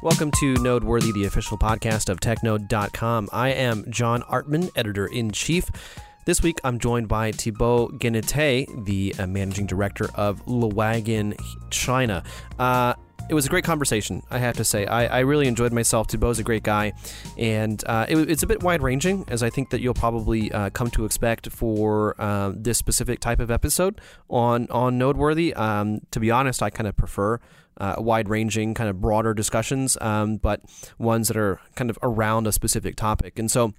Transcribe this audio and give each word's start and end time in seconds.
Welcome 0.00 0.30
to 0.38 0.54
Nodeworthy, 0.54 1.12
the 1.12 1.24
official 1.24 1.58
podcast 1.58 2.08
of 2.08 2.20
TechNode.com. 2.20 3.30
I 3.32 3.48
am 3.48 3.84
John 3.90 4.22
Artman, 4.22 4.70
editor 4.76 5.08
in 5.08 5.32
chief. 5.32 5.68
This 6.24 6.40
week, 6.40 6.60
I'm 6.62 6.78
joined 6.78 7.08
by 7.08 7.32
Thibaut 7.32 7.98
Genaitay, 7.98 8.84
the 8.84 9.12
uh, 9.18 9.26
managing 9.26 9.66
director 9.66 10.08
of 10.14 10.46
Le 10.46 10.68
Wagon 10.68 11.34
China. 11.70 12.22
Uh, 12.60 12.94
it 13.28 13.34
was 13.34 13.46
a 13.46 13.48
great 13.48 13.64
conversation, 13.64 14.22
I 14.30 14.38
have 14.38 14.56
to 14.56 14.64
say. 14.64 14.86
I, 14.86 15.18
I 15.18 15.20
really 15.20 15.46
enjoyed 15.46 15.72
myself. 15.72 16.08
Thibaut's 16.08 16.38
a 16.38 16.42
great 16.42 16.62
guy, 16.62 16.94
and 17.36 17.82
uh, 17.86 18.06
it, 18.08 18.30
it's 18.30 18.42
a 18.42 18.46
bit 18.46 18.62
wide 18.62 18.82
ranging, 18.82 19.24
as 19.28 19.42
I 19.42 19.50
think 19.50 19.70
that 19.70 19.80
you'll 19.80 19.94
probably 19.94 20.50
uh, 20.52 20.70
come 20.70 20.90
to 20.92 21.04
expect 21.04 21.50
for 21.50 22.14
uh, 22.18 22.52
this 22.54 22.78
specific 22.78 23.20
type 23.20 23.40
of 23.40 23.50
episode 23.50 24.00
on 24.30 24.66
on 24.70 24.98
Nodeworthy. 24.98 25.56
Um, 25.56 26.00
to 26.10 26.20
be 26.20 26.30
honest, 26.30 26.62
I 26.62 26.70
kind 26.70 26.86
of 26.86 26.96
prefer. 26.96 27.38
Uh, 27.80 27.94
wide 27.98 28.28
ranging, 28.28 28.74
kind 28.74 28.90
of 28.90 29.00
broader 29.00 29.32
discussions, 29.32 29.96
um, 30.00 30.36
but 30.36 30.60
ones 30.98 31.28
that 31.28 31.36
are 31.36 31.60
kind 31.76 31.90
of 31.90 31.98
around 32.02 32.48
a 32.48 32.50
specific 32.50 32.96
topic. 32.96 33.38
And 33.38 33.48
so, 33.48 33.72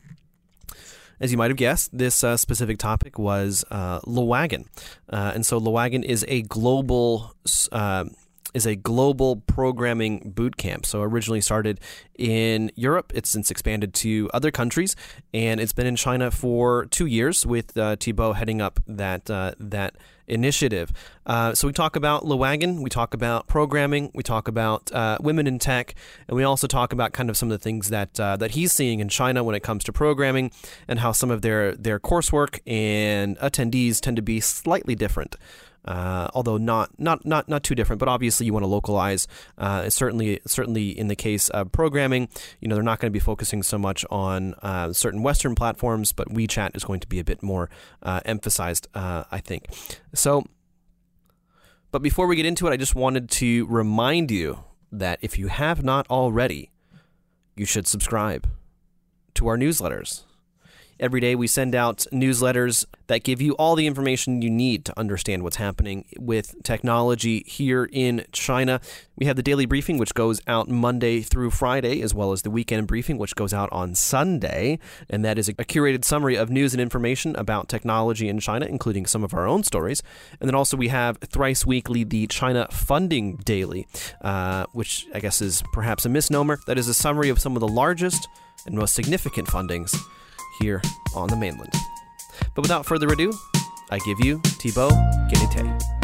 as 1.19 1.33
you 1.33 1.37
might 1.37 1.49
have 1.49 1.57
guessed, 1.57 1.89
this 1.91 2.23
uh, 2.23 2.37
specific 2.37 2.77
topic 2.77 3.19
was 3.19 3.65
uh, 3.69 3.99
Le 4.05 4.23
Wagon. 4.23 4.69
Uh, 5.09 5.33
and 5.35 5.45
so 5.45 5.57
Le 5.57 5.69
Wagon 5.69 6.03
is 6.03 6.23
a 6.29 6.43
global 6.43 7.35
uh, 7.73 8.05
is 8.53 8.65
a 8.65 8.75
global 8.75 9.37
programming 9.37 10.31
boot 10.35 10.57
camp. 10.57 10.85
So 10.85 11.01
originally 11.01 11.41
started 11.41 11.79
in 12.17 12.71
Europe, 12.75 13.11
it's 13.15 13.29
since 13.29 13.51
expanded 13.51 13.93
to 13.95 14.29
other 14.33 14.51
countries, 14.51 14.95
and 15.33 15.59
it's 15.59 15.73
been 15.73 15.87
in 15.87 15.95
China 15.95 16.31
for 16.31 16.85
two 16.87 17.05
years 17.05 17.45
with 17.45 17.77
uh, 17.77 17.95
Thibaut 17.95 18.37
heading 18.37 18.61
up 18.61 18.79
that 18.87 19.29
uh, 19.29 19.53
that 19.59 19.95
initiative. 20.27 20.91
Uh, 21.25 21.53
so 21.53 21.67
we 21.67 21.73
talk 21.73 21.95
about 21.95 22.25
Le 22.25 22.35
Wagon, 22.35 22.81
we 22.81 22.89
talk 22.89 23.13
about 23.13 23.47
programming, 23.47 24.11
we 24.13 24.23
talk 24.23 24.47
about 24.47 24.91
uh, 24.91 25.17
women 25.19 25.47
in 25.47 25.59
tech, 25.59 25.95
and 26.27 26.35
we 26.35 26.43
also 26.43 26.67
talk 26.67 26.93
about 26.93 27.13
kind 27.13 27.29
of 27.29 27.37
some 27.37 27.51
of 27.51 27.59
the 27.59 27.63
things 27.63 27.89
that 27.89 28.19
uh, 28.19 28.37
that 28.37 28.51
he's 28.51 28.71
seeing 28.71 28.99
in 28.99 29.09
China 29.09 29.43
when 29.43 29.55
it 29.55 29.63
comes 29.63 29.83
to 29.83 29.93
programming, 29.93 30.51
and 30.87 30.99
how 30.99 31.11
some 31.11 31.31
of 31.31 31.41
their 31.41 31.75
their 31.75 31.99
coursework 31.99 32.59
and 32.65 33.37
attendees 33.39 33.99
tend 33.99 34.15
to 34.15 34.23
be 34.23 34.39
slightly 34.39 34.95
different. 34.95 35.35
Uh, 35.85 36.27
although 36.33 36.57
not 36.57 36.91
not 36.99 37.25
not 37.25 37.47
not 37.47 37.63
too 37.63 37.73
different, 37.73 37.99
but 37.99 38.09
obviously 38.09 38.45
you 38.45 38.53
want 38.53 38.63
to 38.63 38.67
localize. 38.67 39.27
Uh, 39.57 39.89
certainly, 39.89 40.39
certainly 40.45 40.89
in 40.89 41.07
the 41.07 41.15
case 41.15 41.49
of 41.49 41.71
programming, 41.71 42.27
you 42.59 42.67
know 42.67 42.75
they're 42.75 42.83
not 42.83 42.99
going 42.99 43.11
to 43.11 43.13
be 43.13 43.19
focusing 43.19 43.63
so 43.63 43.77
much 43.77 44.05
on 44.09 44.53
uh, 44.61 44.91
certain 44.91 45.23
Western 45.23 45.55
platforms, 45.55 46.11
but 46.11 46.27
WeChat 46.29 46.75
is 46.75 46.83
going 46.83 46.99
to 46.99 47.07
be 47.07 47.19
a 47.19 47.23
bit 47.23 47.41
more 47.41 47.69
uh, 48.03 48.19
emphasized, 48.25 48.87
uh, 48.93 49.23
I 49.31 49.39
think. 49.39 49.67
So, 50.13 50.45
but 51.91 52.01
before 52.01 52.27
we 52.27 52.35
get 52.35 52.45
into 52.45 52.67
it, 52.67 52.71
I 52.71 52.77
just 52.77 52.95
wanted 52.95 53.29
to 53.31 53.65
remind 53.67 54.31
you 54.31 54.63
that 54.91 55.19
if 55.21 55.39
you 55.39 55.47
have 55.47 55.83
not 55.83 56.07
already, 56.09 56.71
you 57.55 57.65
should 57.65 57.87
subscribe 57.87 58.47
to 59.35 59.47
our 59.47 59.57
newsletters. 59.57 60.23
Every 60.99 61.21
day 61.21 61.33
we 61.33 61.47
send 61.47 61.75
out 61.75 62.05
newsletters 62.11 62.83
that 63.07 63.23
give 63.23 63.41
you 63.41 63.53
all 63.53 63.75
the 63.75 63.87
information 63.87 64.41
you 64.41 64.49
need 64.49 64.83
to 64.83 64.99
understand 64.99 65.43
what's 65.43 65.55
happening 65.55 66.03
with 66.17 66.61
technology 66.61 67.45
here 67.47 67.87
in 67.89 68.25
China. 68.33 68.81
We 69.15 69.25
have 69.25 69.37
the 69.37 69.43
daily 69.43 69.65
briefing, 69.65 69.97
which 69.97 70.13
goes 70.13 70.41
out 70.45 70.67
Monday 70.67 71.21
through 71.21 71.51
Friday, 71.51 72.01
as 72.01 72.13
well 72.13 72.33
as 72.33 72.41
the 72.41 72.51
weekend 72.51 72.87
briefing, 72.87 73.17
which 73.17 73.33
goes 73.37 73.53
out 73.53 73.69
on 73.71 73.95
Sunday. 73.95 74.77
And 75.09 75.23
that 75.23 75.37
is 75.37 75.47
a 75.47 75.53
curated 75.53 76.03
summary 76.03 76.35
of 76.35 76.49
news 76.49 76.73
and 76.73 76.81
information 76.81 77.33
about 77.37 77.69
technology 77.69 78.27
in 78.27 78.41
China, 78.41 78.65
including 78.65 79.05
some 79.05 79.23
of 79.23 79.33
our 79.33 79.47
own 79.47 79.63
stories. 79.63 80.03
And 80.41 80.49
then 80.49 80.55
also 80.55 80.75
we 80.75 80.89
have 80.89 81.17
thrice 81.19 81.65
weekly 81.65 82.03
the 82.03 82.27
China 82.27 82.67
Funding 82.71 83.37
Daily, 83.37 83.87
uh, 84.19 84.65
which 84.73 85.07
I 85.13 85.21
guess 85.21 85.41
is 85.41 85.63
perhaps 85.71 86.05
a 86.05 86.09
misnomer. 86.09 86.59
That 86.67 86.77
is 86.77 86.89
a 86.89 86.93
summary 86.93 87.29
of 87.29 87.39
some 87.39 87.55
of 87.55 87.61
the 87.61 87.69
largest 87.69 88.27
and 88.65 88.75
most 88.75 88.93
significant 88.93 89.47
fundings 89.47 89.97
here 90.59 90.81
on 91.15 91.27
the 91.27 91.35
mainland. 91.35 91.73
But 92.55 92.61
without 92.61 92.85
further 92.85 93.07
ado, 93.07 93.33
I 93.91 93.99
give 93.99 94.23
you 94.23 94.39
Thibaut 94.39 94.91
Genaitay. 95.29 95.99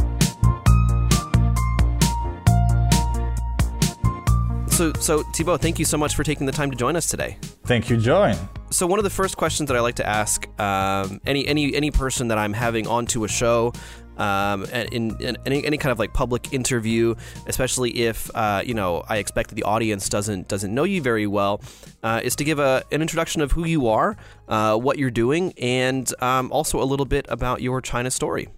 So, 4.75 4.91
so 4.99 5.23
Thibaut, 5.33 5.61
thank 5.61 5.79
you 5.79 5.85
so 5.85 5.97
much 5.97 6.15
for 6.15 6.23
taking 6.23 6.45
the 6.45 6.51
time 6.51 6.69
to 6.69 6.75
join 6.75 6.97
us 6.97 7.07
today. 7.07 7.37
Thank 7.65 7.89
you, 7.89 7.95
John. 7.95 8.35
So, 8.71 8.85
one 8.85 8.99
of 8.99 9.03
the 9.03 9.09
first 9.09 9.37
questions 9.37 9.69
that 9.69 9.77
I 9.77 9.79
like 9.79 9.95
to 9.95 10.05
ask 10.05 10.47
um, 10.59 11.21
any 11.25 11.47
any 11.47 11.73
any 11.73 11.91
person 11.91 12.27
that 12.27 12.37
I'm 12.37 12.51
having 12.51 12.85
onto 12.85 13.23
a 13.23 13.27
show 13.29 13.71
um, 14.17 14.63
in, 14.65 15.15
in, 15.19 15.37
any, 15.45 15.65
any 15.65 15.77
kind 15.77 15.91
of 15.91 15.99
like 15.99 16.13
public 16.13 16.53
interview, 16.53 17.15
especially 17.47 17.91
if 17.91 18.29
uh, 18.35 18.61
you 18.65 18.73
know 18.73 19.03
I 19.07 19.17
expect 19.17 19.49
that 19.49 19.55
the 19.55 19.63
audience 19.63 20.09
doesn't 20.09 20.47
doesn't 20.47 20.73
know 20.73 20.83
you 20.83 21.01
very 21.01 21.27
well, 21.27 21.61
uh, 22.03 22.21
is 22.23 22.35
to 22.37 22.43
give 22.43 22.59
a, 22.59 22.83
an 22.91 23.01
introduction 23.01 23.41
of 23.41 23.53
who 23.53 23.65
you 23.65 23.87
are, 23.87 24.17
uh, 24.47 24.77
what 24.77 24.97
you're 24.97 25.11
doing, 25.11 25.53
and 25.57 26.11
um, 26.21 26.51
also 26.51 26.81
a 26.81 26.85
little 26.85 27.05
bit 27.05 27.25
about 27.29 27.61
your 27.61 27.81
China 27.81 28.11
story. 28.11 28.49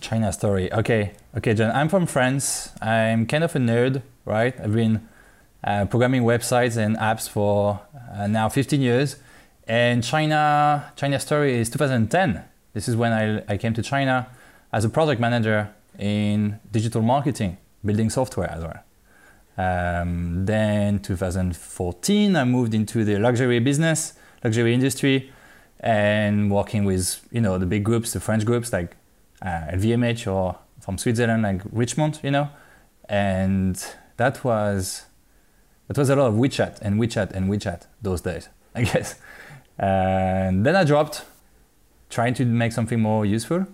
China 0.00 0.32
story. 0.32 0.72
Okay, 0.72 1.12
okay, 1.36 1.54
John. 1.54 1.70
I'm 1.70 1.88
from 1.88 2.06
France. 2.06 2.70
I'm 2.82 3.26
kind 3.26 3.44
of 3.44 3.54
a 3.56 3.58
nerd, 3.58 4.02
right? 4.24 4.58
I've 4.60 4.74
been 4.74 5.08
uh, 5.64 5.86
programming 5.86 6.22
websites 6.22 6.76
and 6.76 6.96
apps 6.96 7.28
for 7.28 7.80
uh, 8.14 8.26
now 8.26 8.48
15 8.48 8.80
years. 8.80 9.16
And 9.66 10.04
China, 10.04 10.92
China 10.96 11.18
story 11.18 11.58
is 11.58 11.68
2010. 11.70 12.44
This 12.72 12.88
is 12.88 12.94
when 12.94 13.12
I, 13.12 13.42
I 13.52 13.56
came 13.56 13.74
to 13.74 13.82
China 13.82 14.28
as 14.72 14.84
a 14.84 14.88
project 14.88 15.20
manager 15.20 15.70
in 15.98 16.58
digital 16.70 17.02
marketing, 17.02 17.56
building 17.84 18.10
software 18.10 18.50
as 18.50 18.62
well. 18.62 18.82
Um, 19.58 20.44
then 20.44 20.98
2014, 20.98 22.36
I 22.36 22.44
moved 22.44 22.74
into 22.74 23.04
the 23.04 23.18
luxury 23.18 23.58
business, 23.58 24.12
luxury 24.44 24.74
industry, 24.74 25.32
and 25.80 26.50
working 26.50 26.84
with 26.84 27.26
you 27.30 27.40
know 27.40 27.58
the 27.58 27.66
big 27.66 27.84
groups, 27.84 28.12
the 28.12 28.20
French 28.20 28.44
groups 28.44 28.72
like 28.72 28.96
uh, 29.42 29.72
LVMH 29.72 30.30
or 30.30 30.58
from 30.80 30.98
Switzerland 30.98 31.42
like 31.42 31.62
Richemont, 31.72 32.22
you 32.22 32.30
know, 32.30 32.50
and 33.08 33.82
that 34.18 34.44
was 34.44 35.06
that 35.88 35.96
was 35.96 36.10
a 36.10 36.16
lot 36.16 36.28
of 36.28 36.34
WeChat 36.34 36.80
and 36.82 37.00
WeChat 37.00 37.30
and 37.32 37.50
WeChat 37.50 37.86
those 38.02 38.20
days, 38.20 38.48
I 38.74 38.82
guess. 38.82 39.14
And 39.78 40.64
then 40.64 40.74
I 40.74 40.84
dropped, 40.84 41.24
trying 42.10 42.34
to 42.34 42.44
make 42.44 42.72
something 42.72 43.00
more 43.00 43.24
useful 43.24 43.66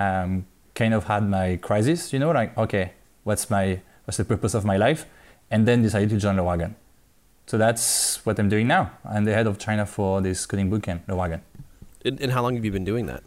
um, 0.00 0.46
kind 0.74 0.94
of 0.94 1.04
had 1.04 1.28
my 1.28 1.56
crisis, 1.56 2.12
you 2.12 2.18
know, 2.18 2.30
like, 2.32 2.56
okay, 2.56 2.92
what's 3.24 3.50
my 3.50 3.80
what's 4.04 4.16
the 4.16 4.24
purpose 4.24 4.54
of 4.54 4.64
my 4.64 4.76
life? 4.76 5.06
And 5.50 5.66
then 5.68 5.82
decided 5.82 6.10
to 6.10 6.16
join 6.16 6.36
the 6.36 6.42
wagon. 6.42 6.74
So 7.46 7.58
that's 7.58 8.24
what 8.24 8.38
I'm 8.38 8.48
doing 8.48 8.68
now. 8.68 8.92
I'm 9.04 9.24
the 9.24 9.34
head 9.34 9.46
of 9.46 9.58
China 9.58 9.84
for 9.84 10.20
this 10.20 10.46
coding 10.46 10.70
bootcamp, 10.70 11.08
Le 11.08 11.16
Wagon. 11.16 11.42
And, 12.04 12.20
and 12.20 12.30
how 12.32 12.42
long 12.42 12.54
have 12.54 12.64
you 12.64 12.70
been 12.70 12.84
doing 12.84 13.06
that? 13.06 13.24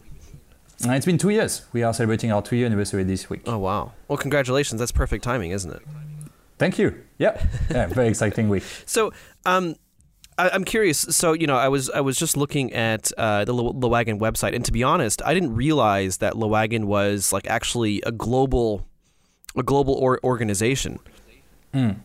Uh, 0.88 0.94
it's 0.94 1.06
been 1.06 1.18
two 1.18 1.30
years. 1.30 1.66
We 1.74 1.84
are 1.84 1.94
celebrating 1.94 2.32
our 2.32 2.42
two 2.42 2.56
year 2.56 2.66
anniversary 2.66 3.04
this 3.04 3.30
week. 3.30 3.42
Oh 3.46 3.58
wow! 3.58 3.92
Well, 4.08 4.18
congratulations. 4.18 4.80
That's 4.80 4.92
perfect 4.92 5.24
timing, 5.24 5.52
isn't 5.52 5.72
it? 5.72 5.82
Thank 6.58 6.80
you. 6.80 7.04
Yeah, 7.18 7.42
yeah, 7.70 7.88
very 7.88 8.08
exciting 8.08 8.50
week. 8.50 8.64
So, 8.86 9.12
um, 9.46 9.76
I, 10.38 10.56
am 10.56 10.64
curious. 10.64 11.00
So 11.00 11.34
you 11.34 11.48
know, 11.48 11.58
I 11.58 11.68
was 11.68 11.90
I 11.90 12.02
was 12.02 12.18
just 12.18 12.38
looking 12.38 12.74
at 12.74 13.12
uh, 13.18 13.46
the 13.46 13.54
Le 13.54 13.88
Wagon 13.88 14.20
website, 14.20 14.56
and 14.56 14.64
to 14.66 14.72
be 14.72 14.84
honest, 14.84 15.22
I 15.26 15.34
didn't 15.34 15.56
realize 15.56 16.18
that 16.18 16.38
Le 16.38 16.48
Wagon 16.48 16.88
was 16.88 17.32
like 17.32 17.48
actually 17.48 18.02
a 18.06 18.12
global, 18.12 18.86
a 19.56 19.64
global 19.64 19.94
or- 19.96 20.20
organization. 20.24 21.00
Mm. 21.74 21.98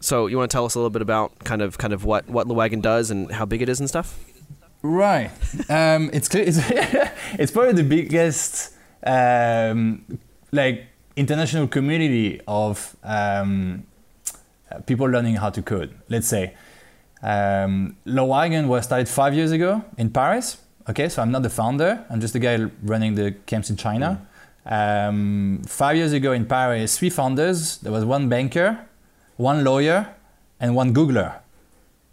So 0.00 0.26
you 0.26 0.36
want 0.36 0.50
to 0.50 0.54
tell 0.54 0.64
us 0.64 0.74
a 0.74 0.78
little 0.78 0.90
bit 0.90 1.02
about 1.02 1.38
kind 1.40 1.62
of 1.62 1.78
kind 1.78 1.92
of 1.92 2.04
what 2.04 2.28
what 2.28 2.46
Le 2.46 2.54
Wagon 2.54 2.80
does 2.80 3.10
and 3.10 3.30
how 3.30 3.44
big 3.44 3.62
it 3.62 3.68
is 3.68 3.80
and 3.80 3.88
stuff? 3.88 4.18
Right. 4.82 5.30
um, 5.70 6.10
it's 6.12 6.28
clear. 6.28 6.44
It's, 6.46 6.58
it's 7.38 7.50
probably 7.50 7.72
the 7.72 7.88
biggest 7.88 8.74
um, 9.02 10.18
like 10.52 10.84
international 11.16 11.68
community 11.68 12.40
of 12.46 12.94
um, 13.02 13.86
people 14.86 15.06
learning 15.06 15.36
how 15.36 15.50
to 15.50 15.62
code. 15.62 15.94
Let's 16.08 16.28
say 16.28 16.54
um, 17.22 17.96
was 18.04 18.84
started 18.84 19.08
five 19.08 19.34
years 19.34 19.52
ago 19.52 19.84
in 19.96 20.10
Paris. 20.10 20.58
Okay, 20.88 21.08
so 21.08 21.22
I'm 21.22 21.30
not 21.30 21.42
the 21.42 21.50
founder. 21.50 22.04
I'm 22.10 22.20
just 22.20 22.34
the 22.34 22.38
guy 22.38 22.58
running 22.82 23.14
the 23.14 23.32
camps 23.46 23.70
in 23.70 23.76
China. 23.76 24.20
Mm. 24.66 25.08
Um, 25.08 25.62
five 25.66 25.96
years 25.96 26.12
ago 26.12 26.32
in 26.32 26.44
Paris, 26.44 26.98
three 26.98 27.10
founders. 27.10 27.78
There 27.78 27.92
was 27.92 28.04
one 28.04 28.28
banker, 28.28 28.86
one 29.36 29.64
lawyer, 29.64 30.14
and 30.60 30.74
one 30.74 30.94
Googler. 30.94 31.40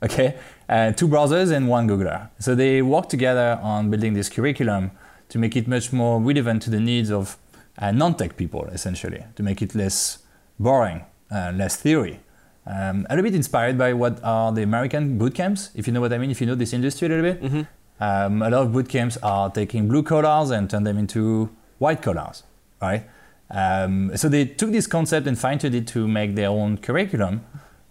Okay, 0.03 0.37
uh, 0.69 0.91
two 0.93 1.07
brothers 1.07 1.51
and 1.51 1.67
one 1.67 1.87
Googler. 1.87 2.29
So 2.39 2.55
they 2.55 2.81
worked 2.81 3.09
together 3.09 3.59
on 3.61 3.89
building 3.89 4.13
this 4.13 4.29
curriculum 4.29 4.91
to 5.29 5.37
make 5.37 5.55
it 5.55 5.67
much 5.67 5.93
more 5.93 6.19
relevant 6.19 6.61
to 6.63 6.69
the 6.69 6.79
needs 6.79 7.11
of 7.11 7.37
uh, 7.77 7.91
non-tech 7.91 8.35
people, 8.37 8.65
essentially, 8.67 9.23
to 9.35 9.43
make 9.43 9.61
it 9.61 9.75
less 9.75 10.19
boring, 10.59 11.03
uh, 11.29 11.51
less 11.55 11.75
theory. 11.75 12.19
Um, 12.65 13.07
a 13.09 13.15
little 13.15 13.23
bit 13.23 13.35
inspired 13.35 13.77
by 13.77 13.93
what 13.93 14.23
are 14.23 14.51
the 14.51 14.61
American 14.61 15.17
boot 15.17 15.33
camps, 15.33 15.71
if 15.75 15.87
you 15.87 15.93
know 15.93 16.01
what 16.01 16.13
I 16.13 16.17
mean, 16.17 16.29
if 16.29 16.39
you 16.41 16.47
know 16.47 16.55
this 16.55 16.73
industry 16.73 17.07
a 17.07 17.09
little 17.09 17.33
bit. 17.33 17.43
Mm-hmm. 17.43 17.61
Um, 18.03 18.41
a 18.41 18.49
lot 18.49 18.63
of 18.63 18.73
boot 18.73 18.89
camps 18.89 19.17
are 19.21 19.49
taking 19.49 19.87
blue 19.87 20.03
collars 20.03 20.49
and 20.51 20.69
turn 20.69 20.83
them 20.83 20.97
into 20.97 21.49
white 21.77 22.01
collars, 22.01 22.43
right? 22.81 23.03
Um, 23.49 24.15
so 24.15 24.29
they 24.29 24.45
took 24.45 24.71
this 24.71 24.87
concept 24.87 25.27
and 25.27 25.37
fine-tuned 25.37 25.75
it 25.75 25.87
to 25.87 26.07
make 26.07 26.35
their 26.35 26.49
own 26.49 26.77
curriculum. 26.77 27.41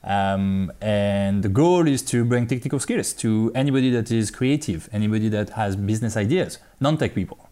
Um, 0.03 0.73
and 0.81 1.43
the 1.43 1.49
goal 1.49 1.87
is 1.87 2.03
to 2.03 2.25
bring 2.25 2.47
technical 2.47 2.79
skills 2.79 3.13
to 3.15 3.53
anybody 3.55 3.91
that 3.91 4.11
is 4.11 4.31
creative, 4.31 4.89
anybody 4.93 5.29
that 5.29 5.51
has 5.51 5.77
business 5.77 6.17
ideas, 6.17 6.59
non-tech 6.81 7.15
people. 7.15 7.51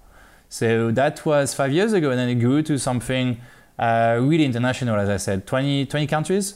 So 0.48 0.90
that 0.92 1.24
was 1.26 1.52
five 1.52 1.72
years 1.72 1.92
ago, 1.92 2.10
and 2.10 2.18
then 2.18 2.28
it 2.30 2.36
grew 2.36 2.62
to 2.62 2.78
something 2.78 3.38
uh, 3.78 4.18
really 4.20 4.46
international, 4.46 4.96
as 4.96 5.10
I 5.10 5.18
said, 5.18 5.46
20, 5.46 5.86
20 5.86 6.06
countries, 6.06 6.54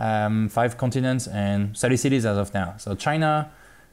um, 0.00 0.48
five 0.48 0.76
continents, 0.76 1.28
and 1.28 1.76
30 1.76 1.96
cities 1.96 2.26
as 2.26 2.38
of 2.38 2.52
now. 2.54 2.74
So 2.78 2.94
China 2.94 3.52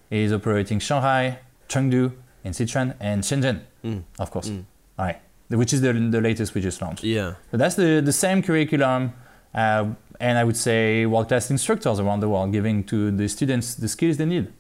is 0.09 0.31
operating 0.31 0.79
Shanghai, 0.79 1.39
Chengdu, 1.67 2.13
and 2.43 2.53
Sichuan, 2.55 2.95
and 2.99 3.21
Shenzhen, 3.23 3.59
mm. 3.83 4.03
of 4.17 4.31
course. 4.31 4.49
Mm. 4.49 4.63
All 4.97 5.05
right, 5.05 5.19
which 5.49 5.73
is 5.73 5.81
the, 5.81 5.93
the 5.93 6.21
latest 6.21 6.55
we 6.55 6.61
just 6.61 6.81
launched. 6.81 7.03
Yeah. 7.03 7.33
So 7.51 7.57
that's 7.57 7.75
the, 7.75 8.01
the 8.03 8.13
same 8.13 8.41
curriculum. 8.41 9.13
Uh, 9.53 9.91
and 10.19 10.37
I 10.37 10.43
would 10.43 10.57
say 10.57 11.05
world-class 11.05 11.51
instructors 11.51 11.99
around 11.99 12.21
the 12.21 12.29
world, 12.29 12.51
giving 12.51 12.83
to 12.85 13.11
the 13.11 13.27
students 13.27 13.75
the 13.75 13.87
skills 13.87 14.17
they 14.17 14.25
need 14.25 14.51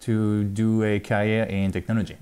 to 0.00 0.44
do 0.44 0.82
a 0.82 1.00
career 1.00 1.44
in 1.44 1.72
technology. 1.72 2.16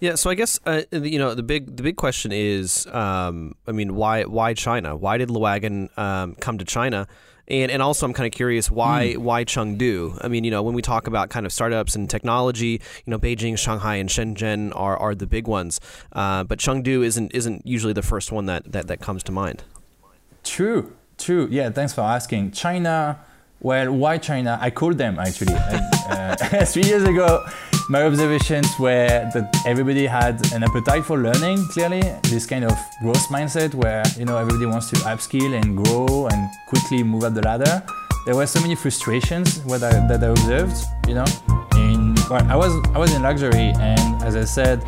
Yeah, 0.00 0.14
so 0.16 0.28
I 0.28 0.34
guess 0.34 0.60
uh, 0.66 0.82
you 0.92 1.18
know 1.18 1.34
the 1.34 1.42
big 1.42 1.76
the 1.76 1.82
big 1.82 1.96
question 1.96 2.30
is, 2.30 2.86
um, 2.88 3.54
I 3.66 3.72
mean, 3.72 3.94
why 3.94 4.24
why 4.24 4.52
China? 4.52 4.94
Why 4.94 5.16
did 5.16 5.30
Le 5.30 5.38
Wagon 5.38 5.88
um, 5.96 6.34
come 6.34 6.58
to 6.58 6.64
China? 6.64 7.08
And 7.48 7.70
and 7.70 7.82
also 7.82 8.06
I'm 8.06 8.12
kind 8.12 8.26
of 8.26 8.32
curious 8.32 8.70
why 8.70 9.14
mm. 9.16 9.18
why 9.18 9.44
Chengdu? 9.44 10.18
I 10.22 10.28
mean, 10.28 10.44
you 10.44 10.50
know, 10.50 10.62
when 10.62 10.74
we 10.74 10.82
talk 10.82 11.06
about 11.06 11.30
kind 11.30 11.46
of 11.46 11.52
startups 11.52 11.94
and 11.94 12.08
technology, 12.10 12.80
you 13.04 13.10
know, 13.10 13.18
Beijing, 13.18 13.58
Shanghai, 13.58 13.96
and 13.96 14.08
Shenzhen 14.08 14.72
are, 14.74 14.96
are 14.96 15.14
the 15.14 15.26
big 15.26 15.46
ones, 15.46 15.80
uh, 16.12 16.44
but 16.44 16.58
Chengdu 16.58 17.04
isn't 17.04 17.32
isn't 17.32 17.66
usually 17.66 17.92
the 17.92 18.02
first 18.02 18.32
one 18.32 18.46
that, 18.46 18.72
that 18.72 18.88
that 18.88 19.00
comes 19.00 19.22
to 19.24 19.32
mind. 19.32 19.64
True, 20.42 20.92
true. 21.18 21.48
Yeah, 21.50 21.70
thanks 21.70 21.92
for 21.92 22.02
asking. 22.02 22.52
China. 22.52 23.20
Well, 23.60 23.90
why 23.92 24.18
China? 24.18 24.58
I 24.60 24.70
called 24.70 24.98
them 24.98 25.18
actually 25.18 25.54
uh, 25.56 26.36
three 26.66 26.82
years 26.82 27.04
ago 27.04 27.46
my 27.88 28.02
observations 28.02 28.66
were 28.78 29.06
that 29.32 29.62
everybody 29.64 30.06
had 30.06 30.52
an 30.52 30.64
appetite 30.64 31.04
for 31.04 31.18
learning 31.18 31.64
clearly. 31.68 32.02
This 32.24 32.46
kind 32.46 32.64
of 32.64 32.72
growth 33.00 33.28
mindset 33.28 33.74
where 33.74 34.02
you 34.18 34.24
know 34.24 34.36
everybody 34.36 34.66
wants 34.66 34.90
to 34.90 34.96
upskill 35.06 35.54
and 35.60 35.76
grow 35.76 36.26
and 36.26 36.50
quickly 36.68 37.02
move 37.02 37.24
up 37.24 37.34
the 37.34 37.42
ladder. 37.42 37.84
There 38.24 38.34
were 38.34 38.46
so 38.46 38.60
many 38.60 38.74
frustrations 38.74 39.60
I, 39.60 39.78
that 39.78 40.22
I 40.22 40.26
observed 40.26 40.76
you 41.06 41.14
know 41.14 41.24
in 41.76 42.14
well, 42.28 42.44
I 42.50 42.56
was 42.56 42.72
I 42.94 42.98
was 42.98 43.14
in 43.14 43.22
luxury 43.22 43.72
and 43.78 44.22
as 44.22 44.34
I 44.34 44.44
said 44.44 44.82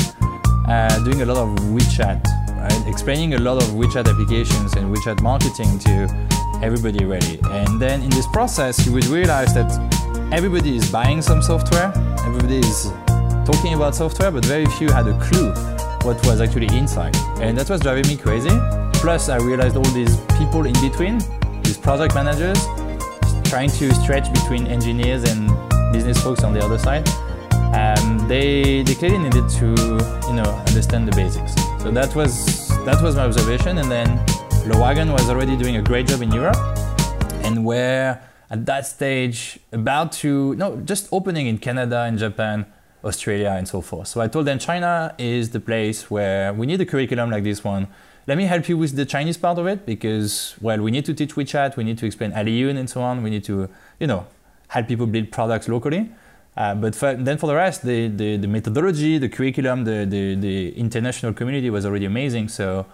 uh, 0.66 0.98
doing 1.04 1.22
a 1.22 1.26
lot 1.26 1.36
of 1.36 1.50
WeChat 1.66 2.24
right? 2.58 2.88
Explaining 2.88 3.34
a 3.34 3.38
lot 3.38 3.62
of 3.62 3.68
WeChat 3.70 4.08
applications 4.08 4.74
and 4.74 4.94
WeChat 4.94 5.22
marketing 5.22 5.78
to 5.80 6.28
everybody 6.62 7.04
really. 7.04 7.38
And 7.50 7.80
then 7.80 8.02
in 8.02 8.10
this 8.10 8.26
process 8.26 8.84
you 8.84 8.92
would 8.92 9.06
realize 9.06 9.54
that 9.54 9.70
everybody 10.32 10.76
is 10.76 10.90
buying 10.90 11.22
some 11.22 11.42
software, 11.42 11.92
everybody 12.26 12.58
is 12.58 12.90
talking 13.46 13.74
about 13.74 13.94
software, 13.94 14.30
but 14.30 14.44
very 14.44 14.66
few 14.66 14.90
had 14.90 15.06
a 15.08 15.18
clue 15.20 15.52
what 16.02 16.24
was 16.26 16.40
actually 16.40 16.68
inside. 16.76 17.16
And 17.40 17.56
that 17.56 17.70
was 17.70 17.80
driving 17.80 18.06
me 18.06 18.16
crazy. 18.16 18.50
Plus, 18.94 19.28
I 19.28 19.36
realized 19.36 19.76
all 19.76 19.90
these 19.92 20.16
people 20.38 20.66
in 20.66 20.74
between, 20.80 21.18
these 21.62 21.78
project 21.78 22.14
managers, 22.14 22.58
trying 23.44 23.70
to 23.70 23.94
stretch 23.94 24.32
between 24.32 24.66
engineers 24.66 25.24
and 25.24 25.48
business 25.92 26.22
folks 26.22 26.44
on 26.44 26.52
the 26.52 26.62
other 26.62 26.78
side. 26.78 27.08
Um, 27.74 28.26
they, 28.28 28.82
they 28.82 28.94
clearly 28.94 29.18
needed 29.18 29.48
to 29.60 29.66
you 29.66 30.34
know 30.34 30.62
understand 30.68 31.08
the 31.08 31.12
basics. 31.16 31.54
So 31.82 31.90
that 31.90 32.14
was 32.14 32.68
that 32.84 33.00
was 33.02 33.16
my 33.16 33.24
observation. 33.24 33.78
And 33.78 33.90
then 33.90 34.08
Le 34.66 34.78
Wagon 34.78 35.12
was 35.12 35.28
already 35.30 35.56
doing 35.56 35.76
a 35.76 35.82
great 35.82 36.06
job 36.06 36.22
in 36.22 36.30
Europe, 36.32 36.56
and 37.44 37.64
where 37.64 38.22
at 38.50 38.64
that 38.66 38.86
stage 38.86 39.58
about 39.72 40.12
to 40.12 40.54
no 40.56 40.76
just 40.78 41.08
opening 41.12 41.46
in 41.46 41.58
Canada 41.58 42.00
and 42.02 42.18
Japan, 42.18 42.66
Australia 43.04 43.54
and 43.56 43.68
so 43.68 43.80
forth. 43.80 44.08
So 44.08 44.20
I 44.20 44.28
told 44.28 44.46
them 44.46 44.58
China 44.58 45.14
is 45.18 45.50
the 45.50 45.60
place 45.60 46.10
where 46.10 46.52
we 46.52 46.66
need 46.66 46.80
a 46.80 46.86
curriculum 46.86 47.30
like 47.30 47.44
this 47.44 47.62
one. 47.62 47.88
Let 48.26 48.36
me 48.36 48.44
help 48.44 48.68
you 48.68 48.76
with 48.76 48.94
the 48.96 49.06
Chinese 49.06 49.36
part 49.36 49.58
of 49.58 49.66
it 49.66 49.86
because 49.86 50.54
well 50.60 50.80
we 50.80 50.90
need 50.90 51.04
to 51.06 51.14
teach 51.14 51.34
WeChat, 51.34 51.76
we 51.76 51.84
need 51.84 51.98
to 51.98 52.06
explain 52.06 52.32
Aliyun 52.32 52.76
and 52.76 52.88
so 52.88 53.02
on. 53.02 53.22
We 53.22 53.30
need 53.30 53.44
to 53.44 53.68
you 54.00 54.06
know 54.06 54.26
help 54.68 54.88
people 54.88 55.06
build 55.06 55.30
products 55.30 55.68
locally. 55.68 56.10
Uh, 56.56 56.74
but 56.74 56.92
for, 56.92 57.14
then 57.14 57.38
for 57.38 57.46
the 57.46 57.54
rest, 57.54 57.84
the, 57.84 58.08
the, 58.08 58.36
the, 58.36 58.48
methodology, 58.48 59.16
the 59.16 59.28
curriculum, 59.28 59.84
the, 59.84 60.04
the, 60.04 60.34
the 60.34 60.70
international 60.76 61.32
community 61.32 61.70
was 61.70 61.86
already 61.86 62.04
amazing. 62.04 62.48
So 62.48 62.84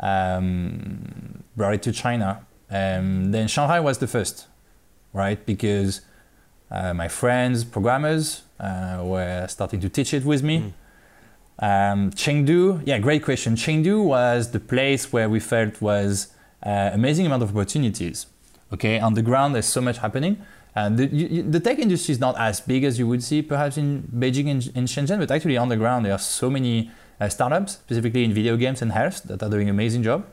um, 0.00 1.44
brought 1.56 1.74
it 1.74 1.82
to 1.82 1.92
China. 1.92 2.44
Um, 2.70 3.30
then 3.30 3.46
Shanghai 3.46 3.78
was 3.78 3.98
the 3.98 4.08
first 4.08 4.48
right? 5.14 5.44
Because 5.46 6.02
uh, 6.70 6.92
my 6.92 7.08
friends, 7.08 7.64
programmers, 7.64 8.42
uh, 8.60 9.00
were 9.02 9.46
starting 9.48 9.80
to 9.80 9.88
teach 9.88 10.12
it 10.12 10.24
with 10.24 10.42
me. 10.42 10.58
Mm. 10.58 10.72
Um, 11.58 12.10
Chengdu, 12.10 12.82
yeah, 12.84 12.98
great 12.98 13.22
question. 13.24 13.54
Chengdu 13.54 14.04
was 14.04 14.50
the 14.50 14.60
place 14.60 15.12
where 15.12 15.30
we 15.30 15.40
felt 15.40 15.80
was 15.80 16.34
uh, 16.62 16.90
amazing 16.92 17.26
amount 17.26 17.42
of 17.42 17.56
opportunities. 17.56 18.26
Okay, 18.72 18.98
on 18.98 19.14
the 19.14 19.22
ground 19.22 19.54
there's 19.54 19.66
so 19.66 19.80
much 19.80 19.98
happening. 19.98 20.36
And 20.74 20.98
the, 20.98 21.06
you, 21.06 21.42
the 21.42 21.60
tech 21.60 21.78
industry 21.78 22.12
is 22.12 22.18
not 22.18 22.36
as 22.38 22.60
big 22.60 22.82
as 22.82 22.98
you 22.98 23.06
would 23.06 23.22
see 23.22 23.42
perhaps 23.42 23.76
in 23.76 24.08
Beijing 24.12 24.50
and 24.50 24.66
in 24.74 24.86
Shenzhen, 24.86 25.18
but 25.20 25.30
actually 25.30 25.56
on 25.56 25.68
the 25.68 25.76
ground 25.76 26.04
there 26.04 26.12
are 26.12 26.18
so 26.18 26.50
many 26.50 26.90
uh, 27.20 27.28
startups, 27.28 27.74
specifically 27.74 28.24
in 28.24 28.34
video 28.34 28.56
games 28.56 28.82
and 28.82 28.90
health, 28.90 29.22
that 29.24 29.40
are 29.40 29.48
doing 29.48 29.68
an 29.68 29.74
amazing 29.74 30.02
job. 30.02 30.26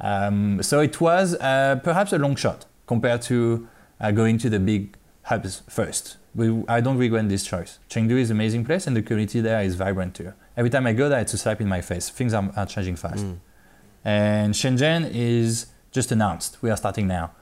Um, 0.00 0.62
so 0.62 0.80
it 0.80 1.00
was 1.00 1.36
uh, 1.36 1.78
perhaps 1.84 2.12
a 2.12 2.18
long 2.18 2.34
shot 2.34 2.66
compared 2.88 3.22
to 3.22 3.68
uh, 4.00 4.10
going 4.10 4.38
to 4.38 4.50
the 4.50 4.60
big 4.60 4.96
hubs 5.22 5.62
first. 5.68 6.16
We, 6.34 6.62
I 6.68 6.80
don't 6.80 6.98
regret 6.98 7.28
this 7.28 7.44
choice. 7.44 7.78
Chengdu 7.88 8.18
is 8.18 8.30
an 8.30 8.36
amazing 8.36 8.64
place 8.64 8.86
and 8.86 8.96
the 8.96 9.02
community 9.02 9.40
there 9.40 9.62
is 9.62 9.74
vibrant 9.74 10.14
too. 10.14 10.32
Every 10.56 10.70
time 10.70 10.86
I 10.86 10.92
go 10.92 11.08
there, 11.08 11.20
it's 11.20 11.34
a 11.34 11.38
slap 11.38 11.60
in 11.60 11.68
my 11.68 11.80
face. 11.80 12.08
Things 12.10 12.34
are, 12.34 12.50
are 12.56 12.66
changing 12.66 12.96
fast. 12.96 13.24
Mm. 13.24 13.38
And 14.04 14.54
Shenzhen 14.54 15.10
is 15.12 15.66
just 15.90 16.12
announced. 16.12 16.58
We 16.62 16.70
are 16.70 16.76
starting 16.76 17.06
now. 17.06 17.32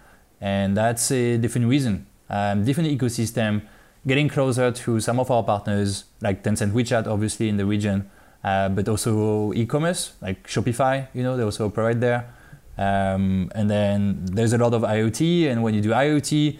And 0.40 0.76
that's 0.76 1.10
a 1.10 1.36
different 1.36 1.68
reason. 1.68 2.06
Um, 2.30 2.64
different 2.64 2.88
ecosystem, 2.90 3.62
getting 4.06 4.28
closer 4.28 4.70
to 4.70 5.00
some 5.00 5.20
of 5.20 5.30
our 5.30 5.42
partners, 5.42 6.04
like 6.20 6.42
Tencent 6.42 6.72
WeChat, 6.72 7.06
obviously, 7.06 7.48
in 7.48 7.56
the 7.56 7.66
region, 7.66 8.10
uh, 8.42 8.68
but 8.68 8.88
also 8.88 9.52
e-commerce, 9.54 10.12
like 10.20 10.46
Shopify, 10.46 11.08
you 11.14 11.22
know, 11.22 11.36
they 11.36 11.42
also 11.42 11.66
operate 11.66 12.00
there. 12.00 12.32
Um, 12.76 13.50
and 13.54 13.70
then 13.70 14.24
there's 14.26 14.52
a 14.52 14.58
lot 14.58 14.74
of 14.74 14.82
IoT, 14.82 15.48
and 15.50 15.62
when 15.62 15.74
you 15.74 15.80
do 15.80 15.90
IoT, 15.90 16.58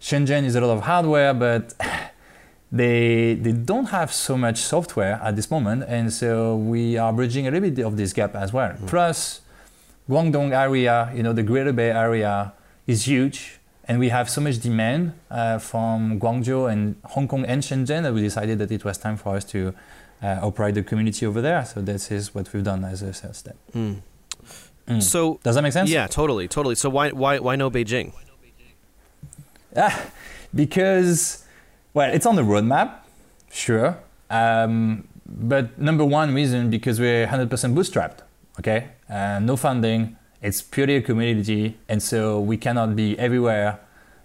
Shenzhen 0.00 0.44
is 0.44 0.54
a 0.54 0.60
lot 0.60 0.72
of 0.76 0.82
hardware, 0.82 1.34
but 1.34 1.74
they 2.72 3.34
they 3.34 3.52
don't 3.52 3.86
have 3.86 4.12
so 4.12 4.36
much 4.36 4.58
software 4.58 5.20
at 5.22 5.36
this 5.36 5.50
moment, 5.50 5.84
and 5.88 6.12
so 6.12 6.56
we 6.56 6.96
are 6.96 7.12
bridging 7.12 7.46
a 7.46 7.50
little 7.50 7.68
bit 7.70 7.84
of 7.84 7.96
this 7.96 8.12
gap 8.12 8.34
as 8.36 8.52
well. 8.52 8.72
Mm. 8.72 8.86
Plus, 8.86 9.40
Guangdong 10.08 10.52
area, 10.52 11.12
you 11.14 11.22
know, 11.22 11.32
the 11.32 11.42
Greater 11.42 11.72
Bay 11.72 11.90
Area 11.90 12.52
is 12.86 13.06
huge, 13.06 13.58
and 13.86 13.98
we 13.98 14.08
have 14.08 14.30
so 14.30 14.40
much 14.40 14.58
demand 14.60 15.12
uh, 15.30 15.58
from 15.58 16.20
Guangzhou 16.20 16.70
and 16.70 16.96
Hong 17.04 17.26
Kong 17.26 17.44
and 17.44 17.62
Shenzhen 17.62 18.02
that 18.04 18.14
we 18.14 18.20
decided 18.20 18.58
that 18.58 18.70
it 18.70 18.84
was 18.84 18.98
time 18.98 19.16
for 19.16 19.36
us 19.36 19.44
to 19.46 19.74
uh, 20.22 20.38
operate 20.42 20.74
the 20.74 20.82
community 20.82 21.26
over 21.26 21.40
there. 21.40 21.64
So 21.64 21.80
this 21.80 22.10
is 22.10 22.34
what 22.34 22.52
we've 22.52 22.64
done 22.64 22.84
as 22.84 23.02
a 23.02 23.12
sales 23.12 23.38
step. 23.38 23.56
Mm. 23.74 24.02
Mm. 24.90 25.02
So 25.02 25.38
does 25.42 25.54
that 25.54 25.62
make 25.62 25.72
sense? 25.72 25.88
Yeah, 25.88 26.06
totally, 26.08 26.48
totally. 26.48 26.74
So 26.74 26.90
why 26.90 27.10
why 27.10 27.38
why 27.38 27.56
no 27.56 27.70
Beijing? 27.70 28.12
Ah, 29.76 30.06
because 30.52 31.44
well, 31.94 32.12
it's 32.12 32.26
on 32.26 32.34
the 32.34 32.42
roadmap, 32.42 32.98
sure. 33.52 33.98
Um, 34.28 35.06
but 35.26 35.78
number 35.78 36.04
one 36.04 36.34
reason 36.34 36.70
because 36.70 36.98
we're 36.98 37.26
100% 37.26 37.48
bootstrapped. 37.74 38.18
Okay, 38.58 38.88
uh, 39.08 39.38
no 39.38 39.56
funding. 39.56 40.16
It's 40.42 40.60
purely 40.60 40.96
a 40.96 41.02
community, 41.02 41.76
and 41.88 42.02
so 42.02 42.40
we 42.40 42.56
cannot 42.56 42.96
be 42.96 43.18
everywhere 43.18 43.78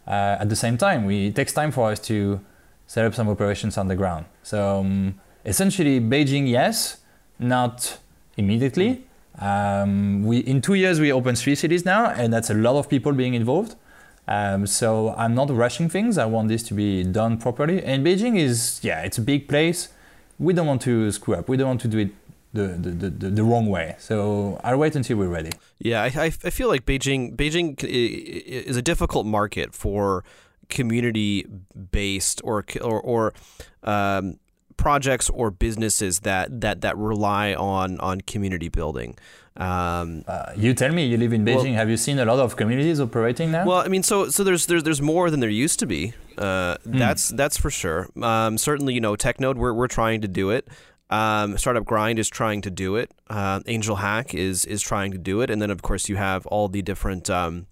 uh, 0.07 0.37
at 0.39 0.49
the 0.49 0.55
same 0.55 0.77
time. 0.77 1.05
We, 1.05 1.27
it 1.27 1.35
takes 1.35 1.53
time 1.53 1.71
for 1.71 1.91
us 1.91 1.99
to 2.07 2.39
set 2.87 3.05
up 3.05 3.13
some 3.13 3.29
operations 3.29 3.77
on 3.77 3.87
the 3.87 3.95
ground. 3.95 4.25
So 4.41 4.79
um, 4.79 5.19
essentially, 5.45 5.99
Beijing, 5.99 6.47
yes, 6.47 6.97
not 7.37 7.97
immediately. 8.37 9.04
Um, 9.39 10.23
we 10.23 10.39
in 10.39 10.61
two 10.61 10.75
years 10.75 10.99
we 10.99 11.11
opened 11.11 11.37
three 11.37 11.55
cities 11.55 11.85
now, 11.85 12.09
and 12.09 12.33
that's 12.33 12.49
a 12.49 12.53
lot 12.53 12.77
of 12.77 12.89
people 12.89 13.11
being 13.13 13.33
involved. 13.33 13.75
Um, 14.27 14.65
so 14.65 15.13
I'm 15.17 15.35
not 15.35 15.49
rushing 15.51 15.89
things. 15.89 16.17
I 16.17 16.25
want 16.25 16.47
this 16.47 16.63
to 16.63 16.73
be 16.73 17.03
done 17.03 17.37
properly. 17.37 17.83
And 17.83 18.05
Beijing 18.05 18.37
is 18.37 18.79
yeah, 18.81 19.01
it's 19.01 19.17
a 19.17 19.21
big 19.21 19.47
place. 19.47 19.89
We 20.39 20.53
don't 20.53 20.67
want 20.67 20.81
to 20.83 21.11
screw 21.11 21.35
up. 21.35 21.47
We 21.47 21.57
don't 21.57 21.67
want 21.67 21.81
to 21.81 21.87
do 21.87 21.97
it 21.99 22.11
the, 22.55 22.67
the, 22.67 23.09
the, 23.09 23.29
the, 23.29 23.43
wrong 23.43 23.67
way. 23.67 23.95
So 23.99 24.59
I'll 24.63 24.77
wait 24.77 24.95
until 24.95 25.17
we're 25.17 25.27
ready. 25.27 25.51
Yeah, 25.77 26.03
I, 26.03 26.25
I 26.25 26.29
feel 26.29 26.69
like 26.69 26.85
Beijing 26.85 27.35
Beijing 27.35 27.83
is 27.83 28.77
a 28.77 28.81
difficult 28.81 29.25
market 29.25 29.73
for 29.73 30.23
community 30.69 31.45
based 31.91 32.41
or 32.43 32.65
or, 32.81 33.01
or 33.01 33.33
um, 33.83 34.39
projects 34.77 35.29
or 35.29 35.51
businesses 35.51 36.19
that 36.21 36.61
that 36.61 36.81
that 36.81 36.97
rely 36.97 37.53
on 37.53 37.99
on 37.99 38.21
community 38.21 38.69
building. 38.69 39.17
Um, 39.57 40.25
uh, 40.27 40.51
you 40.57 40.73
tell 40.73 40.91
me, 40.91 41.05
you 41.05 41.17
live 41.17 41.31
in 41.31 41.45
Beijing. 41.45 41.63
Well, 41.63 41.73
Have 41.75 41.89
you 41.89 41.97
seen 41.97 42.19
a 42.19 42.25
lot 42.25 42.39
of 42.39 42.57
communities 42.57 42.99
operating 42.99 43.51
now? 43.51 43.65
Well, 43.65 43.77
I 43.77 43.87
mean, 43.87 44.03
so 44.03 44.29
so 44.29 44.43
there's 44.43 44.65
there's 44.65 44.83
there's 44.83 45.01
more 45.01 45.29
than 45.29 45.39
there 45.39 45.49
used 45.49 45.79
to 45.79 45.85
be. 45.85 46.13
Uh, 46.37 46.75
mm. 46.77 46.99
That's 46.99 47.29
that's 47.29 47.57
for 47.57 47.69
sure. 47.69 48.09
Um, 48.21 48.57
certainly, 48.57 48.93
you 48.93 49.01
know, 49.01 49.15
TechNode, 49.15 49.55
we're 49.55 49.73
we're 49.73 49.87
trying 49.87 50.21
to 50.21 50.27
do 50.27 50.49
it. 50.49 50.67
Um, 51.09 51.57
Startup 51.57 51.85
Grind 51.85 52.19
is 52.19 52.29
trying 52.29 52.61
to 52.61 52.71
do 52.71 52.95
it. 52.95 53.11
Uh, 53.29 53.61
Angel 53.67 53.97
Hack 53.97 54.33
is 54.33 54.65
is 54.65 54.81
trying 54.81 55.11
to 55.11 55.17
do 55.17 55.41
it, 55.41 55.49
and 55.49 55.61
then 55.61 55.71
of 55.71 55.81
course 55.81 56.09
you 56.09 56.17
have 56.17 56.45
all 56.47 56.67
the 56.67 56.81
different 56.81 57.29
um, 57.29 57.67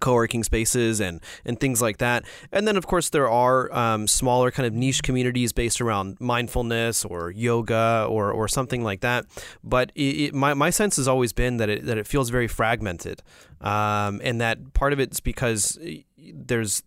co-working 0.00 0.44
spaces 0.44 1.00
and 1.00 1.20
and 1.44 1.58
things 1.60 1.82
like 1.82 1.98
that. 1.98 2.24
And 2.52 2.66
then 2.66 2.76
of 2.76 2.86
course 2.86 3.10
there 3.10 3.28
are 3.28 3.72
um, 3.76 4.06
smaller 4.06 4.50
kind 4.50 4.66
of 4.66 4.72
niche 4.72 5.02
communities 5.02 5.52
based 5.52 5.80
around 5.80 6.20
mindfulness 6.20 7.04
or 7.04 7.30
yoga 7.30 8.06
or 8.08 8.32
or 8.32 8.48
something 8.48 8.82
like 8.82 9.00
that. 9.00 9.26
But 9.62 9.92
it, 9.94 10.00
it, 10.00 10.34
my, 10.34 10.54
my 10.54 10.70
sense 10.70 10.96
has 10.96 11.08
always 11.08 11.32
been 11.32 11.56
that 11.58 11.68
it 11.68 11.86
that 11.86 11.98
it 11.98 12.06
feels 12.06 12.30
very 12.30 12.48
fragmented. 12.48 13.22
Um, 13.60 14.20
and 14.22 14.40
that 14.40 14.72
part 14.72 14.92
of 14.92 15.00
it's 15.00 15.20
because 15.20 15.78
there's 16.16 16.82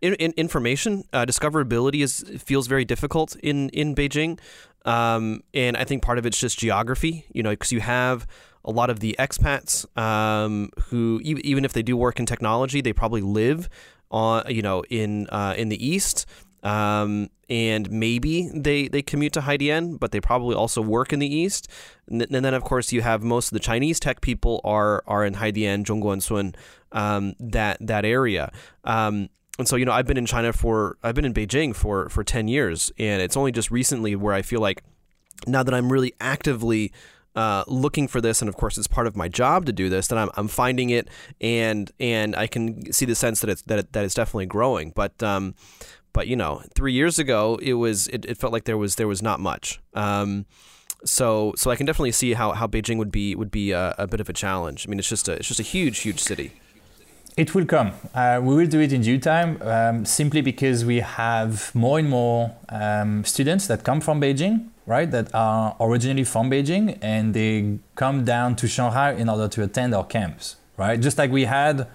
in, 0.00 0.14
in 0.14 0.32
information 0.36 1.04
uh, 1.12 1.24
discoverability 1.24 2.02
is 2.02 2.24
feels 2.42 2.66
very 2.66 2.84
difficult 2.84 3.36
in 3.36 3.68
in 3.70 3.94
Beijing. 3.94 4.38
Um, 4.84 5.42
and 5.54 5.78
I 5.78 5.84
think 5.84 6.02
part 6.02 6.18
of 6.18 6.26
it's 6.26 6.38
just 6.38 6.58
geography 6.58 7.24
you 7.32 7.42
know 7.42 7.50
because 7.50 7.72
you 7.72 7.80
have 7.80 8.26
a 8.64 8.70
lot 8.70 8.90
of 8.90 9.00
the 9.00 9.14
expats 9.18 9.86
um, 9.98 10.70
who 10.86 11.20
even 11.22 11.64
if 11.64 11.72
they 11.72 11.82
do 11.82 11.96
work 11.96 12.18
in 12.18 12.26
technology, 12.26 12.80
they 12.80 12.92
probably 12.92 13.20
live 13.20 13.68
on 14.10 14.44
you 14.48 14.62
know 14.62 14.82
in 14.90 15.26
uh, 15.28 15.54
in 15.56 15.68
the 15.68 15.86
east. 15.86 16.26
Um, 16.62 17.28
and 17.50 17.90
maybe 17.90 18.48
they, 18.54 18.88
they 18.88 19.02
commute 19.02 19.34
to 19.34 19.42
Haidian, 19.42 20.00
but 20.00 20.12
they 20.12 20.20
probably 20.20 20.54
also 20.54 20.80
work 20.80 21.12
in 21.12 21.18
the 21.18 21.32
east. 21.32 21.68
And, 22.08 22.22
and, 22.22 22.42
then, 22.42 22.54
of 22.54 22.64
course, 22.64 22.90
you 22.90 23.02
have 23.02 23.22
most 23.22 23.48
of 23.48 23.52
the 23.52 23.60
Chinese 23.60 24.00
tech 24.00 24.22
people 24.22 24.62
are 24.64 25.04
are 25.06 25.26
in 25.26 25.34
Haidian, 25.34 25.84
Zhongguancun, 25.84 26.56
um, 26.92 27.34
that 27.38 27.76
that 27.80 28.06
area. 28.06 28.50
Um, 28.84 29.28
and 29.58 29.68
so, 29.68 29.76
you 29.76 29.84
know, 29.84 29.92
I've 29.92 30.06
been 30.06 30.16
in 30.16 30.26
China 30.26 30.52
for 30.52 30.96
I've 31.02 31.14
been 31.14 31.26
in 31.26 31.34
Beijing 31.34 31.76
for 31.76 32.08
for 32.08 32.24
ten 32.24 32.48
years, 32.48 32.90
and 32.98 33.20
it's 33.20 33.36
only 33.36 33.52
just 33.52 33.70
recently 33.70 34.16
where 34.16 34.34
I 34.34 34.42
feel 34.42 34.60
like 34.60 34.82
now 35.46 35.62
that 35.62 35.74
I'm 35.74 35.92
really 35.92 36.14
actively 36.20 36.92
uh, 37.34 37.64
looking 37.66 38.08
for 38.08 38.20
this, 38.20 38.40
and 38.40 38.48
of 38.48 38.56
course, 38.56 38.78
it's 38.78 38.86
part 38.86 39.06
of 39.06 39.16
my 39.16 39.28
job 39.28 39.66
to 39.66 39.72
do 39.72 39.88
this. 39.88 40.08
That 40.08 40.18
I'm, 40.18 40.30
I'm 40.34 40.48
finding 40.48 40.90
it, 40.90 41.08
and 41.40 41.90
and 41.98 42.36
I 42.36 42.46
can 42.46 42.92
see 42.92 43.04
the 43.04 43.14
sense 43.14 43.40
that 43.40 43.50
it's 43.50 43.62
that, 43.62 43.78
it, 43.78 43.92
that 43.92 44.04
it's 44.04 44.14
definitely 44.14 44.46
growing. 44.46 44.92
But 44.94 45.22
um, 45.22 45.54
but 46.12 46.28
you 46.28 46.36
know, 46.36 46.62
three 46.74 46.92
years 46.92 47.18
ago, 47.18 47.58
it 47.60 47.74
was 47.74 48.06
it, 48.08 48.24
it 48.24 48.38
felt 48.38 48.52
like 48.52 48.64
there 48.64 48.78
was 48.78 48.96
there 48.96 49.08
was 49.08 49.20
not 49.20 49.40
much. 49.40 49.80
Um, 49.94 50.46
so 51.04 51.52
so 51.56 51.70
I 51.70 51.76
can 51.76 51.86
definitely 51.86 52.12
see 52.12 52.34
how, 52.34 52.52
how 52.52 52.66
Beijing 52.66 52.96
would 52.98 53.12
be 53.12 53.34
would 53.34 53.50
be 53.50 53.72
a, 53.72 53.94
a 53.98 54.06
bit 54.06 54.20
of 54.20 54.28
a 54.28 54.32
challenge. 54.32 54.86
I 54.86 54.90
mean, 54.90 54.98
it's 54.98 55.08
just 55.08 55.28
a 55.28 55.32
it's 55.32 55.48
just 55.48 55.60
a 55.60 55.64
huge 55.64 55.98
huge 55.98 56.20
city. 56.20 56.52
It 57.36 57.52
will 57.52 57.66
come. 57.66 57.90
Uh, 58.14 58.40
we 58.40 58.54
will 58.54 58.68
do 58.68 58.78
it 58.78 58.92
in 58.92 59.02
due 59.02 59.18
time, 59.18 59.60
um, 59.62 60.04
simply 60.04 60.40
because 60.40 60.84
we 60.84 61.00
have 61.00 61.74
more 61.74 61.98
and 61.98 62.08
more 62.08 62.54
um, 62.68 63.24
students 63.24 63.66
that 63.66 63.82
come 63.82 64.00
from 64.00 64.20
Beijing 64.20 64.68
right, 64.86 65.10
that 65.10 65.34
are 65.34 65.76
originally 65.80 66.24
from 66.24 66.50
Beijing 66.50 66.98
and 67.00 67.34
they 67.34 67.78
come 67.94 68.24
down 68.24 68.56
to 68.56 68.68
Shanghai 68.68 69.12
in 69.12 69.28
order 69.28 69.48
to 69.48 69.62
attend 69.62 69.94
our 69.94 70.04
camps, 70.04 70.56
right? 70.76 71.00
Just 71.00 71.16
like 71.16 71.30
we 71.30 71.44
had 71.44 71.86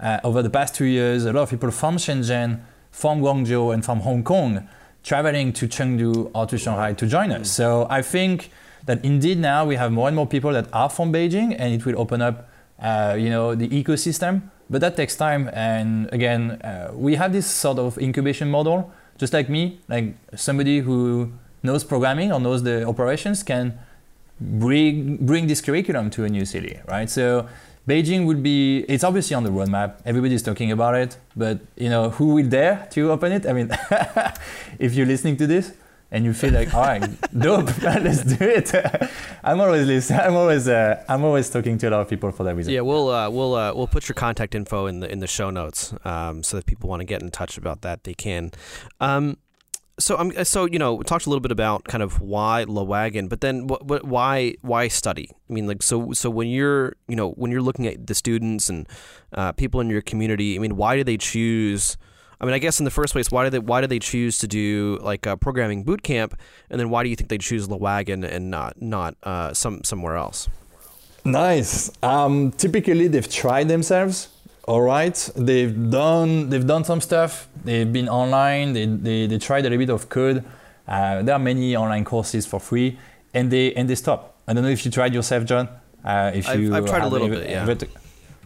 uh, 0.00 0.20
over 0.24 0.42
the 0.42 0.50
past 0.50 0.74
two 0.74 0.86
years, 0.86 1.24
a 1.24 1.32
lot 1.32 1.42
of 1.42 1.50
people 1.50 1.70
from 1.70 1.96
Shenzhen, 1.96 2.60
from 2.90 3.20
Guangzhou, 3.20 3.74
and 3.74 3.84
from 3.84 4.00
Hong 4.00 4.22
Kong 4.24 4.68
traveling 5.02 5.52
to 5.54 5.68
Chengdu 5.68 6.30
or 6.34 6.46
to 6.46 6.58
Shanghai 6.58 6.92
to 6.94 7.06
join 7.06 7.32
us. 7.32 7.50
So 7.50 7.86
I 7.90 8.02
think 8.02 8.50
that 8.86 9.04
indeed 9.04 9.38
now 9.38 9.64
we 9.66 9.76
have 9.76 9.92
more 9.92 10.08
and 10.08 10.16
more 10.16 10.26
people 10.26 10.52
that 10.52 10.66
are 10.72 10.88
from 10.88 11.12
Beijing 11.12 11.54
and 11.58 11.74
it 11.74 11.84
will 11.84 11.98
open 11.98 12.22
up, 12.22 12.48
uh, 12.80 13.16
you 13.18 13.30
know, 13.30 13.54
the 13.54 13.68
ecosystem. 13.68 14.50
But 14.70 14.80
that 14.80 14.96
takes 14.96 15.16
time. 15.16 15.50
And 15.52 16.12
again, 16.12 16.52
uh, 16.62 16.90
we 16.94 17.14
have 17.16 17.32
this 17.32 17.46
sort 17.46 17.78
of 17.78 17.98
incubation 17.98 18.50
model, 18.50 18.92
just 19.16 19.32
like 19.32 19.48
me, 19.48 19.80
like 19.88 20.14
somebody 20.34 20.80
who 20.80 21.32
knows 21.62 21.84
programming 21.84 22.32
or 22.32 22.40
knows 22.40 22.62
the 22.62 22.86
operations 22.86 23.42
can 23.42 23.78
bring 24.40 25.16
bring 25.16 25.46
this 25.46 25.60
curriculum 25.60 26.10
to 26.10 26.24
a 26.24 26.28
new 26.28 26.44
city, 26.44 26.78
right? 26.86 27.10
So 27.10 27.48
Beijing 27.88 28.26
would 28.26 28.42
be 28.42 28.80
it's 28.88 29.02
obviously 29.02 29.34
on 29.34 29.44
the 29.44 29.50
roadmap. 29.50 30.00
Everybody's 30.04 30.42
talking 30.42 30.70
about 30.70 30.94
it, 30.94 31.16
but 31.36 31.60
you 31.76 31.88
know 31.88 32.10
who 32.10 32.34
will 32.34 32.48
dare 32.48 32.86
to 32.92 33.10
open 33.10 33.32
it? 33.32 33.46
I 33.46 33.52
mean, 33.52 33.70
if 34.78 34.94
you're 34.94 35.06
listening 35.06 35.36
to 35.38 35.46
this 35.46 35.72
and 36.10 36.24
you 36.24 36.32
feel 36.32 36.52
like, 36.52 36.72
all 36.74 36.82
right, 36.82 37.02
dope, 37.38 37.82
let's 37.82 38.22
do 38.22 38.44
it. 38.44 38.72
I'm 39.42 39.60
always 39.60 39.86
listening. 39.86 40.20
I'm 40.20 40.36
always 40.36 40.68
uh, 40.68 41.02
I'm 41.08 41.24
always 41.24 41.48
talking 41.50 41.78
to 41.78 41.88
a 41.88 41.90
lot 41.90 42.00
of 42.00 42.08
people 42.08 42.30
for 42.30 42.44
that 42.44 42.54
reason. 42.54 42.72
Yeah, 42.72 42.82
we'll 42.82 43.08
uh, 43.08 43.30
we'll 43.30 43.54
uh, 43.54 43.74
we'll 43.74 43.86
put 43.86 44.08
your 44.08 44.14
contact 44.14 44.54
info 44.54 44.86
in 44.86 45.00
the 45.00 45.10
in 45.10 45.20
the 45.20 45.26
show 45.26 45.50
notes, 45.50 45.94
um, 46.04 46.42
so 46.42 46.58
that 46.58 46.66
people 46.66 46.88
want 46.90 47.00
to 47.00 47.06
get 47.06 47.22
in 47.22 47.30
touch 47.30 47.56
about 47.56 47.80
that 47.82 48.04
they 48.04 48.14
can. 48.14 48.52
Um, 49.00 49.38
so 49.98 50.16
I'm 50.16 50.44
so 50.44 50.66
you 50.66 50.78
know 50.78 50.94
we 50.94 51.04
talked 51.04 51.26
a 51.26 51.28
little 51.28 51.40
bit 51.40 51.52
about 51.52 51.84
kind 51.84 52.02
of 52.02 52.20
why 52.20 52.64
Le 52.68 52.84
Wagon, 52.84 53.28
but 53.28 53.40
then 53.40 53.66
what, 53.66 53.84
what 53.84 54.04
why 54.04 54.54
why 54.62 54.88
study? 54.88 55.30
I 55.48 55.52
mean, 55.52 55.66
like 55.66 55.82
so 55.82 56.12
so 56.12 56.30
when 56.30 56.48
you're 56.48 56.94
you 57.08 57.16
know 57.16 57.30
when 57.32 57.50
you're 57.50 57.62
looking 57.62 57.86
at 57.86 58.06
the 58.06 58.14
students 58.14 58.68
and 58.68 58.88
uh, 59.32 59.52
people 59.52 59.80
in 59.80 59.90
your 59.90 60.02
community, 60.02 60.56
I 60.56 60.58
mean, 60.58 60.76
why 60.76 60.96
do 60.96 61.04
they 61.04 61.16
choose? 61.16 61.96
I 62.40 62.44
mean, 62.44 62.54
I 62.54 62.58
guess 62.58 62.78
in 62.78 62.84
the 62.84 62.90
first 62.90 63.12
place, 63.12 63.30
why 63.30 63.44
do 63.44 63.50
they 63.50 63.58
why 63.58 63.80
do 63.80 63.86
they 63.86 63.98
choose 63.98 64.38
to 64.38 64.46
do 64.46 64.98
like 65.02 65.26
a 65.26 65.36
programming 65.36 65.82
boot 65.82 66.02
camp, 66.02 66.38
and 66.70 66.78
then 66.78 66.90
why 66.90 67.02
do 67.02 67.08
you 67.08 67.16
think 67.16 67.28
they 67.28 67.38
choose 67.38 67.68
Le 67.68 67.76
Wagon 67.76 68.24
and 68.24 68.50
not 68.50 68.80
not 68.80 69.16
uh, 69.24 69.52
some 69.52 69.82
somewhere 69.84 70.16
else? 70.16 70.48
Nice. 71.24 71.90
Um, 72.02 72.52
typically, 72.52 73.08
they've 73.08 73.28
tried 73.28 73.68
themselves 73.68 74.28
all 74.68 74.82
right. 74.82 75.16
They've 75.34 75.74
done 75.90 76.50
they've 76.50 76.66
done 76.66 76.84
some 76.84 77.00
stuff. 77.00 77.48
They've 77.64 77.92
been 77.92 78.08
online. 78.08 78.74
They, 78.74 78.86
they, 78.86 79.26
they 79.26 79.38
tried 79.38 79.64
a 79.66 79.70
little 79.70 79.78
bit 79.78 79.90
of 79.90 80.08
code. 80.08 80.44
Uh, 80.86 81.22
there 81.22 81.34
are 81.34 81.38
many 81.38 81.74
online 81.74 82.04
courses 82.04 82.46
for 82.46 82.60
free 82.60 82.98
and 83.34 83.50
they 83.50 83.74
and 83.74 83.88
they 83.88 83.94
stop. 83.94 84.36
I 84.46 84.52
don't 84.52 84.62
know 84.62 84.70
if 84.70 84.84
you 84.84 84.90
tried 84.90 85.12
yourself 85.12 85.44
john 85.44 85.68
uh, 86.04 86.32
if 86.34 86.48
you 86.54 86.74
I've, 86.74 86.84
I've 86.84 86.90
tried 86.90 87.02
a 87.02 87.08
little 87.08 87.28
bit 87.28 87.50
yeah. 87.50 87.66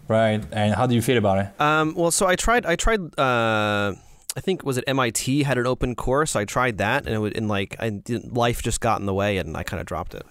right 0.08 0.42
and 0.52 0.74
how 0.74 0.86
do 0.86 0.94
you 0.94 1.02
feel 1.02 1.18
about 1.18 1.38
it? 1.38 1.60
Um, 1.60 1.94
well 1.94 2.10
so 2.10 2.26
i 2.26 2.34
tried 2.34 2.66
i 2.66 2.74
tried 2.76 3.00
uh, 3.18 3.94
I 4.34 4.40
think 4.40 4.64
was 4.64 4.78
it 4.78 4.84
MIT 4.86 5.42
had 5.42 5.58
an 5.58 5.66
open 5.66 5.94
course. 5.94 6.36
I 6.36 6.46
tried 6.46 6.78
that, 6.78 7.04
and 7.04 7.14
it 7.14 7.18
was 7.18 7.32
in 7.32 7.48
like 7.48 7.76
I, 7.78 8.00
life 8.30 8.62
just 8.62 8.80
got 8.80 8.98
in 8.98 9.04
the 9.04 9.12
way, 9.12 9.36
and 9.36 9.54
I 9.54 9.62
kind 9.62 9.78
of 9.78 9.84
dropped 9.84 10.14
it. 10.14 10.24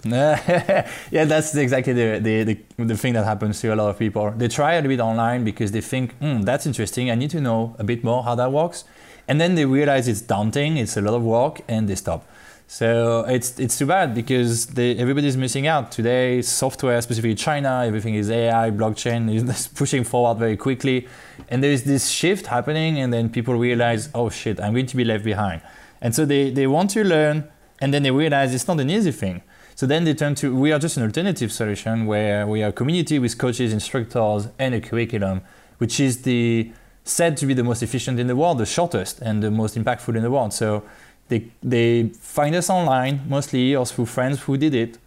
yeah, 0.04 0.84
that's 1.10 1.56
exactly 1.56 1.92
the, 1.92 2.20
the, 2.20 2.44
the, 2.44 2.84
the, 2.84 2.96
thing 2.96 3.14
that 3.14 3.24
happens 3.24 3.60
to 3.60 3.74
a 3.74 3.76
lot 3.76 3.90
of 3.90 3.98
people. 3.98 4.30
They 4.30 4.46
try 4.46 4.74
a 4.74 4.82
bit 4.82 5.00
online 5.00 5.42
because 5.42 5.72
they 5.72 5.80
think, 5.80 6.14
hmm, 6.18 6.42
that's 6.42 6.66
interesting. 6.66 7.10
I 7.10 7.16
need 7.16 7.30
to 7.30 7.40
know 7.40 7.74
a 7.80 7.84
bit 7.84 8.04
more 8.04 8.22
how 8.22 8.36
that 8.36 8.52
works. 8.52 8.84
And 9.26 9.40
then 9.40 9.56
they 9.56 9.64
realize 9.64 10.06
it's 10.06 10.20
daunting, 10.20 10.76
it's 10.76 10.96
a 10.96 11.00
lot 11.00 11.14
of 11.14 11.22
work, 11.22 11.62
and 11.68 11.88
they 11.88 11.96
stop. 11.96 12.26
So 12.70 13.24
it's, 13.26 13.58
it's 13.58 13.76
too 13.78 13.86
bad 13.86 14.14
because 14.14 14.66
they, 14.66 14.96
everybody's 14.98 15.36
missing 15.36 15.66
out. 15.66 15.90
Today, 15.90 16.42
software, 16.42 17.00
specifically 17.00 17.34
China, 17.34 17.82
everything 17.84 18.14
is 18.14 18.30
AI, 18.30 18.70
blockchain, 18.70 19.34
is 19.34 19.68
pushing 19.74 20.04
forward 20.04 20.38
very 20.38 20.56
quickly. 20.56 21.08
And 21.48 21.64
there 21.64 21.72
is 21.72 21.84
this 21.84 22.08
shift 22.08 22.46
happening, 22.46 23.00
and 23.00 23.12
then 23.12 23.30
people 23.30 23.54
realize, 23.54 24.10
oh 24.14 24.30
shit, 24.30 24.60
I'm 24.60 24.74
going 24.74 24.86
to 24.86 24.96
be 24.96 25.04
left 25.04 25.24
behind. 25.24 25.62
And 26.00 26.14
so 26.14 26.24
they, 26.24 26.50
they 26.50 26.66
want 26.66 26.90
to 26.90 27.02
learn, 27.02 27.48
and 27.80 27.92
then 27.92 28.02
they 28.04 28.10
realize 28.10 28.54
it's 28.54 28.68
not 28.68 28.78
an 28.80 28.90
easy 28.90 29.12
thing. 29.12 29.42
So 29.78 29.86
then 29.86 30.02
they 30.02 30.12
turn 30.12 30.34
to, 30.34 30.52
we 30.56 30.72
are 30.72 30.80
just 30.80 30.96
an 30.96 31.04
alternative 31.04 31.52
solution 31.52 32.06
where 32.06 32.48
we 32.48 32.64
are 32.64 32.70
a 32.70 32.72
community 32.72 33.20
with 33.20 33.38
coaches, 33.38 33.72
instructors, 33.72 34.48
and 34.58 34.74
a 34.74 34.80
curriculum, 34.80 35.40
which 35.76 36.00
is 36.00 36.22
the 36.22 36.72
said 37.04 37.36
to 37.36 37.46
be 37.46 37.54
the 37.54 37.62
most 37.62 37.80
efficient 37.84 38.18
in 38.18 38.26
the 38.26 38.34
world, 38.34 38.58
the 38.58 38.66
shortest 38.66 39.20
and 39.20 39.40
the 39.40 39.52
most 39.52 39.76
impactful 39.76 40.16
in 40.16 40.24
the 40.24 40.32
world. 40.32 40.52
So 40.52 40.82
they, 41.28 41.52
they 41.62 42.08
find 42.08 42.56
us 42.56 42.68
online 42.68 43.20
mostly 43.28 43.76
or 43.76 43.86
through 43.86 44.06
friends 44.06 44.40
who 44.40 44.56
did 44.56 44.74
it. 44.74 44.98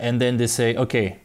And 0.00 0.20
then 0.20 0.38
they 0.38 0.48
say, 0.48 0.74
okay, 0.74 1.20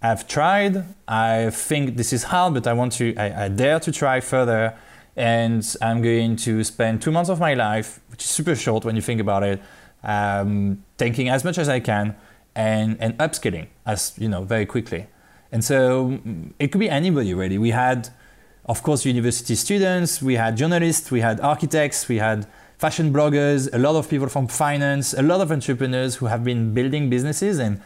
I've 0.00 0.26
tried. 0.26 0.82
I 1.06 1.50
think 1.50 1.98
this 1.98 2.10
is 2.10 2.22
hard, 2.22 2.54
but 2.54 2.66
I 2.66 2.72
want 2.72 2.92
to, 2.92 3.14
I, 3.16 3.44
I 3.44 3.48
dare 3.48 3.80
to 3.80 3.92
try 3.92 4.20
further. 4.20 4.74
And 5.14 5.62
I'm 5.82 6.00
going 6.00 6.36
to 6.36 6.64
spend 6.64 7.02
two 7.02 7.10
months 7.10 7.28
of 7.28 7.38
my 7.38 7.52
life, 7.52 8.00
which 8.08 8.24
is 8.24 8.30
super 8.30 8.56
short 8.56 8.86
when 8.86 8.96
you 8.96 9.02
think 9.02 9.20
about 9.20 9.42
it, 9.42 9.60
um, 10.02 10.82
thinking 10.96 11.28
as 11.28 11.44
much 11.44 11.58
as 11.58 11.68
I 11.68 11.80
can 11.80 12.16
and, 12.56 12.96
and 13.00 13.16
upskilling 13.18 13.68
as 13.84 14.14
you 14.18 14.28
know 14.28 14.42
very 14.42 14.66
quickly. 14.66 15.06
And 15.52 15.62
so 15.62 16.08
mm, 16.08 16.52
it 16.58 16.72
could 16.72 16.80
be 16.80 16.90
anybody 16.90 17.34
really. 17.34 17.58
We 17.58 17.70
had, 17.70 18.08
of 18.64 18.82
course, 18.82 19.04
university 19.04 19.54
students, 19.54 20.20
we 20.20 20.34
had 20.34 20.56
journalists, 20.56 21.10
we 21.10 21.20
had 21.20 21.38
architects, 21.40 22.08
we 22.08 22.18
had 22.18 22.46
fashion 22.78 23.12
bloggers, 23.12 23.68
a 23.72 23.78
lot 23.78 23.94
of 23.94 24.08
people 24.08 24.28
from 24.28 24.48
finance, 24.48 25.14
a 25.14 25.22
lot 25.22 25.40
of 25.40 25.52
entrepreneurs 25.52 26.16
who 26.16 26.26
have 26.26 26.42
been 26.42 26.74
building 26.74 27.08
businesses 27.08 27.58
and 27.58 27.80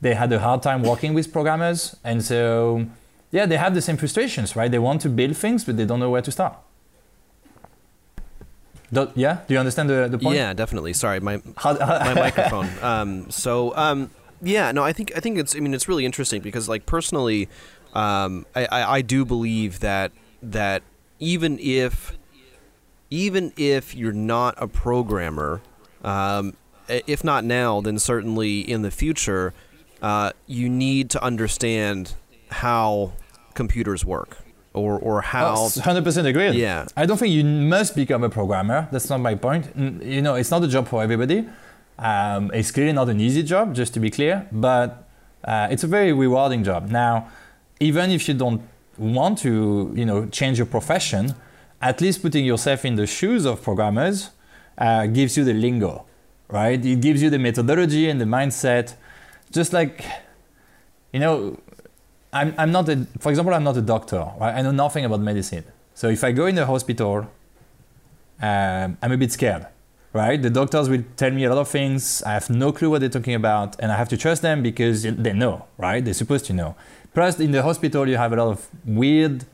they 0.00 0.14
had 0.14 0.32
a 0.32 0.38
hard 0.38 0.62
time 0.62 0.82
working 0.82 1.14
with 1.14 1.32
programmers. 1.32 1.96
And 2.04 2.22
so, 2.22 2.86
yeah, 3.32 3.46
they 3.46 3.56
have 3.56 3.74
the 3.74 3.82
same 3.82 3.96
frustrations, 3.96 4.54
right? 4.54 4.70
They 4.70 4.78
want 4.78 5.00
to 5.02 5.08
build 5.08 5.36
things, 5.36 5.64
but 5.64 5.76
they 5.76 5.84
don't 5.84 6.00
know 6.00 6.10
where 6.10 6.22
to 6.22 6.30
start. 6.30 6.56
Do, 8.92 9.10
yeah, 9.14 9.40
do 9.46 9.54
you 9.54 9.60
understand 9.60 9.88
the, 9.88 10.08
the 10.08 10.18
point? 10.18 10.36
Yeah, 10.36 10.52
definitely. 10.52 10.92
Sorry, 10.92 11.20
my 11.20 11.40
my 11.64 12.14
microphone. 12.14 12.68
Um, 12.82 13.30
so 13.30 13.74
um, 13.76 14.10
yeah, 14.42 14.72
no, 14.72 14.82
I 14.82 14.92
think 14.92 15.12
I 15.16 15.20
think 15.20 15.38
it's. 15.38 15.54
I 15.54 15.60
mean, 15.60 15.74
it's 15.74 15.88
really 15.88 16.04
interesting 16.04 16.40
because, 16.40 16.68
like, 16.68 16.86
personally, 16.86 17.48
um, 17.94 18.46
I, 18.54 18.66
I, 18.66 18.92
I 18.96 19.02
do 19.02 19.24
believe 19.24 19.80
that 19.80 20.12
that 20.42 20.82
even 21.18 21.58
if 21.60 22.16
even 23.10 23.52
if 23.56 23.94
you're 23.94 24.12
not 24.12 24.54
a 24.56 24.66
programmer, 24.66 25.60
um, 26.02 26.54
if 26.88 27.22
not 27.22 27.44
now, 27.44 27.80
then 27.80 27.98
certainly 27.98 28.60
in 28.60 28.82
the 28.82 28.90
future, 28.90 29.52
uh, 30.02 30.32
you 30.46 30.68
need 30.68 31.10
to 31.10 31.22
understand 31.22 32.14
how 32.50 33.12
computers 33.54 34.04
work 34.04 34.38
or 34.72 34.98
or 34.98 35.20
how. 35.20 35.68
Hundred 35.82 36.04
percent 36.04 36.26
agree. 36.26 36.50
Yeah. 36.50 36.86
I 36.96 37.06
don't 37.06 37.18
think 37.18 37.32
you 37.32 37.44
must 37.44 37.94
become 37.94 38.22
a 38.24 38.30
programmer. 38.30 38.88
That's 38.92 39.08
not 39.08 39.20
my 39.20 39.34
point. 39.34 39.68
You 39.76 40.22
know, 40.22 40.34
it's 40.34 40.50
not 40.50 40.62
a 40.62 40.68
job 40.68 40.88
for 40.88 41.02
everybody. 41.02 41.48
Um, 41.98 42.50
it's 42.54 42.70
clearly 42.70 42.92
not 42.92 43.08
an 43.08 43.20
easy 43.20 43.42
job, 43.42 43.74
just 43.74 43.92
to 43.94 44.00
be 44.00 44.10
clear, 44.10 44.46
but 44.50 45.06
uh, 45.44 45.68
it's 45.70 45.84
a 45.84 45.86
very 45.86 46.12
rewarding 46.12 46.64
job. 46.64 46.88
Now, 46.88 47.28
even 47.78 48.10
if 48.10 48.26
you 48.26 48.34
don't 48.34 48.62
want 48.96 49.38
to, 49.38 49.92
you 49.94 50.06
know, 50.06 50.26
change 50.26 50.56
your 50.58 50.66
profession, 50.66 51.34
at 51.82 52.00
least 52.00 52.22
putting 52.22 52.44
yourself 52.44 52.84
in 52.84 52.96
the 52.96 53.06
shoes 53.06 53.44
of 53.44 53.62
programmers 53.62 54.30
uh, 54.78 55.06
gives 55.06 55.36
you 55.36 55.44
the 55.44 55.52
lingo, 55.52 56.06
right? 56.48 56.82
It 56.84 57.00
gives 57.00 57.22
you 57.22 57.28
the 57.28 57.38
methodology 57.38 58.08
and 58.08 58.20
the 58.20 58.24
mindset. 58.24 58.94
Just 59.50 59.72
like, 59.72 60.04
you 61.12 61.20
know, 61.20 61.58
I'm, 62.32 62.54
I'm 62.56 62.70
not 62.70 62.88
a, 62.88 63.06
for 63.18 63.30
example, 63.30 63.52
I'm 63.54 63.64
not 63.64 63.76
a 63.76 63.82
doctor, 63.82 64.24
right? 64.40 64.54
I 64.54 64.62
know 64.62 64.70
nothing 64.70 65.04
about 65.04 65.20
medicine. 65.20 65.64
So 65.94 66.08
if 66.08 66.22
I 66.22 66.32
go 66.32 66.46
in 66.46 66.54
the 66.54 66.66
hospital, 66.66 67.26
um, 68.40 68.96
I'm 69.02 69.12
a 69.12 69.16
bit 69.16 69.32
scared, 69.32 69.66
right? 70.12 70.40
The 70.40 70.50
doctors 70.50 70.88
will 70.88 71.04
tell 71.16 71.30
me 71.30 71.44
a 71.44 71.50
lot 71.52 71.60
of 71.60 71.68
things. 71.68 72.22
I 72.22 72.32
have 72.32 72.48
no 72.48 72.72
clue 72.72 72.90
what 72.90 73.00
they're 73.00 73.10
talking 73.10 73.34
about, 73.34 73.76
and 73.80 73.92
I 73.92 73.96
have 73.96 74.08
to 74.10 74.16
trust 74.16 74.42
them 74.42 74.62
because 74.62 75.02
they 75.02 75.32
know, 75.32 75.66
right? 75.76 76.04
They're 76.04 76.14
supposed 76.14 76.46
to 76.46 76.52
know. 76.52 76.76
Plus, 77.12 77.40
in 77.40 77.50
the 77.50 77.62
hospital, 77.62 78.08
you 78.08 78.16
have 78.16 78.32
a 78.32 78.36
lot 78.36 78.48
of 78.48 78.68
weird, 78.84 79.44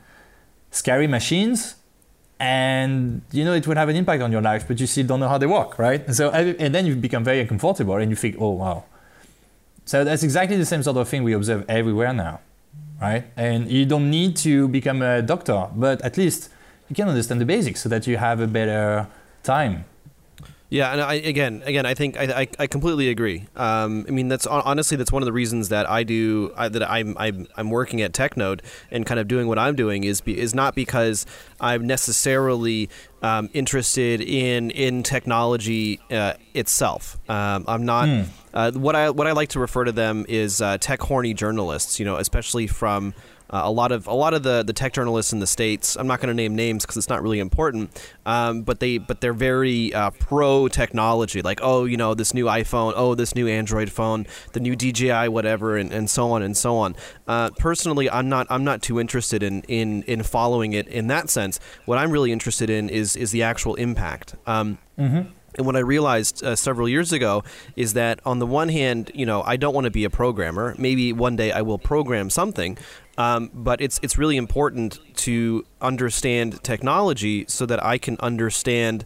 scary 0.70 1.06
machines, 1.06 1.76
and 2.38 3.22
you 3.32 3.44
know 3.44 3.54
it 3.54 3.66
will 3.66 3.76
have 3.76 3.88
an 3.88 3.96
impact 3.96 4.22
on 4.22 4.30
your 4.30 4.42
life, 4.42 4.68
but 4.68 4.78
you 4.78 4.86
still 4.86 5.06
don't 5.06 5.20
know 5.20 5.28
how 5.28 5.38
they 5.38 5.46
work, 5.46 5.78
right? 5.78 6.14
So, 6.14 6.30
and 6.30 6.74
then 6.74 6.84
you 6.84 6.94
become 6.94 7.24
very 7.24 7.40
uncomfortable, 7.40 7.96
and 7.96 8.10
you 8.10 8.16
think, 8.16 8.36
oh 8.38 8.50
wow. 8.50 8.84
So 9.86 10.04
that's 10.04 10.22
exactly 10.22 10.56
the 10.58 10.66
same 10.66 10.82
sort 10.82 10.98
of 10.98 11.08
thing 11.08 11.22
we 11.22 11.32
observe 11.32 11.64
everywhere 11.68 12.12
now, 12.12 12.40
right? 13.00 13.24
And 13.36 13.70
you 13.70 13.84
don't 13.86 14.10
need 14.10 14.36
to 14.38 14.68
become 14.68 15.02
a 15.02 15.22
doctor, 15.22 15.68
but 15.74 16.02
at 16.02 16.16
least 16.16 16.50
you 16.88 16.94
can 16.94 17.08
understand 17.08 17.40
the 17.40 17.44
basics 17.44 17.82
so 17.82 17.88
that 17.88 18.06
you 18.06 18.16
have 18.16 18.40
a 18.40 18.46
better 18.46 19.08
time. 19.42 19.84
Yeah, 20.68 20.90
and 20.90 21.00
I, 21.00 21.14
again, 21.14 21.62
again, 21.64 21.86
I 21.86 21.94
think 21.94 22.18
I, 22.18 22.40
I, 22.40 22.48
I 22.58 22.66
completely 22.66 23.08
agree. 23.08 23.46
Um, 23.54 24.04
I 24.08 24.10
mean, 24.10 24.26
that's 24.26 24.46
honestly 24.48 24.96
that's 24.96 25.12
one 25.12 25.22
of 25.22 25.26
the 25.26 25.32
reasons 25.32 25.68
that 25.68 25.88
I 25.88 26.02
do 26.02 26.52
I, 26.56 26.68
that 26.68 26.90
I'm, 26.90 27.16
I'm 27.18 27.46
I'm 27.56 27.70
working 27.70 28.02
at 28.02 28.12
TechNode 28.12 28.60
and 28.90 29.06
kind 29.06 29.20
of 29.20 29.28
doing 29.28 29.46
what 29.46 29.60
I'm 29.60 29.76
doing 29.76 30.02
is 30.02 30.20
be, 30.20 30.36
is 30.38 30.54
not 30.54 30.74
because 30.74 31.24
I'm 31.60 31.86
necessarily 31.86 32.90
um, 33.22 33.48
interested 33.52 34.20
in 34.20 34.70
in 34.70 35.04
technology 35.04 36.00
uh, 36.10 36.34
itself. 36.52 37.16
Um, 37.30 37.64
I'm 37.68 37.84
not. 37.84 38.26
Uh, 38.52 38.72
what 38.72 38.96
I 38.96 39.10
what 39.10 39.28
I 39.28 39.32
like 39.32 39.50
to 39.50 39.60
refer 39.60 39.84
to 39.84 39.92
them 39.92 40.26
is 40.28 40.60
uh, 40.60 40.78
tech 40.78 41.00
horny 41.00 41.32
journalists. 41.32 42.00
You 42.00 42.06
know, 42.06 42.16
especially 42.16 42.66
from 42.66 43.14
uh, 43.50 43.62
a 43.64 43.70
lot 43.70 43.92
of 43.92 44.06
a 44.06 44.14
lot 44.14 44.34
of 44.34 44.42
the, 44.42 44.62
the 44.62 44.72
tech 44.72 44.92
journalists 44.92 45.32
in 45.32 45.38
the 45.38 45.46
states. 45.46 45.96
I'm 45.96 46.06
not 46.06 46.20
going 46.20 46.28
to 46.28 46.34
name 46.34 46.54
names 46.54 46.84
because 46.84 46.96
it's 46.96 47.08
not 47.08 47.22
really 47.22 47.38
important. 47.38 47.90
Um, 48.24 48.62
but 48.62 48.80
they 48.80 48.98
but 48.98 49.20
they're 49.20 49.32
very 49.32 49.92
uh, 49.94 50.10
pro 50.10 50.68
technology. 50.68 51.42
Like 51.42 51.60
oh 51.62 51.84
you 51.84 51.96
know 51.96 52.14
this 52.14 52.34
new 52.34 52.46
iPhone, 52.46 52.92
oh 52.96 53.14
this 53.14 53.34
new 53.34 53.48
Android 53.48 53.90
phone, 53.90 54.26
the 54.52 54.60
new 54.60 54.74
DJI 54.74 55.28
whatever, 55.28 55.76
and, 55.76 55.92
and 55.92 56.10
so 56.10 56.30
on 56.30 56.42
and 56.42 56.56
so 56.56 56.76
on. 56.76 56.96
Uh, 57.26 57.50
personally, 57.58 58.10
I'm 58.10 58.28
not 58.28 58.46
I'm 58.50 58.64
not 58.64 58.82
too 58.82 58.98
interested 59.00 59.42
in, 59.42 59.62
in 59.62 60.02
in 60.04 60.22
following 60.22 60.72
it 60.72 60.88
in 60.88 61.06
that 61.08 61.30
sense. 61.30 61.60
What 61.84 61.98
I'm 61.98 62.10
really 62.10 62.32
interested 62.32 62.70
in 62.70 62.88
is 62.88 63.16
is 63.16 63.30
the 63.30 63.42
actual 63.42 63.74
impact. 63.76 64.34
Um, 64.46 64.78
and 65.56 65.66
what 65.66 65.76
I 65.76 65.80
realized 65.80 66.44
uh, 66.44 66.54
several 66.54 66.88
years 66.88 67.12
ago 67.12 67.42
is 67.76 67.94
that 67.94 68.20
on 68.26 68.38
the 68.38 68.46
one 68.46 68.68
hand, 68.68 69.10
you 69.14 69.24
know, 69.24 69.42
I 69.42 69.56
don't 69.56 69.74
want 69.74 69.86
to 69.86 69.90
be 69.90 70.04
a 70.04 70.10
programmer. 70.10 70.74
Maybe 70.78 71.12
one 71.12 71.36
day 71.36 71.50
I 71.50 71.62
will 71.62 71.78
program 71.78 72.30
something, 72.30 72.76
um, 73.18 73.50
but 73.52 73.80
it's 73.80 73.98
it's 74.02 74.18
really 74.18 74.36
important 74.36 75.00
to 75.16 75.64
understand 75.80 76.62
technology 76.62 77.44
so 77.48 77.66
that 77.66 77.82
I 77.84 77.98
can 77.98 78.16
understand 78.20 79.04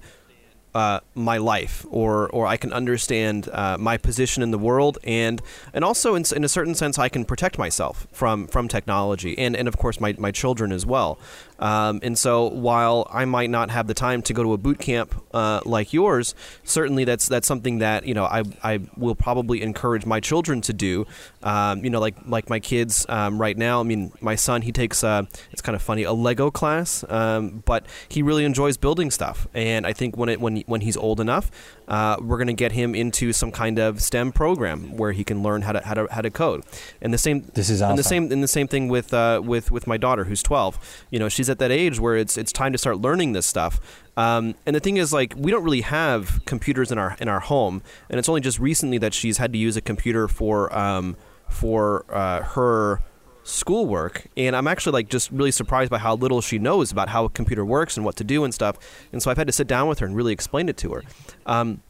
uh, 0.75 1.01
my 1.15 1.37
life, 1.37 1.85
or 1.91 2.29
or 2.29 2.47
I 2.47 2.57
can 2.57 2.73
understand 2.73 3.49
uh, 3.53 3.77
my 3.79 3.97
position 3.97 4.43
in 4.43 4.51
the 4.51 4.59
world, 4.59 4.99
and 5.05 5.43
and 5.73 5.85
also 5.85 6.15
in, 6.15 6.25
in 6.35 6.45
a 6.45 6.49
certain 6.49 6.75
sense, 6.75 6.99
I 6.99 7.09
can 7.09 7.25
protect 7.25 7.59
myself 7.59 8.07
from 8.13 8.47
from 8.47 8.69
technology, 8.69 9.37
and 9.39 9.57
and 9.57 9.67
of 9.67 9.77
course 9.77 10.01
my 10.01 10.15
my 10.19 10.31
children 10.31 10.73
as 10.73 10.87
well. 10.87 11.19
Um, 11.61 12.01
and 12.03 12.19
so 12.19 12.49
while 12.49 13.07
I 13.11 13.25
might 13.27 13.51
not 13.51 13.71
have 13.71 13.87
the 13.87 13.95
time 13.95 14.23
to 14.23 14.33
go 14.33 14.43
to 14.43 14.53
a 14.55 14.59
boot 14.59 14.79
camp 14.79 15.15
uh, 15.33 15.61
like 15.65 15.93
yours, 15.93 16.35
certainly 16.65 17.05
that's 17.05 17.29
that's 17.29 17.47
something 17.47 17.79
that 17.79 18.07
you 18.07 18.15
know 18.15 18.25
I 18.25 18.43
I 18.63 18.81
will 18.97 19.15
probably 19.15 19.63
encourage 19.63 20.07
my 20.07 20.21
children 20.21 20.61
to 20.63 20.73
do. 20.73 21.07
Um, 21.43 21.85
you 21.85 21.91
know, 21.91 22.01
like 22.01 22.17
like 22.27 22.49
my 22.49 22.61
kids 22.61 23.05
um, 23.09 23.41
right 23.41 23.57
now. 23.57 23.81
I 23.81 23.83
mean, 23.85 24.13
my 24.21 24.35
son 24.35 24.63
he 24.63 24.73
takes 24.73 25.05
uh, 25.05 25.25
it's 25.53 25.63
kind 25.63 25.77
of 25.77 25.83
funny 25.83 26.03
a 26.05 26.13
Lego 26.13 26.51
class, 26.51 27.05
um, 27.09 27.63
but 27.67 27.85
he 28.09 28.23
really 28.23 28.45
enjoys 28.45 28.77
building 28.77 29.11
stuff, 29.11 29.47
and 29.55 29.87
I 29.87 29.93
think 29.93 30.17
when 30.17 30.29
it 30.31 30.41
when 30.41 30.59
when 30.63 30.81
he's 30.81 30.97
old 30.97 31.21
enough, 31.21 31.51
uh, 31.89 32.17
we're 32.21 32.39
going 32.39 32.47
to 32.47 32.53
get 32.55 32.73
him 32.73 32.95
into 32.95 33.33
some 33.33 33.51
kind 33.53 33.79
of 33.79 34.01
STEM 34.01 34.33
program 34.33 34.97
where 34.97 35.13
he 35.13 35.25
can 35.25 35.43
learn 35.43 35.63
how 35.63 35.73
to 35.73 35.81
how 35.81 35.95
to 35.95 36.09
how 36.11 36.23
to 36.23 36.31
code. 36.31 36.65
And 37.03 37.13
the 37.13 37.19
same 37.19 37.51
This 37.55 37.69
is 37.69 37.83
awesome. 37.83 37.91
and 37.91 37.99
the 37.99 38.05
same 38.05 38.33
and 38.33 38.43
the 38.43 38.49
same 38.49 38.67
thing 38.69 38.89
with 38.89 39.13
uh, 39.13 39.43
with 39.45 39.71
with 39.71 39.87
my 39.87 39.97
daughter 39.99 40.25
who's 40.25 40.43
12. 40.43 41.05
You 41.11 41.19
know, 41.19 41.29
she's 41.29 41.50
at 41.51 41.59
that 41.59 41.71
age 41.71 42.01
where 42.01 42.17
it's 42.17 42.37
it's 42.37 42.53
time 42.53 42.73
to 42.73 42.79
start 42.79 42.99
learning 42.99 43.33
this 43.33 43.47
stuff. 43.47 43.81
Um, 44.17 44.55
and 44.67 44.77
the 44.77 44.81
thing 44.81 44.97
is, 44.97 45.13
like, 45.13 45.35
we 45.37 45.51
don't 45.51 45.65
really 45.65 45.81
have 45.83 46.45
computers 46.45 46.91
in 46.93 46.99
our 46.99 47.17
in 47.21 47.29
our 47.29 47.41
home, 47.41 47.83
and 48.09 48.19
it's 48.19 48.29
only 48.29 48.41
just 48.41 48.59
recently 48.59 48.99
that 48.99 49.15
she's 49.15 49.39
had 49.39 49.53
to 49.53 49.59
use 49.59 49.77
a 49.77 49.81
computer 49.81 50.29
for 50.29 50.77
um, 50.77 51.17
for 51.49 52.05
uh, 52.11 52.43
her 52.43 53.03
schoolwork 53.43 54.27
and 54.37 54.55
i'm 54.55 54.69
actually 54.69 54.93
like 54.93 55.09
just 55.09 55.31
really 55.33 55.51
surprised 55.51 55.91
by 55.91 55.97
how 55.97 56.15
little 56.15 56.43
she 56.43 56.59
knows 56.59 56.93
about 56.93 57.09
how 57.09 57.25
a 57.25 57.29
computer 57.31 57.65
works 57.65 57.97
and 57.97 58.05
what 58.05 58.15
to 58.15 58.23
do 58.23 58.45
and 58.45 58.53
stuff 58.53 58.77
and 59.13 59.23
so 59.23 59.31
i've 59.31 59.39
had 59.39 59.47
to 59.47 59.53
sit 59.53 59.67
down 59.67 59.89
with 59.89 59.99
her 59.99 60.07
and 60.07 60.15
really 60.15 60.33
explain 60.33 60.69
it 60.69 60.77
to 60.77 60.93
her 60.93 61.03
um, 61.47 61.81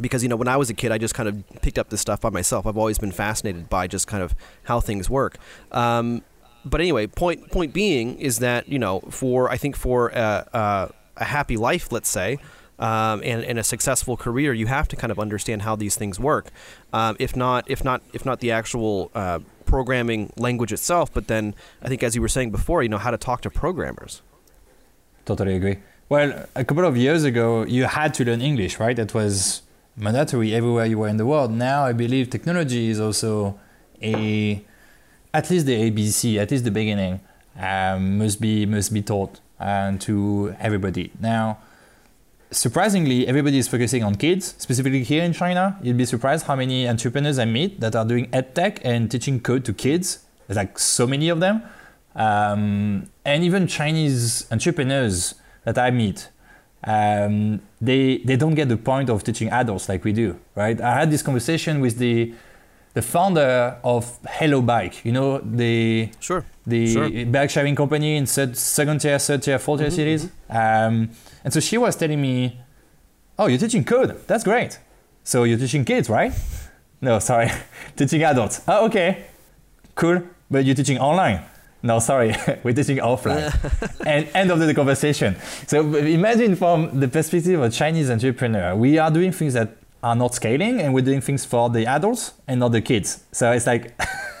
because 0.00 0.22
you 0.22 0.28
know 0.28 0.36
when 0.36 0.48
I 0.48 0.56
was 0.56 0.70
a 0.70 0.74
kid, 0.74 0.92
I 0.92 0.98
just 0.98 1.14
kind 1.14 1.28
of 1.28 1.44
picked 1.60 1.78
up 1.78 1.90
this 1.90 2.00
stuff 2.00 2.20
by 2.20 2.30
myself. 2.30 2.66
I've 2.66 2.78
always 2.78 2.98
been 2.98 3.12
fascinated 3.12 3.68
by 3.68 3.86
just 3.86 4.06
kind 4.06 4.22
of 4.22 4.34
how 4.64 4.80
things 4.80 5.10
work. 5.10 5.36
Um, 5.70 6.22
but 6.64 6.80
anyway, 6.80 7.06
point 7.06 7.50
point 7.50 7.72
being 7.72 8.18
is 8.18 8.38
that 8.38 8.68
you 8.68 8.78
know 8.78 9.00
for 9.10 9.50
I 9.50 9.56
think 9.56 9.76
for 9.76 10.08
a, 10.08 10.48
a, 10.52 10.90
a 11.18 11.24
happy 11.24 11.56
life, 11.56 11.92
let's 11.92 12.08
say. 12.08 12.38
Um, 12.78 13.22
and, 13.22 13.44
and 13.44 13.60
a 13.60 13.62
successful 13.62 14.16
career, 14.16 14.52
you 14.52 14.66
have 14.66 14.88
to 14.88 14.96
kind 14.96 15.12
of 15.12 15.20
understand 15.20 15.62
how 15.62 15.76
these 15.76 15.94
things 15.94 16.18
work. 16.18 16.50
Um, 16.92 17.14
if 17.20 17.36
not, 17.36 17.70
if 17.70 17.84
not, 17.84 18.02
if 18.12 18.24
not 18.24 18.40
the 18.40 18.50
actual 18.50 19.12
uh, 19.14 19.38
programming 19.66 20.32
language 20.36 20.72
itself, 20.72 21.12
but 21.12 21.28
then 21.28 21.54
I 21.80 21.88
think, 21.88 22.02
as 22.02 22.16
you 22.16 22.22
were 22.22 22.28
saying 22.28 22.50
before, 22.50 22.82
you 22.82 22.88
know 22.88 22.98
how 22.98 23.12
to 23.12 23.18
talk 23.18 23.40
to 23.42 23.50
programmers. 23.50 24.20
Totally 25.24 25.54
agree. 25.54 25.78
Well, 26.08 26.46
a 26.56 26.64
couple 26.64 26.84
of 26.84 26.96
years 26.96 27.24
ago, 27.24 27.64
you 27.64 27.84
had 27.84 28.14
to 28.14 28.24
learn 28.24 28.40
English, 28.40 28.80
right? 28.80 28.96
That 28.96 29.14
was 29.14 29.62
mandatory 29.96 30.54
everywhere 30.54 30.86
you 30.86 30.98
were 30.98 31.08
in 31.08 31.16
the 31.16 31.26
world. 31.26 31.50
Now, 31.52 31.84
I 31.84 31.92
believe 31.92 32.30
technology 32.30 32.88
is 32.88 33.00
also 33.00 33.58
a, 34.02 34.62
at 35.34 35.50
least 35.50 35.66
the 35.66 35.90
ABC, 35.90 36.38
at 36.38 36.50
least 36.50 36.64
the 36.64 36.70
beginning, 36.70 37.20
um, 37.58 38.18
must 38.18 38.40
be 38.40 38.66
must 38.66 38.92
be 38.92 39.02
taught 39.02 39.40
um, 39.60 39.98
to 40.00 40.54
everybody. 40.60 41.12
Now, 41.20 41.58
surprisingly, 42.50 43.26
everybody 43.26 43.58
is 43.58 43.68
focusing 43.68 44.04
on 44.04 44.14
kids, 44.14 44.54
specifically 44.58 45.02
here 45.02 45.22
in 45.22 45.32
China. 45.32 45.78
You'd 45.82 45.96
be 45.96 46.04
surprised 46.04 46.46
how 46.46 46.56
many 46.56 46.88
entrepreneurs 46.88 47.38
I 47.38 47.46
meet 47.46 47.80
that 47.80 47.96
are 47.96 48.04
doing 48.04 48.26
edtech 48.30 48.78
and 48.84 49.10
teaching 49.10 49.40
code 49.40 49.64
to 49.64 49.72
kids. 49.72 50.24
There's 50.46 50.56
like 50.56 50.78
so 50.78 51.06
many 51.06 51.28
of 51.28 51.40
them. 51.40 51.62
Um, 52.14 53.08
and 53.24 53.42
even 53.42 53.66
Chinese 53.66 54.46
entrepreneurs 54.50 55.34
that 55.64 55.78
I 55.78 55.90
meet, 55.90 56.28
um, 56.84 57.62
they, 57.80 58.18
they 58.18 58.36
don't 58.36 58.54
get 58.54 58.68
the 58.68 58.76
point 58.76 59.08
of 59.08 59.24
teaching 59.24 59.48
adults 59.48 59.88
like 59.88 60.04
we 60.04 60.12
do, 60.12 60.38
right? 60.54 60.78
I 60.80 60.94
had 60.98 61.10
this 61.10 61.22
conversation 61.22 61.80
with 61.80 61.98
the, 61.98 62.34
the 62.94 63.02
founder 63.02 63.76
of 63.82 64.18
Hello 64.28 64.60
Bike, 64.62 65.04
you 65.04 65.12
know, 65.12 65.38
the, 65.38 66.10
Sure. 66.20 66.44
the 66.66 66.86
Sure. 66.92 67.24
bike 67.26 67.50
sharing 67.50 67.74
company 67.74 68.16
in 68.16 68.26
second 68.26 69.00
tier, 69.00 69.18
third 69.18 69.42
tier, 69.42 69.58
fourth 69.58 69.80
tier 69.80 69.88
Mm-hmm, 69.88 69.96
cities. 69.96 70.28
Um, 70.50 71.10
and 71.44 71.52
so 71.52 71.60
she 71.60 71.78
was 71.78 71.96
telling 71.96 72.20
me, 72.20 72.58
"Oh, 73.38 73.46
you're 73.46 73.58
teaching 73.58 73.84
code. 73.84 74.16
That's 74.26 74.44
great. 74.44 74.78
So 75.24 75.44
you're 75.44 75.58
teaching 75.58 75.84
kids, 75.84 76.08
right? 76.10 76.32
No, 77.00 77.18
sorry, 77.18 77.50
teaching 77.96 78.22
adults. 78.22 78.60
Oh, 78.68 78.86
okay, 78.86 79.24
cool. 79.94 80.22
But 80.50 80.64
you're 80.66 80.74
teaching 80.76 80.98
online. 80.98 81.40
no, 81.82 81.98
sorry, 81.98 82.34
we're 82.62 82.74
teaching 82.74 82.98
offline. 82.98 83.50
and 84.06 84.28
end 84.34 84.50
of 84.52 84.58
the 84.60 84.74
conversation. 84.74 85.34
So 85.66 85.80
imagine 85.96 86.54
from 86.56 87.00
the 87.00 87.08
perspective 87.08 87.58
of 87.58 87.64
a 87.64 87.70
Chinese 87.70 88.10
entrepreneur, 88.10 88.76
we 88.76 88.98
are 88.98 89.10
doing 89.10 89.32
things 89.32 89.54
that 89.54 89.68
are 90.02 90.16
not 90.16 90.34
scaling 90.34 90.80
and 90.80 90.92
we're 90.92 91.04
doing 91.04 91.20
things 91.20 91.44
for 91.44 91.70
the 91.70 91.86
adults 91.86 92.32
and 92.48 92.60
not 92.60 92.72
the 92.72 92.80
kids. 92.80 93.24
So 93.32 93.52
it's 93.52 93.66
like 93.66 93.94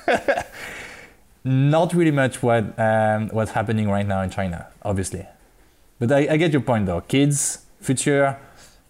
not 1.44 1.94
really 1.94 2.10
much 2.10 2.42
what 2.42 2.78
um, 2.78 3.28
what's 3.28 3.52
happening 3.52 3.88
right 3.88 4.06
now 4.06 4.22
in 4.22 4.30
China, 4.30 4.66
obviously. 4.82 5.26
But 5.98 6.10
I, 6.12 6.28
I 6.32 6.36
get 6.36 6.52
your 6.52 6.62
point 6.62 6.86
though. 6.86 7.00
Kids, 7.02 7.64
future, 7.80 8.38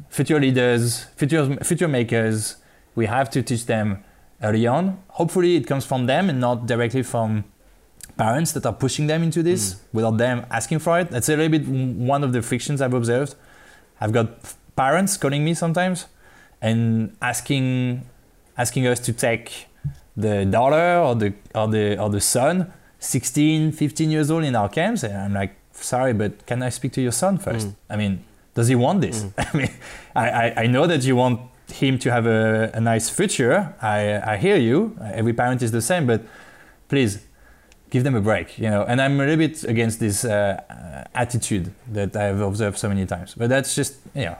future 0.08 0.40
leaders, 0.40 1.04
future 1.16 1.56
future 1.62 1.88
makers. 1.88 2.56
We 2.94 3.06
have 3.06 3.30
to 3.30 3.42
teach 3.42 3.66
them 3.66 4.04
early 4.42 4.66
on. 4.66 5.02
Hopefully, 5.08 5.56
it 5.56 5.66
comes 5.66 5.84
from 5.84 6.06
them 6.06 6.30
and 6.30 6.40
not 6.40 6.66
directly 6.66 7.02
from 7.02 7.44
parents 8.16 8.52
that 8.52 8.66
are 8.66 8.72
pushing 8.72 9.06
them 9.06 9.22
into 9.22 9.42
this 9.42 9.74
mm. 9.74 9.78
without 9.92 10.18
them 10.18 10.46
asking 10.50 10.78
for 10.78 11.00
it. 11.00 11.10
That's 11.10 11.28
a 11.28 11.36
little 11.36 11.50
bit 11.50 11.66
one 11.66 12.24
of 12.24 12.32
the 12.32 12.42
frictions 12.42 12.80
I've 12.80 12.94
observed. 12.94 13.34
I've 14.00 14.12
got 14.12 14.28
parents 14.76 15.16
calling 15.16 15.44
me 15.44 15.54
sometimes 15.54 16.06
and 16.62 17.14
asking 17.20 18.08
asking 18.56 18.86
us 18.86 19.00
to 19.00 19.12
take 19.12 19.66
the 20.16 20.44
daughter 20.46 20.98
or 20.98 21.14
the 21.14 21.34
or 21.54 21.68
the 21.68 21.98
or 21.98 22.08
the 22.08 22.20
son 22.20 22.72
16 23.00 23.72
15 23.72 24.10
years 24.10 24.30
old 24.30 24.44
in 24.44 24.54
our 24.54 24.68
camps. 24.68 25.02
And 25.02 25.16
i'm 25.16 25.34
like 25.34 25.56
sorry 25.72 26.12
but 26.14 26.46
can 26.46 26.62
i 26.62 26.68
speak 26.68 26.92
to 26.92 27.02
your 27.02 27.12
son 27.12 27.36
first? 27.36 27.68
Mm. 27.68 27.74
i 27.90 27.96
mean 27.96 28.24
does 28.54 28.68
he 28.68 28.74
want 28.74 29.00
this? 29.00 29.24
Mm. 29.24 29.32
i 29.52 29.56
mean 29.56 29.70
I, 30.14 30.30
I, 30.30 30.62
I 30.62 30.66
know 30.66 30.86
that 30.86 31.02
you 31.04 31.16
want 31.16 31.40
him 31.72 31.98
to 31.98 32.12
have 32.12 32.26
a, 32.26 32.70
a 32.74 32.80
nice 32.80 33.08
future. 33.08 33.74
I, 33.80 34.34
I 34.34 34.36
hear 34.36 34.56
you. 34.56 34.94
Every 35.00 35.32
parent 35.32 35.62
is 35.62 35.72
the 35.72 35.80
same 35.82 36.06
but 36.06 36.22
please 36.88 37.24
give 37.90 38.04
them 38.04 38.14
a 38.14 38.20
break 38.20 38.58
you 38.58 38.70
know. 38.70 38.84
And 38.84 39.00
i'm 39.02 39.18
a 39.20 39.24
little 39.24 39.36
bit 39.36 39.64
against 39.64 39.98
this 39.98 40.24
uh, 40.24 41.08
attitude 41.14 41.72
that 41.88 42.14
i've 42.14 42.40
observed 42.40 42.78
so 42.78 42.88
many 42.88 43.06
times. 43.06 43.34
But 43.34 43.48
that's 43.48 43.74
just 43.74 43.96
you 44.14 44.26
know 44.26 44.36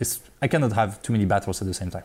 it's 0.00 0.20
i 0.42 0.48
cannot 0.48 0.72
have 0.72 1.00
too 1.02 1.12
many 1.12 1.24
battles 1.24 1.60
at 1.60 1.66
the 1.66 1.74
same 1.74 1.90
time 1.90 2.04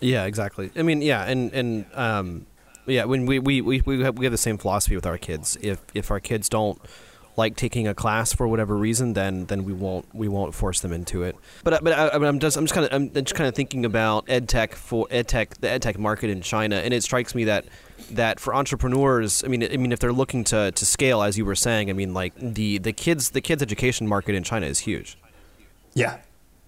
yeah, 0.00 0.24
exactly. 0.24 0.70
I 0.76 0.82
mean, 0.82 1.02
yeah, 1.02 1.24
and 1.24 1.52
and 1.52 1.86
um, 1.94 2.46
yeah, 2.86 3.04
when 3.04 3.26
we 3.26 3.38
we 3.38 3.60
we 3.60 3.80
we 3.84 4.00
have, 4.02 4.18
we 4.18 4.24
have 4.24 4.32
the 4.32 4.38
same 4.38 4.58
philosophy 4.58 4.94
with 4.94 5.06
our 5.06 5.18
kids. 5.18 5.56
If 5.60 5.80
if 5.94 6.10
our 6.10 6.20
kids 6.20 6.48
don't 6.48 6.80
like 7.36 7.54
taking 7.54 7.86
a 7.86 7.94
class 7.94 8.32
for 8.32 8.48
whatever 8.48 8.76
reason, 8.76 9.12
then 9.12 9.46
then 9.46 9.64
we 9.64 9.72
won't 9.72 10.06
we 10.14 10.26
won't 10.26 10.54
force 10.54 10.80
them 10.80 10.92
into 10.92 11.22
it. 11.22 11.36
But 11.64 11.84
but 11.84 11.92
I, 11.92 12.08
I 12.08 12.28
am 12.28 12.38
just 12.38 12.56
I'm 12.56 12.64
just 12.64 12.74
kind 12.74 12.86
of 12.86 12.92
I'm 12.92 13.12
just 13.12 13.34
kind 13.34 13.46
of 13.46 13.54
thinking 13.54 13.84
about 13.84 14.24
ed 14.28 14.48
tech 14.48 14.74
for 14.74 15.06
ed 15.10 15.28
tech 15.28 15.54
the 15.60 15.68
ed 15.68 15.82
tech 15.82 15.98
market 15.98 16.30
in 16.30 16.40
China, 16.40 16.76
and 16.76 16.94
it 16.94 17.02
strikes 17.02 17.34
me 17.34 17.44
that 17.44 17.66
that 18.12 18.40
for 18.40 18.54
entrepreneurs, 18.54 19.44
I 19.44 19.48
mean 19.48 19.62
I 19.62 19.76
mean 19.76 19.92
if 19.92 19.98
they're 19.98 20.12
looking 20.12 20.44
to 20.44 20.72
to 20.72 20.86
scale, 20.86 21.22
as 21.22 21.36
you 21.36 21.44
were 21.44 21.54
saying, 21.54 21.90
I 21.90 21.92
mean 21.92 22.14
like 22.14 22.32
the 22.36 22.78
the 22.78 22.94
kids 22.94 23.30
the 23.30 23.42
kids 23.42 23.62
education 23.62 24.06
market 24.06 24.34
in 24.34 24.44
China 24.44 24.66
is 24.66 24.80
huge. 24.80 25.18
Yeah, 25.92 26.18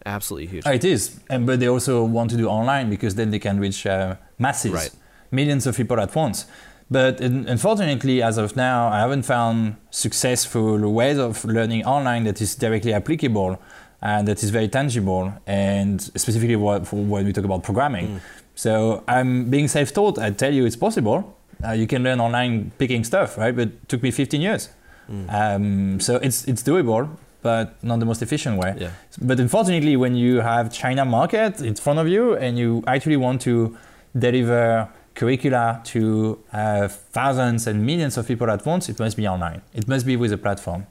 absolutely 0.07 0.49
huge. 0.49 0.67
it 0.67 0.85
is, 0.85 1.21
and 1.29 1.47
but 1.47 1.61
they 1.61 1.69
also 1.69 2.05
want 2.05 2.31
to 2.31 2.37
do 2.37 2.49
online 2.49 2.91
because 2.91 3.15
then 3.15 3.31
they 3.31 3.38
can 3.38 3.59
reach 3.61 3.87
uh, 3.87 4.17
masses, 4.38 4.73
right. 4.73 4.91
millions 5.31 5.67
of 5.67 5.77
people 5.77 6.01
at 6.01 6.15
once. 6.15 6.47
But 6.91 7.21
unfortunately, 7.21 8.23
as 8.23 8.37
of 8.37 8.55
now, 8.55 8.88
I 8.88 8.99
haven't 8.99 9.23
found 9.23 9.77
successful 9.91 10.79
ways 10.93 11.17
of 11.17 11.43
learning 11.45 11.87
online 11.87 12.25
that 12.25 12.43
is 12.43 12.55
directly 12.55 12.93
applicable 12.93 13.59
and 14.03 14.29
that 14.29 14.43
is 14.43 14.51
very 14.51 14.69
tangible, 14.69 15.33
and 15.47 16.03
specifically 16.03 16.57
what, 16.57 16.93
when 16.93 17.25
we 17.25 17.33
talk 17.33 17.45
about 17.45 17.62
programming. 17.62 18.09
Mm. 18.09 18.21
So 18.55 19.05
I'm 19.07 19.49
being 19.49 19.69
self-taught. 19.69 20.19
I 20.19 20.31
tell 20.33 20.53
you, 20.53 20.67
it's 20.67 20.77
possible. 20.77 21.38
Uh, 21.65 21.71
you 21.71 21.87
can 21.87 22.03
learn 22.03 22.21
online 22.21 22.73
picking 22.79 23.05
stuff, 23.05 23.38
right? 23.38 23.55
But 23.55 23.69
it 23.69 23.88
took 23.88 24.03
me 24.03 24.11
15 24.11 24.41
years. 24.41 24.69
Mm. 25.09 25.33
Um, 25.33 26.01
so 26.01 26.17
it's 26.17 26.47
it's 26.47 26.62
doable 26.62 27.09
but 27.42 27.83
not 27.83 27.98
the 28.00 28.07
most 28.07 28.22
efficient 28.22 28.57
way. 28.59 28.74
Yeah. 28.78 28.90
But 29.20 29.40
unfortunately, 29.40 29.96
when 29.96 30.14
you 30.14 30.40
have 30.40 30.72
China 30.72 31.05
market 31.05 31.61
in 31.61 31.74
front 31.74 31.98
of 31.98 32.09
you 32.09 32.37
and 32.37 32.57
you 32.59 32.83
actually 32.87 33.16
want 33.16 33.40
to 33.42 33.76
deliver 34.16 34.88
curricula 35.14 35.83
to 35.85 36.38
uh, 36.52 36.88
thousands 36.88 37.66
and 37.66 37.85
millions 37.85 38.16
of 38.16 38.26
people 38.26 38.50
at 38.50 38.64
once, 38.64 38.88
it 38.88 38.98
must 38.98 39.16
be 39.16 39.26
online. 39.26 39.62
It 39.74 39.88
must 39.88 40.07
be 40.07 40.16
with 40.16 40.33
a 40.33 40.38
platform. 40.38 40.87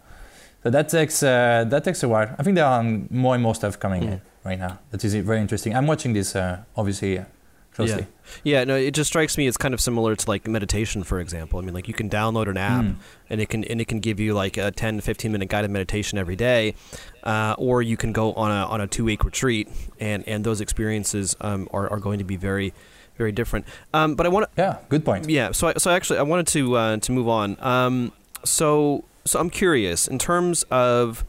So 0.63 0.69
that 0.69 0.89
takes 0.89 1.23
uh, 1.23 1.65
that 1.69 1.83
takes 1.83 2.03
a 2.03 2.07
while. 2.07 2.35
I 2.37 2.43
think 2.43 2.55
there 2.55 2.65
are 2.65 2.83
more 3.09 3.33
and 3.33 3.41
more 3.41 3.55
stuff 3.55 3.79
coming 3.79 4.03
mm. 4.03 4.11
in 4.11 4.21
right 4.43 4.59
now. 4.59 4.77
That 4.91 5.03
is 5.03 5.15
very 5.15 5.39
interesting. 5.39 5.75
I'm 5.75 5.87
watching 5.87 6.13
this 6.13 6.35
uh, 6.35 6.59
obviously 6.75 7.25
Yeah. 7.79 8.05
yeah, 8.43 8.63
no, 8.63 8.75
it 8.75 8.91
just 8.91 9.07
strikes 9.10 9.38
me 9.38 9.47
it's 9.47 9.57
kind 9.57 9.73
of 9.73 9.79
similar 9.79 10.15
to 10.15 10.29
like 10.29 10.47
meditation, 10.47 11.03
for 11.03 11.19
example. 11.19 11.60
I 11.60 11.62
mean, 11.62 11.73
like 11.73 11.88
you 11.88 11.93
can 11.93 12.10
download 12.10 12.47
an 12.47 12.57
app 12.57 12.84
mm. 12.84 12.95
and 13.29 13.41
it 13.41 13.49
can 13.49 13.63
and 13.63 13.79
it 13.79 13.88
can 13.88 13.99
give 13.99 14.19
you 14.19 14.34
like 14.34 14.57
a 14.57 14.71
10 14.71 15.01
15 15.01 15.31
minute 15.31 15.49
guided 15.49 15.71
meditation 15.71 16.17
every 16.17 16.36
day, 16.36 16.75
uh, 17.23 17.55
or 17.57 17.81
you 17.81 17.97
can 17.97 18.12
go 18.12 18.34
on 18.34 18.51
a 18.51 18.65
on 18.65 18.81
a 18.81 18.88
two 18.88 19.05
week 19.05 19.23
retreat, 19.23 19.69
and 19.99 20.27
and 20.27 20.43
those 20.43 20.62
experiences 20.62 21.36
um, 21.41 21.67
are 21.71 21.89
are 21.89 21.99
going 21.99 22.19
to 22.19 22.25
be 22.25 22.36
very 22.36 22.73
very 23.17 23.31
different. 23.31 23.65
Um, 23.93 24.15
but 24.15 24.25
I 24.25 24.29
want 24.29 24.53
to. 24.55 24.62
Yeah, 24.62 24.77
good 24.89 25.05
point. 25.05 25.29
Yeah, 25.29 25.51
so 25.51 25.67
I, 25.67 25.73
so 25.73 25.91
actually 25.91 26.19
I 26.19 26.23
wanted 26.23 26.47
to 26.47 26.75
uh, 26.75 26.97
to 26.97 27.12
move 27.12 27.29
on. 27.29 27.57
Um, 27.60 28.12
so 28.43 29.05
so 29.25 29.39
I'm 29.39 29.49
curious 29.49 30.07
in 30.07 30.19
terms 30.19 30.63
of 30.63 31.23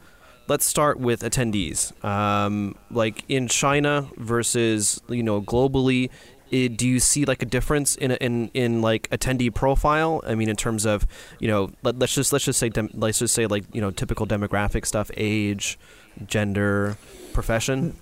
let's 0.47 0.65
start 0.65 0.99
with 0.99 1.21
attendees. 1.21 1.93
Um, 2.03 2.75
like 2.91 3.23
in 3.29 3.47
China 3.47 4.09
versus 4.17 5.01
you 5.07 5.23
know 5.23 5.41
globally, 5.41 6.09
it, 6.53 6.77
do 6.77 6.87
you 6.87 6.99
see 6.99 7.25
like 7.25 7.41
a 7.41 7.45
difference 7.45 7.95
in 7.95 8.11
in 8.11 8.51
in 8.53 8.81
like 8.81 9.09
attendee 9.09 9.53
profile? 9.53 10.21
I 10.25 10.35
mean, 10.35 10.49
in 10.49 10.55
terms 10.55 10.85
of 10.85 11.07
you 11.39 11.47
know, 11.47 11.71
let, 11.81 12.01
us 12.01 12.13
just 12.13 12.31
let's 12.31 12.45
just 12.45 12.59
say 12.59 12.69
dem, 12.69 12.89
let's 12.93 13.19
just 13.19 13.33
say 13.33 13.47
like 13.47 13.63
you 13.73 13.81
know 13.81 13.91
typical 13.91 14.27
demographic 14.27 14.85
stuff, 14.85 15.09
age, 15.17 15.79
gender, 16.27 16.97
profession. 17.33 17.95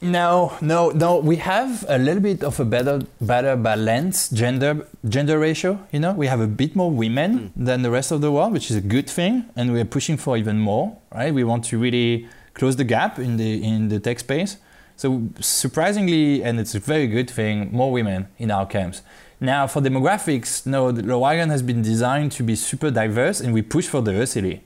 No, 0.00 0.56
no, 0.60 0.90
no. 0.90 1.18
We 1.18 1.36
have 1.36 1.84
a 1.88 1.98
little 1.98 2.22
bit 2.22 2.44
of 2.44 2.60
a 2.60 2.64
better, 2.64 3.00
better 3.20 3.56
balanced 3.56 4.32
gender 4.34 4.86
gender 5.08 5.38
ratio. 5.38 5.80
You 5.90 6.00
know, 6.00 6.12
we 6.12 6.28
have 6.28 6.40
a 6.40 6.46
bit 6.46 6.76
more 6.76 6.90
women 6.90 7.30
mm. 7.38 7.52
than 7.56 7.82
the 7.82 7.90
rest 7.90 8.12
of 8.12 8.20
the 8.20 8.30
world, 8.30 8.52
which 8.52 8.70
is 8.70 8.76
a 8.76 8.80
good 8.80 9.10
thing, 9.10 9.46
and 9.56 9.72
we're 9.72 9.84
pushing 9.84 10.16
for 10.16 10.36
even 10.36 10.60
more. 10.60 10.96
Right? 11.12 11.32
We 11.34 11.42
want 11.42 11.64
to 11.70 11.78
really 11.78 12.28
close 12.54 12.76
the 12.76 12.84
gap 12.84 13.18
in 13.18 13.38
the 13.38 13.64
in 13.64 13.88
the 13.88 13.98
tech 13.98 14.20
space. 14.20 14.58
So 14.98 15.28
surprisingly, 15.38 16.42
and 16.42 16.58
it's 16.58 16.74
a 16.74 16.80
very 16.80 17.06
good 17.06 17.30
thing, 17.30 17.70
more 17.70 17.92
women 17.92 18.26
in 18.36 18.50
our 18.50 18.66
camps. 18.66 19.02
Now 19.40 19.68
for 19.68 19.80
demographics, 19.80 20.66
no, 20.66 20.90
the 20.90 21.04
Le 21.04 21.16
Wagon 21.16 21.50
has 21.50 21.62
been 21.62 21.82
designed 21.82 22.32
to 22.32 22.42
be 22.42 22.56
super 22.56 22.90
diverse 22.90 23.38
and 23.40 23.54
we 23.54 23.62
push 23.62 23.86
for 23.86 24.02
diversity. 24.02 24.64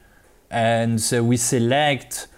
And 0.51 0.99
so 1.03 1.23
we 1.23 1.37
select 1.37 2.29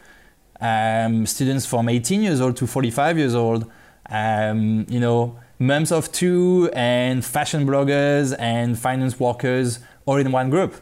um, 0.61 1.25
students 1.25 1.67
from 1.67 1.89
18 1.89 2.25
years 2.25 2.41
old 2.41 2.57
to 2.57 2.67
45 2.67 3.17
years 3.17 3.33
old, 3.33 3.71
um, 4.11 4.87
you 4.89 4.99
know, 4.99 5.39
moms 5.61 5.93
of 5.93 6.11
two 6.11 6.71
and 6.73 7.25
fashion 7.25 7.65
bloggers 7.65 8.35
and 8.41 8.77
finance 8.77 9.21
workers 9.21 9.79
all 10.05 10.17
in 10.17 10.33
one 10.33 10.51
group. 10.51 10.75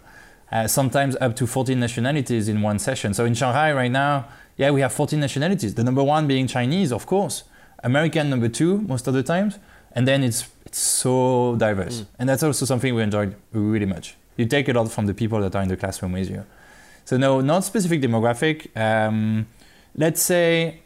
Uh, 0.50 0.66
sometimes 0.66 1.14
up 1.20 1.36
to 1.36 1.46
14 1.46 1.78
nationalities 1.78 2.48
in 2.48 2.62
one 2.62 2.78
session. 2.78 3.12
So 3.12 3.26
in 3.26 3.34
Shanghai 3.34 3.70
right 3.74 3.90
now, 3.90 4.28
yeah, 4.56 4.70
we 4.70 4.80
have 4.80 4.92
14 4.92 5.18
nationalities. 5.18 5.74
The 5.74 5.84
number 5.84 6.02
one 6.02 6.26
being 6.26 6.46
Chinese, 6.46 6.92
of 6.92 7.06
course. 7.06 7.44
American 7.82 8.30
number 8.30 8.48
two 8.48 8.78
most 8.82 9.06
of 9.08 9.14
the 9.14 9.22
times. 9.22 9.58
And 9.94 10.06
then 10.06 10.22
it's 10.22 10.48
it's 10.64 10.78
so 10.78 11.56
diverse. 11.58 12.00
Mm. 12.00 12.06
And 12.18 12.28
that's 12.28 12.42
also 12.42 12.64
something 12.64 12.94
we 12.94 13.02
enjoyed 13.02 13.34
really 13.52 13.86
much. 13.86 14.16
You 14.36 14.46
take 14.46 14.68
a 14.68 14.72
lot 14.72 14.90
from 14.90 15.06
the 15.06 15.14
people 15.14 15.40
that 15.40 15.54
are 15.54 15.62
in 15.62 15.68
the 15.68 15.76
classroom 15.76 16.12
with 16.12 16.30
you. 16.30 16.44
So 17.04 17.16
no, 17.18 17.40
not 17.40 17.64
specific 17.64 18.00
demographic. 18.00 18.74
Um, 18.76 19.46
let's 19.94 20.22
say 20.22 20.80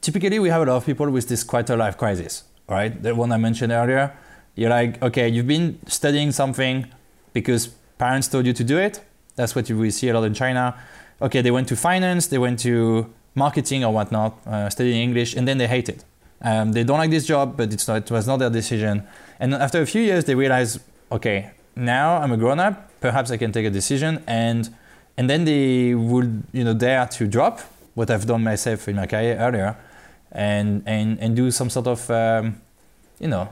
typically 0.00 0.38
we 0.38 0.48
have 0.48 0.62
a 0.62 0.64
lot 0.64 0.76
of 0.76 0.86
people 0.86 1.08
with 1.10 1.28
this 1.28 1.44
quarter 1.44 1.76
life 1.76 1.96
crisis, 1.96 2.44
right? 2.68 3.00
The 3.00 3.14
one 3.14 3.30
I 3.30 3.36
mentioned 3.36 3.72
earlier. 3.72 4.12
You're 4.56 4.70
like, 4.70 5.00
okay, 5.02 5.28
you've 5.28 5.46
been 5.46 5.78
studying 5.86 6.32
something 6.32 6.86
because 7.32 7.68
parents 7.98 8.26
told 8.26 8.46
you 8.46 8.54
to 8.54 8.64
do 8.64 8.78
it. 8.78 9.02
That's 9.36 9.54
what 9.54 9.68
you 9.68 9.76
will 9.76 9.90
see 9.90 10.08
a 10.08 10.14
lot 10.14 10.24
in 10.24 10.34
China 10.34 10.74
okay, 11.20 11.42
they 11.42 11.50
went 11.50 11.68
to 11.68 11.76
finance, 11.76 12.26
they 12.26 12.38
went 12.38 12.58
to 12.60 13.12
marketing 13.34 13.84
or 13.84 13.92
whatnot, 13.92 14.38
uh, 14.46 14.68
studying 14.70 15.02
English, 15.02 15.34
and 15.34 15.46
then 15.46 15.58
they 15.58 15.66
hate 15.66 15.88
it. 15.88 16.04
Um, 16.42 16.72
they 16.72 16.84
don't 16.84 16.98
like 16.98 17.10
this 17.10 17.26
job, 17.26 17.56
but 17.56 17.72
it's 17.72 17.88
not, 17.88 17.98
it 17.98 18.10
was 18.10 18.26
not 18.26 18.38
their 18.38 18.50
decision. 18.50 19.06
And 19.38 19.54
after 19.54 19.80
a 19.80 19.86
few 19.86 20.02
years, 20.02 20.24
they 20.24 20.34
realize, 20.34 20.78
okay, 21.10 21.50
now 21.74 22.16
I'm 22.16 22.32
a 22.32 22.36
grown 22.36 22.60
up, 22.60 22.90
perhaps 23.00 23.30
I 23.30 23.36
can 23.36 23.52
take 23.52 23.66
a 23.66 23.70
decision, 23.70 24.22
and 24.26 24.74
and 25.18 25.30
then 25.30 25.44
they 25.44 25.94
would 25.94 26.42
you 26.52 26.64
know 26.64 26.74
dare 26.74 27.06
to 27.06 27.26
drop 27.26 27.60
what 27.94 28.10
I've 28.10 28.26
done 28.26 28.42
myself 28.42 28.88
in 28.88 28.96
my 28.96 29.06
career 29.06 29.36
earlier, 29.38 29.76
and 30.32 30.82
and 30.86 31.18
and 31.20 31.36
do 31.36 31.50
some 31.50 31.70
sort 31.70 31.86
of 31.86 32.10
um, 32.10 32.60
you 33.18 33.28
know 33.28 33.48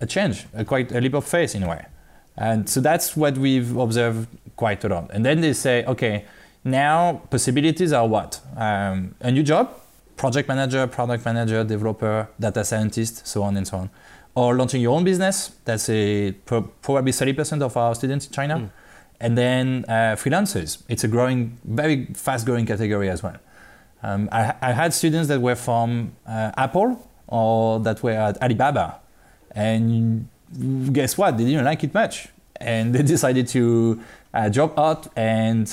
a 0.00 0.06
change, 0.06 0.46
a 0.54 0.64
quite 0.64 0.92
a 0.92 1.00
leap 1.00 1.14
of 1.14 1.26
faith 1.26 1.54
in 1.54 1.62
a 1.62 1.68
way. 1.68 1.84
And 2.36 2.68
so 2.68 2.80
that's 2.80 3.16
what 3.16 3.36
we've 3.36 3.76
observed 3.76 4.28
quite 4.56 4.82
a 4.84 4.88
lot. 4.88 5.10
And 5.12 5.26
then 5.26 5.42
they 5.42 5.52
say, 5.52 5.84
okay, 5.84 6.24
now, 6.64 7.22
possibilities 7.30 7.92
are 7.92 8.06
what? 8.06 8.40
Um, 8.56 9.14
a 9.20 9.30
new 9.30 9.42
job, 9.42 9.72
project 10.16 10.48
manager, 10.48 10.86
product 10.86 11.24
manager, 11.24 11.64
developer, 11.64 12.28
data 12.38 12.64
scientist, 12.64 13.26
so 13.26 13.42
on 13.42 13.56
and 13.56 13.66
so 13.66 13.78
on. 13.78 13.90
Or 14.34 14.54
launching 14.54 14.80
your 14.80 14.94
own 14.94 15.04
business. 15.04 15.52
That's 15.64 15.88
a 15.88 16.32
pro- 16.44 16.62
probably 16.62 17.12
30% 17.12 17.62
of 17.62 17.76
our 17.76 17.94
students 17.94 18.26
in 18.26 18.32
China. 18.32 18.56
Mm. 18.56 18.70
and 19.20 19.36
then 19.36 19.84
uh, 19.86 20.16
freelancers. 20.16 20.82
It's 20.88 21.04
a 21.04 21.08
growing, 21.08 21.58
very 21.64 22.06
fast-growing 22.14 22.66
category 22.66 23.10
as 23.10 23.22
well. 23.22 23.36
Um, 24.02 24.30
I, 24.32 24.54
I, 24.62 24.72
had 24.72 24.94
students 24.94 25.28
that 25.28 25.42
were 25.42 25.54
from 25.56 26.12
uh, 26.26 26.52
Apple 26.56 27.06
or 27.26 27.80
that 27.80 28.02
were 28.02 28.12
at 28.12 28.42
Alibaba, 28.42 28.98
and 29.50 30.26
guess 30.90 31.18
what? 31.18 31.36
They 31.36 31.44
didn't 31.44 31.66
like 31.66 31.84
it 31.84 31.92
much, 31.92 32.28
and 32.56 32.94
they 32.94 33.02
decided 33.02 33.46
to 33.48 34.00
uh, 34.32 34.48
drop 34.48 34.78
out 34.78 35.08
and 35.16 35.68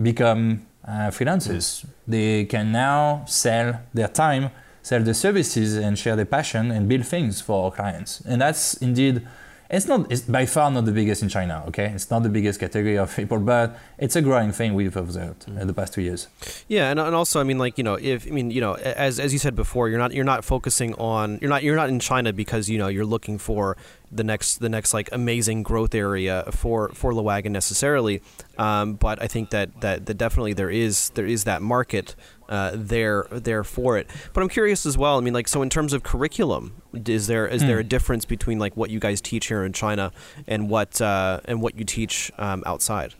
become 0.00 0.66
uh, 0.86 1.10
freelancers. 1.10 1.84
They 2.06 2.44
can 2.44 2.72
now 2.72 3.24
sell 3.26 3.80
their 3.92 4.08
time, 4.08 4.50
sell 4.82 5.02
their 5.02 5.14
services, 5.14 5.76
and 5.76 5.98
share 5.98 6.16
their 6.16 6.26
passion 6.26 6.70
and 6.70 6.88
build 6.88 7.06
things 7.06 7.40
for 7.40 7.72
clients. 7.72 8.20
And 8.20 8.40
that's 8.40 8.74
indeed 8.74 9.26
it's 9.68 9.86
not 9.86 10.10
it's 10.10 10.22
by 10.22 10.46
far 10.46 10.70
not 10.70 10.84
the 10.84 10.92
biggest 10.92 11.22
in 11.22 11.28
China. 11.28 11.64
Okay, 11.68 11.86
it's 11.86 12.10
not 12.10 12.22
the 12.22 12.28
biggest 12.28 12.60
category 12.60 12.96
of 12.96 13.14
people, 13.14 13.38
but 13.38 13.78
it's 13.98 14.16
a 14.16 14.22
growing 14.22 14.52
thing 14.52 14.74
we've 14.74 14.96
observed 14.96 15.46
mm-hmm. 15.46 15.58
in 15.58 15.66
the 15.66 15.74
past 15.74 15.94
two 15.94 16.02
years. 16.02 16.28
Yeah, 16.68 16.90
and, 16.90 17.00
and 17.00 17.14
also 17.14 17.40
I 17.40 17.44
mean 17.44 17.58
like 17.58 17.78
you 17.78 17.84
know 17.84 17.94
if 17.94 18.26
I 18.26 18.30
mean 18.30 18.50
you 18.50 18.60
know 18.60 18.74
as 18.74 19.18
as 19.18 19.32
you 19.32 19.38
said 19.38 19.56
before, 19.56 19.88
you're 19.88 19.98
not 19.98 20.12
you're 20.12 20.24
not 20.24 20.44
focusing 20.44 20.94
on 20.94 21.38
you're 21.40 21.50
not 21.50 21.62
you're 21.62 21.76
not 21.76 21.88
in 21.88 21.98
China 21.98 22.32
because 22.32 22.68
you 22.68 22.78
know 22.78 22.88
you're 22.88 23.06
looking 23.06 23.38
for 23.38 23.76
the 24.12 24.22
next 24.22 24.58
the 24.58 24.68
next 24.68 24.94
like 24.94 25.08
amazing 25.12 25.62
growth 25.62 25.94
area 25.94 26.44
for 26.52 26.90
for 26.90 27.12
Le 27.12 27.22
Wagon 27.22 27.52
necessarily, 27.52 28.22
um, 28.58 28.94
but 28.94 29.20
I 29.20 29.26
think 29.26 29.50
that, 29.50 29.80
that 29.80 30.06
that 30.06 30.14
definitely 30.14 30.52
there 30.52 30.70
is 30.70 31.10
there 31.10 31.26
is 31.26 31.44
that 31.44 31.60
market 31.60 32.14
uh, 32.48 32.72
there 32.74 33.26
there 33.30 33.64
for 33.64 33.98
it. 33.98 34.08
But 34.32 34.42
I'm 34.42 34.48
curious 34.48 34.86
as 34.86 34.96
well. 34.96 35.18
I 35.18 35.20
mean, 35.20 35.34
like, 35.34 35.48
so 35.48 35.62
in 35.62 35.70
terms 35.70 35.92
of 35.92 36.02
curriculum, 36.02 36.82
is 36.94 37.26
there 37.26 37.46
is 37.46 37.62
there 37.62 37.78
a 37.78 37.82
hmm. 37.82 37.88
difference 37.88 38.24
between 38.24 38.58
like 38.58 38.76
what 38.76 38.90
you 38.90 39.00
guys 39.00 39.20
teach 39.20 39.46
here 39.46 39.64
in 39.64 39.72
China 39.72 40.12
and 40.46 40.68
what 40.68 41.00
uh, 41.00 41.40
and 41.44 41.62
what 41.62 41.76
you 41.78 41.84
teach 41.84 42.30
um, 42.38 42.62
outside? 42.66 43.14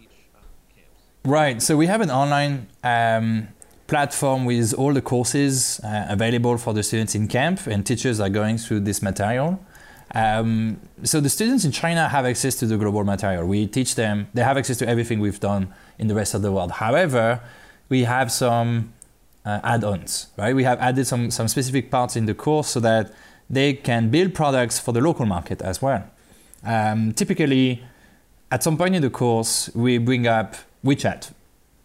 Right. 1.25 1.61
So 1.61 1.77
we 1.77 1.87
have 1.87 2.01
an 2.01 2.11
online 2.11 2.69
um, 2.85 3.49
platform 3.89 4.45
with 4.45 4.73
all 4.75 4.93
the 4.93 5.03
courses 5.03 5.81
uh, 5.81 6.07
available 6.09 6.57
for 6.57 6.73
the 6.73 6.83
students 6.83 7.15
in 7.15 7.27
camp, 7.27 7.67
and 7.67 7.85
teachers 7.85 8.21
are 8.21 8.29
going 8.29 8.59
through 8.59 8.81
this 8.81 9.03
material. 9.03 9.59
Um, 10.15 10.81
so 11.03 11.21
the 11.21 11.29
students 11.29 11.65
in 11.65 11.73
China 11.73 12.09
have 12.09 12.25
access 12.25 12.55
to 12.57 12.67
the 12.67 12.77
global 12.77 13.03
material. 13.05 13.45
We 13.45 13.67
teach 13.67 13.97
them; 13.97 14.29
they 14.35 14.43
have 14.43 14.57
access 14.57 14.79
to 14.79 14.89
everything 14.89 15.21
we've 15.21 15.41
done 15.41 15.75
in 15.99 16.07
the 16.07 16.15
rest 16.15 16.35
of 16.35 16.43
the 16.43 16.53
world. 16.53 16.71
However, 16.73 17.41
we 17.89 18.05
have 18.05 18.31
some 18.31 18.93
uh, 19.47 19.61
add-ons, 19.63 20.27
right? 20.37 20.55
We 20.55 20.65
have 20.65 20.79
added 20.81 21.07
some, 21.07 21.31
some 21.31 21.49
specific 21.49 21.91
parts 21.91 22.17
in 22.17 22.27
the 22.27 22.35
course 22.35 22.69
so 22.69 22.81
that 22.81 23.13
they 23.49 23.75
can 23.75 24.11
build 24.11 24.35
products 24.35 24.79
for 24.79 24.93
the 24.93 25.01
local 25.01 25.25
market 25.25 25.63
as 25.63 25.81
well. 25.81 26.05
Um, 26.65 27.13
typically, 27.13 27.83
at 28.51 28.63
some 28.63 28.77
point 28.77 28.97
in 28.97 29.03
the 29.03 29.11
course, 29.11 29.71
we 29.75 29.99
bring 29.99 30.27
up 30.27 30.57
WeChat, 30.85 31.31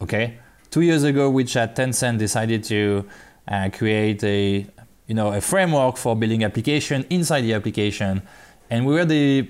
okay? 0.02 0.40
Two 0.72 0.82
years 0.82 1.04
ago, 1.04 1.32
WeChat, 1.32 1.76
Tencent 1.76 2.18
decided 2.18 2.64
to 2.66 3.06
uh, 3.48 3.70
create 3.72 4.24
a, 4.24 4.66
you 5.08 5.14
know, 5.14 5.34
a 5.34 5.42
framework 5.42 5.98
for 5.98 6.16
building 6.16 6.44
application 6.44 7.06
inside 7.10 7.42
the 7.42 7.54
application. 7.54 8.24
And 8.70 8.86
we 8.88 8.94
were 8.94 9.06
the 9.06 9.48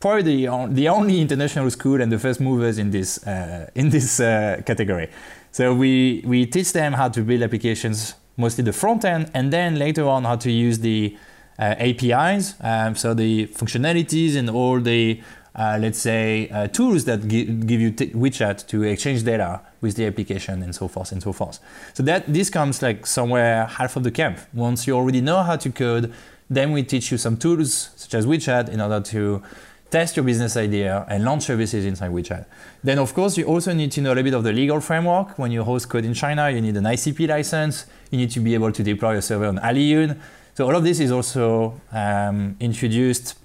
probably 0.00 0.46
the, 0.46 0.88
only 0.88 1.20
international 1.20 1.70
school 1.70 2.00
and 2.00 2.12
the 2.12 2.18
first 2.18 2.40
movers 2.40 2.78
in 2.78 2.90
this, 2.90 3.24
uh, 3.26 3.70
in 3.74 3.90
this 3.90 4.20
uh, 4.20 4.60
category. 4.64 5.08
So 5.56 5.72
we, 5.72 6.22
we 6.26 6.44
teach 6.44 6.74
them 6.74 6.92
how 6.92 7.08
to 7.08 7.22
build 7.22 7.40
applications, 7.40 8.14
mostly 8.36 8.62
the 8.62 8.74
front 8.74 9.06
end, 9.06 9.30
and 9.32 9.50
then 9.50 9.76
later 9.76 10.06
on 10.06 10.24
how 10.24 10.36
to 10.36 10.50
use 10.52 10.80
the 10.80 11.16
uh, 11.58 11.74
APIs, 11.78 12.56
um, 12.60 12.94
so 12.94 13.14
the 13.14 13.46
functionalities 13.46 14.36
and 14.36 14.50
all 14.50 14.78
the, 14.78 15.18
uh, 15.54 15.78
let's 15.80 15.98
say, 15.98 16.50
uh, 16.50 16.66
tools 16.66 17.06
that 17.06 17.26
give, 17.26 17.66
give 17.66 17.80
you 17.80 17.90
t- 17.90 18.10
WeChat 18.10 18.66
to 18.66 18.82
exchange 18.82 19.24
data 19.24 19.62
with 19.80 19.96
the 19.96 20.04
application 20.04 20.62
and 20.62 20.74
so 20.74 20.88
forth 20.88 21.10
and 21.10 21.22
so 21.22 21.32
forth. 21.32 21.58
So 21.94 22.02
that 22.02 22.30
this 22.30 22.50
comes 22.50 22.82
like 22.82 23.06
somewhere 23.06 23.64
half 23.64 23.96
of 23.96 24.04
the 24.04 24.10
camp. 24.10 24.38
Once 24.52 24.86
you 24.86 24.92
already 24.92 25.22
know 25.22 25.42
how 25.42 25.56
to 25.56 25.72
code, 25.72 26.12
then 26.50 26.72
we 26.72 26.82
teach 26.82 27.10
you 27.10 27.16
some 27.16 27.38
tools 27.38 27.92
such 27.96 28.12
as 28.12 28.26
WeChat 28.26 28.68
in 28.68 28.82
order 28.82 29.00
to 29.00 29.42
test 29.90 30.16
your 30.16 30.24
business 30.24 30.56
idea 30.56 31.06
and 31.08 31.24
launch 31.24 31.44
services 31.44 31.84
inside 31.84 32.10
WeChat. 32.10 32.46
Then, 32.82 32.98
of 32.98 33.14
course, 33.14 33.36
you 33.36 33.44
also 33.44 33.72
need 33.72 33.92
to 33.92 34.00
know 34.00 34.10
a 34.10 34.14
little 34.14 34.24
bit 34.24 34.34
of 34.34 34.44
the 34.44 34.52
legal 34.52 34.80
framework. 34.80 35.38
When 35.38 35.52
you 35.52 35.62
host 35.64 35.88
code 35.88 36.04
in 36.04 36.14
China, 36.14 36.50
you 36.50 36.60
need 36.60 36.76
an 36.76 36.84
ICP 36.84 37.28
license. 37.28 37.86
You 38.10 38.18
need 38.18 38.30
to 38.32 38.40
be 38.40 38.54
able 38.54 38.72
to 38.72 38.82
deploy 38.82 39.16
a 39.16 39.22
server 39.22 39.46
on 39.46 39.58
Aliyun. 39.58 40.18
So 40.54 40.66
all 40.66 40.74
of 40.74 40.84
this 40.84 41.00
is 41.00 41.12
also 41.12 41.80
um, 41.92 42.56
introduced 42.60 43.38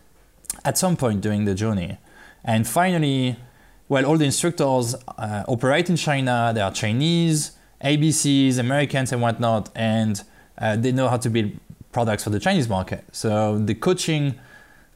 at 0.66 0.78
some 0.78 0.96
point 0.96 1.22
during 1.22 1.46
the 1.46 1.54
journey. 1.54 1.98
And 2.44 2.68
finally, 2.68 3.38
well, 3.90 4.06
all 4.06 4.18
the 4.18 4.26
instructors 4.26 4.96
uh, 5.18 5.44
operate 5.48 5.90
in 5.90 5.96
China. 5.96 6.52
They 6.56 6.62
are 6.62 6.72
Chinese, 6.72 7.52
ABCs, 7.84 8.58
Americans, 8.58 9.12
and 9.12 9.22
whatnot, 9.22 9.70
and 9.76 10.24
uh, 10.58 10.76
they 10.78 10.92
know 10.92 11.10
how 11.10 11.18
to 11.18 11.30
build 11.30 11.52
products 11.92 12.24
for 12.24 12.30
the 12.30 12.40
Chinese 12.40 12.70
market. 12.70 13.04
So 13.12 13.60
the 13.60 13.76
coaching 13.76 14.40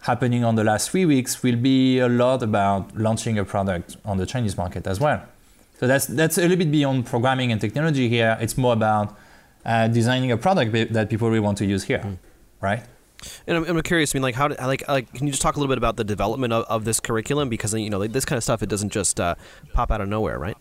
happening 0.05 0.43
on 0.43 0.55
the 0.55 0.63
last 0.63 0.91
three 0.91 1.05
weeks 1.05 1.41
will 1.41 1.55
be 1.55 1.99
a 1.99 2.07
lot 2.07 2.43
about 2.43 2.95
launching 2.95 3.39
a 3.39 3.45
product 3.45 3.97
on 4.05 4.17
the 4.17 4.25
Chinese 4.25 4.55
market 4.55 4.85
as 4.85 4.99
well. 4.99 5.21
So 5.79 5.87
that's 5.87 6.05
that's 6.07 6.37
a 6.37 6.41
little 6.41 6.57
bit 6.57 6.71
beyond 6.71 7.05
programming 7.05 7.51
and 7.51 7.59
technology 7.59 8.07
here. 8.07 8.37
It's 8.39 8.57
more 8.57 8.73
about 8.73 9.17
uh, 9.65 9.87
designing 9.87 10.31
a 10.31 10.37
product 10.37 10.71
that 10.93 11.09
people 11.09 11.27
really 11.29 11.41
want 11.41 11.57
to 11.57 11.65
use 11.65 11.83
here, 11.83 11.99
mm. 11.99 12.17
right? 12.61 12.83
And 13.47 13.57
I'm, 13.57 13.63
I'm, 13.65 13.81
curious. 13.81 14.13
I 14.13 14.17
mean, 14.17 14.23
like, 14.23 14.35
how, 14.35 14.47
do, 14.49 14.55
like, 14.61 14.87
like, 14.87 15.11
can 15.13 15.25
you 15.25 15.31
just 15.31 15.41
talk 15.41 15.55
a 15.55 15.59
little 15.59 15.71
bit 15.73 15.79
about 15.79 15.95
the 15.95 16.03
development 16.03 16.53
of, 16.53 16.63
of 16.65 16.85
this 16.85 16.99
curriculum? 16.99 17.49
Because 17.49 17.73
you 17.73 17.89
know, 17.89 17.97
like, 17.97 18.11
this 18.11 18.25
kind 18.25 18.37
of 18.37 18.43
stuff, 18.43 18.61
it 18.61 18.69
doesn't 18.69 18.91
just 18.91 19.19
uh, 19.19 19.33
pop 19.73 19.91
out 19.91 20.01
of 20.01 20.07
nowhere, 20.07 20.37
right? 20.37 20.57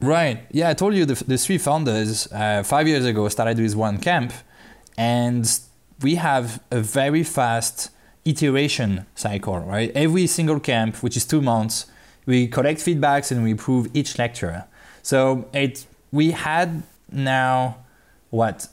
Right. 0.00 0.46
Yeah, 0.50 0.70
I 0.70 0.74
told 0.74 0.94
you 0.94 1.04
the, 1.04 1.22
the 1.24 1.36
three 1.36 1.58
founders 1.58 2.32
uh, 2.32 2.62
five 2.62 2.88
years 2.88 3.04
ago 3.04 3.28
started 3.28 3.58
with 3.58 3.74
one 3.74 3.98
camp, 3.98 4.32
and 4.96 5.44
we 6.00 6.14
have 6.14 6.62
a 6.70 6.80
very 6.80 7.24
fast 7.24 7.90
iteration 8.28 9.06
cycle, 9.14 9.58
right? 9.60 9.90
Every 9.94 10.26
single 10.26 10.60
camp, 10.60 11.02
which 11.02 11.16
is 11.16 11.24
two 11.24 11.40
months, 11.40 11.86
we 12.26 12.46
collect 12.46 12.80
feedbacks 12.80 13.30
and 13.30 13.42
we 13.42 13.50
improve 13.50 13.88
each 13.94 14.18
lecture. 14.18 14.64
So 15.02 15.48
it 15.52 15.86
we 16.12 16.32
had 16.32 16.82
now 17.10 17.78
what 18.30 18.68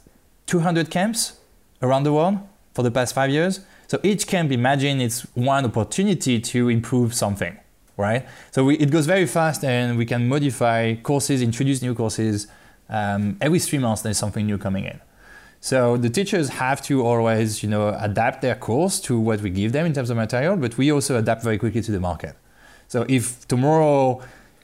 200 0.48 0.90
camps 0.90 1.40
around 1.82 2.04
the 2.04 2.14
world 2.14 2.40
for 2.74 2.84
the 2.84 2.92
past 2.92 3.16
five 3.16 3.30
years. 3.30 3.62
So 3.88 4.00
each 4.04 4.28
camp, 4.28 4.52
imagine 4.52 5.00
it's 5.00 5.22
one 5.36 5.66
opportunity 5.66 6.40
to 6.40 6.70
improve 6.70 7.14
something, 7.14 7.58
right? 7.98 8.28
So 8.52 8.66
we, 8.66 8.78
it 8.78 8.92
goes 8.92 9.06
very 9.06 9.28
fast, 9.28 9.64
and 9.64 9.98
we 9.98 10.06
can 10.06 10.28
modify 10.28 10.96
courses, 10.96 11.42
introduce 11.42 11.82
new 11.82 11.94
courses. 11.94 12.48
Um, 12.90 13.38
every 13.42 13.60
three 13.60 13.80
months, 13.80 14.02
there's 14.02 14.18
something 14.18 14.46
new 14.46 14.58
coming 14.58 14.86
in. 14.86 15.00
So 15.66 15.98
the 15.98 16.12
teachers 16.12 16.50
have 16.50 16.80
to 16.84 17.04
always, 17.04 17.64
you 17.64 17.70
know, 17.70 17.98
adapt 18.00 18.44
their 18.44 18.54
course 18.54 19.00
to 19.00 19.20
what 19.20 19.42
we 19.42 19.50
give 19.50 19.72
them 19.72 19.88
in 19.88 19.94
terms 19.94 20.12
of 20.12 20.16
material, 20.16 20.58
but 20.58 20.78
we 20.78 20.92
also 20.92 21.18
adapt 21.18 21.42
very 21.42 21.58
quickly 21.58 21.82
to 21.82 21.92
the 21.92 22.00
market. 22.00 22.36
So 22.88 23.04
if 23.10 23.48
tomorrow 23.48 24.22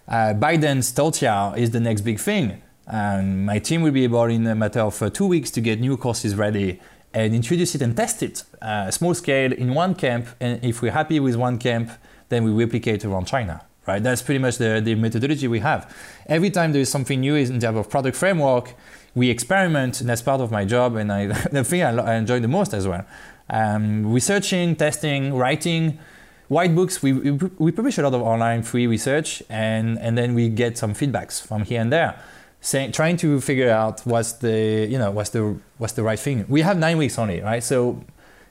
uh, 0.08 0.36
ByteDance's 0.36 0.94
Toutiao 0.94 1.58
is 1.58 1.72
the 1.72 1.80
next 1.80 2.02
big 2.02 2.20
thing, 2.20 2.62
and 2.86 3.48
my 3.48 3.58
team 3.58 3.82
will 3.82 3.90
be 3.90 4.04
able 4.04 4.26
in 4.26 4.46
a 4.46 4.54
matter 4.54 4.82
of 4.82 5.02
uh, 5.02 5.10
two 5.10 5.26
weeks 5.26 5.50
to 5.52 5.60
get 5.60 5.80
new 5.80 5.98
courses 5.98 6.36
ready 6.36 6.80
and 7.16 7.34
introduce 7.34 7.74
it 7.74 7.82
and 7.82 7.98
test 7.98 8.22
it 8.22 8.44
uh, 8.62 8.92
small 8.92 9.16
scale 9.16 9.52
in 9.52 9.74
one 9.74 9.96
camp. 9.96 10.28
And 10.40 10.64
if 10.64 10.84
we're 10.84 10.92
happy 10.92 11.20
with 11.20 11.36
one 11.36 11.58
camp, 11.58 11.90
then 12.30 12.44
we 12.44 12.52
replicate 12.52 13.04
around 13.06 13.26
China. 13.26 13.66
Right? 13.88 14.04
That's 14.04 14.22
pretty 14.22 14.38
much 14.38 14.60
the, 14.60 14.80
the 14.80 14.94
methodology 14.94 15.48
we 15.48 15.62
have. 15.62 15.92
Every 16.28 16.52
time 16.52 16.74
there 16.74 16.82
is 16.84 16.90
something 16.90 17.20
new 17.20 17.34
in 17.34 17.60
terms 17.60 17.80
of 17.80 17.90
product 17.90 18.16
framework, 18.16 18.76
we 19.14 19.30
experiment, 19.30 20.00
and 20.00 20.10
that's 20.10 20.22
part 20.22 20.42
of 20.42 20.52
my 20.52 20.66
job, 20.66 20.96
and 20.96 21.12
I, 21.12 21.26
the 21.52 21.64
thing 21.64 21.84
I, 21.84 21.96
I 21.96 22.16
enjoy 22.16 22.40
the 22.40 22.48
most 22.48 22.74
as 22.74 22.88
well. 22.88 23.06
Um, 23.50 24.12
researching, 24.12 24.76
testing, 24.76 25.34
writing, 25.34 26.00
white 26.48 26.74
books. 26.74 27.04
We, 27.04 27.14
we, 27.14 27.32
we, 27.58 27.72
publish 27.72 27.98
a 27.98 28.04
lot 28.04 28.14
of 28.14 28.22
online 28.22 28.64
free 28.64 28.88
research, 28.88 29.44
and, 29.50 30.00
and 30.00 30.18
then 30.18 30.34
we 30.34 30.48
get 30.48 30.78
some 30.78 30.94
feedbacks 30.94 31.46
from 31.46 31.64
here 31.64 31.82
and 31.82 31.92
there, 31.92 32.18
saying, 32.62 32.94
trying 32.94 33.18
to 33.18 33.42
figure 33.42 33.70
out 33.70 34.02
what's 34.06 34.34
the 34.34 34.88
you 34.90 34.98
know 34.98 35.12
what's 35.12 35.32
the 35.32 35.58
what's 35.78 35.94
the 35.94 36.04
right 36.04 36.20
thing. 36.20 36.46
We 36.48 36.62
have 36.62 36.78
nine 36.78 36.98
weeks 36.98 37.20
only, 37.20 37.42
right? 37.42 37.64
So 37.64 38.04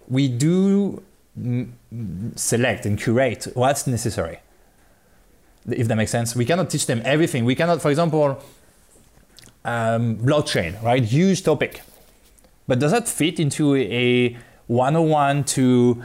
we 0.08 0.28
do 0.28 1.02
select 2.34 2.84
and 2.84 3.00
curate 3.00 3.46
what's 3.54 3.86
necessary. 3.86 4.40
If 5.70 5.88
that 5.88 5.96
makes 5.96 6.10
sense, 6.10 6.36
we 6.36 6.44
cannot 6.44 6.68
teach 6.68 6.86
them 6.86 7.00
everything. 7.04 7.44
We 7.44 7.54
cannot, 7.54 7.80
for 7.80 7.90
example 7.90 8.42
um, 9.64 10.16
blockchain, 10.16 10.82
right? 10.82 11.02
Huge 11.04 11.42
topic. 11.42 11.82
But 12.66 12.78
does 12.78 12.92
that 12.92 13.08
fit 13.08 13.40
into 13.40 13.74
a 13.76 14.36
101 14.68 15.44
to 15.44 16.02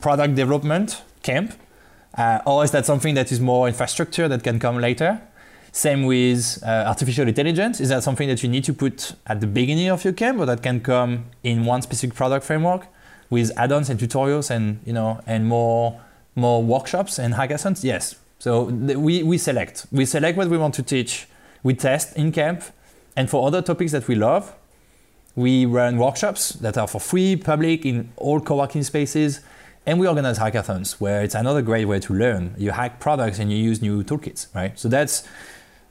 product 0.00 0.34
development 0.34 1.02
camp? 1.22 1.54
Uh, 2.16 2.40
or 2.46 2.64
is 2.64 2.70
that 2.72 2.84
something 2.84 3.14
that 3.14 3.32
is 3.32 3.40
more 3.40 3.68
infrastructure 3.68 4.28
that 4.28 4.44
can 4.44 4.58
come 4.58 4.78
later? 4.78 5.20
Same 5.72 6.04
with 6.04 6.62
uh, 6.62 6.84
artificial 6.86 7.26
intelligence. 7.26 7.80
Is 7.80 7.88
that 7.88 8.02
something 8.02 8.28
that 8.28 8.42
you 8.42 8.48
need 8.50 8.64
to 8.64 8.74
put 8.74 9.14
at 9.26 9.40
the 9.40 9.46
beginning 9.46 9.88
of 9.88 10.04
your 10.04 10.12
camp 10.12 10.38
or 10.38 10.44
that 10.44 10.62
can 10.62 10.80
come 10.80 11.24
in 11.42 11.64
one 11.64 11.80
specific 11.80 12.14
product 12.14 12.44
framework 12.44 12.86
with 13.30 13.50
add-ons 13.56 13.88
and 13.88 13.98
tutorials 13.98 14.50
and, 14.50 14.80
you 14.84 14.92
know, 14.92 15.22
and 15.26 15.46
more, 15.46 15.98
more 16.34 16.62
workshops 16.62 17.18
and 17.18 17.32
hackathons? 17.34 17.82
Yes. 17.82 18.16
So 18.38 18.64
we, 18.64 19.22
we 19.22 19.38
select. 19.38 19.86
We 19.90 20.04
select 20.04 20.36
what 20.36 20.48
we 20.48 20.58
want 20.58 20.74
to 20.74 20.82
teach. 20.82 21.26
We 21.62 21.72
test 21.72 22.16
in 22.18 22.32
camp. 22.32 22.64
And 23.16 23.28
for 23.28 23.46
other 23.46 23.62
topics 23.62 23.92
that 23.92 24.08
we 24.08 24.14
love, 24.14 24.54
we 25.34 25.66
run 25.66 25.98
workshops 25.98 26.50
that 26.50 26.76
are 26.76 26.86
for 26.86 27.00
free, 27.00 27.36
public, 27.36 27.84
in 27.84 28.12
all 28.16 28.40
co-working 28.40 28.82
spaces. 28.82 29.40
And 29.84 29.98
we 29.98 30.06
organize 30.06 30.38
hackathons 30.38 31.00
where 31.00 31.22
it's 31.22 31.34
another 31.34 31.62
great 31.62 31.86
way 31.86 31.98
to 32.00 32.14
learn. 32.14 32.54
You 32.56 32.70
hack 32.70 33.00
products 33.00 33.38
and 33.38 33.50
you 33.50 33.58
use 33.58 33.82
new 33.82 34.04
toolkits, 34.04 34.46
right? 34.54 34.78
So 34.78 34.88
that's 34.88 35.26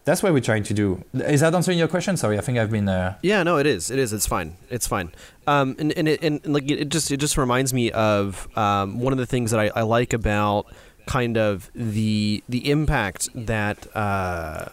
that's 0.03 0.23
what 0.23 0.33
we're 0.33 0.39
trying 0.39 0.63
to 0.63 0.73
do. 0.73 1.03
Is 1.13 1.41
that 1.41 1.53
answering 1.53 1.77
your 1.77 1.87
question? 1.87 2.17
Sorry, 2.17 2.37
I 2.37 2.41
think 2.41 2.57
I've 2.57 2.71
been. 2.71 2.89
Uh... 2.89 3.17
Yeah, 3.21 3.43
no, 3.43 3.57
it 3.57 3.67
is. 3.67 3.91
It 3.91 3.99
is. 3.99 4.13
It's 4.13 4.25
fine. 4.25 4.57
It's 4.69 4.87
fine. 4.87 5.11
Um, 5.45 5.75
and 5.77 5.91
and, 5.91 6.07
it, 6.07 6.23
and 6.23 6.45
like 6.45 6.69
it 6.71 6.89
just 6.89 7.11
it 7.11 7.17
just 7.17 7.37
reminds 7.37 7.73
me 7.73 7.91
of 7.91 8.47
um, 8.57 8.99
one 8.99 9.13
of 9.13 9.19
the 9.19 9.27
things 9.27 9.51
that 9.51 9.59
I, 9.59 9.71
I 9.75 9.81
like 9.83 10.13
about 10.13 10.67
kind 11.05 11.37
of 11.37 11.69
the 11.75 12.43
the 12.49 12.71
impact 12.71 13.29
that 13.35 13.95
uh, 13.95 14.69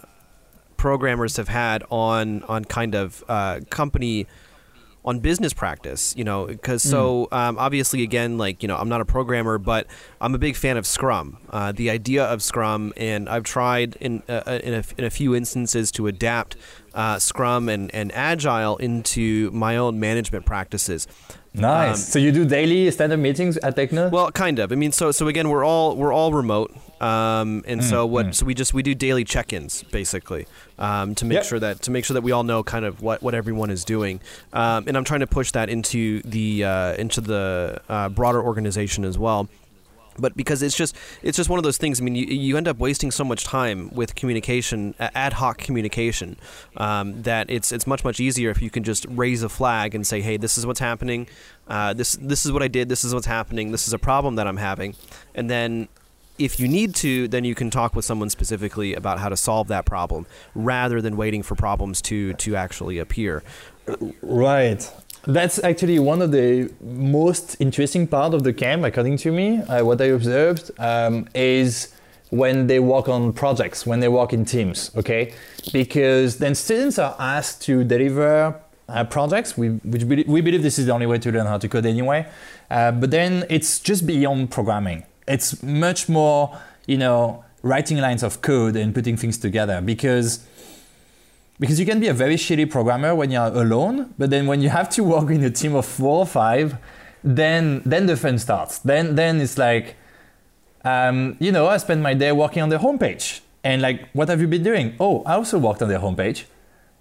programmers 0.78 1.36
have 1.36 1.48
had 1.48 1.84
on 1.90 2.42
on 2.44 2.64
kind 2.64 2.94
of 2.94 3.22
uh, 3.28 3.60
company 3.68 4.26
on 5.04 5.20
business 5.20 5.52
practice 5.52 6.14
you 6.16 6.24
know 6.24 6.46
because 6.46 6.82
so 6.82 7.28
um, 7.32 7.58
obviously 7.58 8.02
again 8.02 8.36
like 8.36 8.62
you 8.62 8.68
know 8.68 8.76
i'm 8.76 8.88
not 8.88 9.00
a 9.00 9.04
programmer 9.04 9.56
but 9.56 9.86
i'm 10.20 10.34
a 10.34 10.38
big 10.38 10.56
fan 10.56 10.76
of 10.76 10.86
scrum. 10.86 11.38
Uh, 11.50 11.72
the 11.72 11.88
idea 11.88 12.24
of 12.24 12.42
scrum 12.42 12.92
and 12.96 13.28
i've 13.28 13.44
tried 13.44 13.96
in, 14.00 14.22
uh, 14.28 14.42
uh 14.46 14.60
in, 14.62 14.74
a, 14.74 14.84
in 14.98 15.04
a 15.04 15.10
few 15.10 15.34
instances 15.34 15.90
to 15.92 16.06
adapt 16.06 16.56
uh, 16.94 17.18
scrum 17.18 17.68
and, 17.68 17.94
and 17.94 18.10
agile 18.12 18.76
into 18.78 19.50
my 19.52 19.76
own 19.76 20.00
management 20.00 20.44
practices 20.44 21.06
Nice. 21.60 21.90
Um, 21.90 21.96
so 21.96 22.18
you 22.18 22.32
do 22.32 22.44
daily 22.44 22.90
stand-up 22.90 23.18
meetings 23.18 23.56
at 23.58 23.76
TechNode? 23.76 24.10
Well, 24.10 24.30
kind 24.30 24.58
of. 24.58 24.72
I 24.72 24.74
mean, 24.74 24.92
so 24.92 25.10
so 25.10 25.28
again, 25.28 25.48
we're 25.48 25.64
all 25.64 25.96
we're 25.96 26.12
all 26.12 26.32
remote, 26.32 26.74
um, 27.00 27.64
and 27.66 27.80
mm, 27.80 27.84
so 27.84 28.06
what? 28.06 28.26
Mm. 28.26 28.34
So 28.34 28.46
we 28.46 28.54
just 28.54 28.74
we 28.74 28.82
do 28.82 28.94
daily 28.94 29.24
check-ins 29.24 29.82
basically 29.84 30.46
um, 30.78 31.14
to 31.16 31.24
make 31.24 31.36
yep. 31.36 31.44
sure 31.44 31.58
that 31.58 31.82
to 31.82 31.90
make 31.90 32.04
sure 32.04 32.14
that 32.14 32.22
we 32.22 32.32
all 32.32 32.44
know 32.44 32.62
kind 32.62 32.84
of 32.84 33.02
what, 33.02 33.22
what 33.22 33.34
everyone 33.34 33.70
is 33.70 33.84
doing, 33.84 34.20
um, 34.52 34.84
and 34.86 34.96
I'm 34.96 35.04
trying 35.04 35.20
to 35.20 35.26
push 35.26 35.52
that 35.52 35.68
into 35.68 36.22
the 36.22 36.64
uh, 36.64 36.94
into 36.94 37.20
the 37.20 37.80
uh, 37.88 38.08
broader 38.08 38.42
organization 38.42 39.04
as 39.04 39.18
well 39.18 39.48
but 40.18 40.36
because 40.36 40.62
it's 40.62 40.76
just 40.76 40.96
it's 41.22 41.36
just 41.36 41.48
one 41.48 41.58
of 41.58 41.62
those 41.62 41.78
things. 41.78 42.00
I 42.00 42.04
mean, 42.04 42.14
you, 42.14 42.26
you 42.26 42.56
end 42.56 42.68
up 42.68 42.78
wasting 42.78 43.10
so 43.10 43.24
much 43.24 43.44
time 43.44 43.90
with 43.94 44.14
communication, 44.14 44.94
ad 44.98 45.34
hoc 45.34 45.58
communication, 45.58 46.36
um, 46.76 47.22
that 47.22 47.50
it's 47.50 47.72
it's 47.72 47.86
much 47.86 48.04
much 48.04 48.20
easier 48.20 48.50
if 48.50 48.60
you 48.62 48.70
can 48.70 48.84
just 48.84 49.06
raise 49.08 49.42
a 49.42 49.48
flag 49.48 49.94
and 49.94 50.06
say, 50.06 50.20
hey, 50.20 50.36
this 50.36 50.58
is 50.58 50.66
what's 50.66 50.80
happening. 50.80 51.26
Uh, 51.68 51.92
this 51.92 52.16
this 52.20 52.44
is 52.46 52.52
what 52.52 52.62
I 52.62 52.68
did. 52.68 52.88
This 52.88 53.04
is 53.04 53.14
what's 53.14 53.26
happening. 53.26 53.72
This 53.72 53.86
is 53.86 53.92
a 53.92 53.98
problem 53.98 54.36
that 54.36 54.46
I'm 54.46 54.58
having, 54.58 54.94
and 55.34 55.48
then. 55.48 55.88
If 56.38 56.60
you 56.60 56.68
need 56.68 56.94
to, 56.94 57.26
then 57.26 57.42
you 57.42 57.56
can 57.56 57.68
talk 57.68 57.96
with 57.96 58.04
someone 58.04 58.30
specifically 58.30 58.94
about 58.94 59.18
how 59.18 59.28
to 59.28 59.36
solve 59.36 59.66
that 59.66 59.84
problem, 59.84 60.24
rather 60.54 61.02
than 61.02 61.16
waiting 61.16 61.42
for 61.42 61.56
problems 61.56 62.00
to 62.02 62.32
to 62.34 62.54
actually 62.54 62.98
appear. 63.00 63.42
Right. 64.22 64.88
That's 65.26 65.62
actually 65.62 65.98
one 65.98 66.22
of 66.22 66.32
the 66.32 66.72
most 66.80 67.56
interesting 67.60 68.06
part 68.06 68.34
of 68.34 68.44
the 68.44 68.52
camp, 68.52 68.84
according 68.84 69.18
to 69.18 69.32
me. 69.32 69.58
Uh, 69.58 69.84
what 69.84 70.00
I 70.00 70.06
observed 70.06 70.70
um, 70.78 71.28
is 71.34 71.94
when 72.30 72.66
they 72.66 72.78
work 72.78 73.08
on 73.08 73.32
projects, 73.32 73.86
when 73.86 74.00
they 74.00 74.08
work 74.08 74.32
in 74.32 74.44
teams, 74.44 74.90
okay? 74.96 75.32
Because 75.72 76.38
then 76.38 76.54
students 76.54 76.98
are 76.98 77.16
asked 77.18 77.62
to 77.62 77.84
deliver 77.84 78.60
uh, 78.88 79.04
projects, 79.04 79.56
we, 79.56 79.68
which 79.68 80.04
we, 80.04 80.24
we 80.26 80.40
believe 80.40 80.62
this 80.62 80.78
is 80.78 80.86
the 80.86 80.92
only 80.92 81.06
way 81.06 81.18
to 81.18 81.30
learn 81.30 81.46
how 81.46 81.58
to 81.58 81.68
code 81.68 81.86
anyway. 81.86 82.26
Uh, 82.70 82.90
but 82.92 83.10
then 83.10 83.44
it's 83.50 83.80
just 83.80 84.06
beyond 84.06 84.50
programming. 84.50 85.04
It's 85.26 85.62
much 85.62 86.08
more, 86.08 86.58
you 86.86 86.98
know, 86.98 87.44
writing 87.62 87.98
lines 87.98 88.22
of 88.22 88.40
code 88.40 88.76
and 88.76 88.94
putting 88.94 89.16
things 89.16 89.36
together 89.38 89.80
because 89.80 90.46
because 91.60 91.80
you 91.80 91.86
can 91.86 92.00
be 92.00 92.08
a 92.08 92.14
very 92.14 92.36
shitty 92.36 92.70
programmer 92.70 93.14
when 93.14 93.30
you're 93.30 93.42
alone, 93.42 94.14
but 94.18 94.30
then 94.30 94.46
when 94.46 94.60
you 94.60 94.68
have 94.68 94.88
to 94.90 95.02
work 95.04 95.30
in 95.30 95.42
a 95.44 95.50
team 95.50 95.74
of 95.74 95.84
four 95.86 96.20
or 96.20 96.26
five, 96.26 96.76
then 97.24 97.82
then 97.84 98.06
the 98.06 98.16
fun 98.16 98.38
starts. 98.38 98.78
Then 98.78 99.16
then 99.16 99.40
it's 99.40 99.58
like, 99.58 99.96
um, 100.84 101.36
you 101.40 101.50
know, 101.50 101.66
I 101.66 101.78
spend 101.78 102.02
my 102.02 102.14
day 102.14 102.32
working 102.32 102.62
on 102.62 102.68
the 102.68 102.78
homepage, 102.78 103.40
and 103.64 103.82
like, 103.82 104.08
what 104.12 104.28
have 104.28 104.40
you 104.40 104.46
been 104.46 104.62
doing? 104.62 104.94
Oh, 105.00 105.22
I 105.24 105.34
also 105.34 105.58
worked 105.58 105.82
on 105.82 105.88
the 105.88 105.98
homepage, 105.98 106.44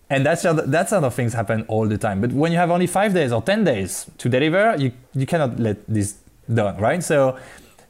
and 0.09 0.25
that's 0.25 0.43
other, 0.43 0.63
that 0.63 0.89
sort 0.89 1.03
of 1.03 1.13
things 1.13 1.33
happen 1.33 1.63
all 1.67 1.87
the 1.87 1.97
time. 1.97 2.21
But 2.21 2.31
when 2.31 2.51
you 2.51 2.57
have 2.57 2.71
only 2.71 2.87
five 2.87 3.13
days 3.13 3.31
or 3.31 3.41
ten 3.41 3.63
days 3.63 4.09
to 4.17 4.29
deliver, 4.29 4.75
you 4.77 4.91
you 5.13 5.25
cannot 5.25 5.59
let 5.59 5.77
this 5.87 6.15
done, 6.51 6.77
right? 6.77 7.03
So 7.03 7.37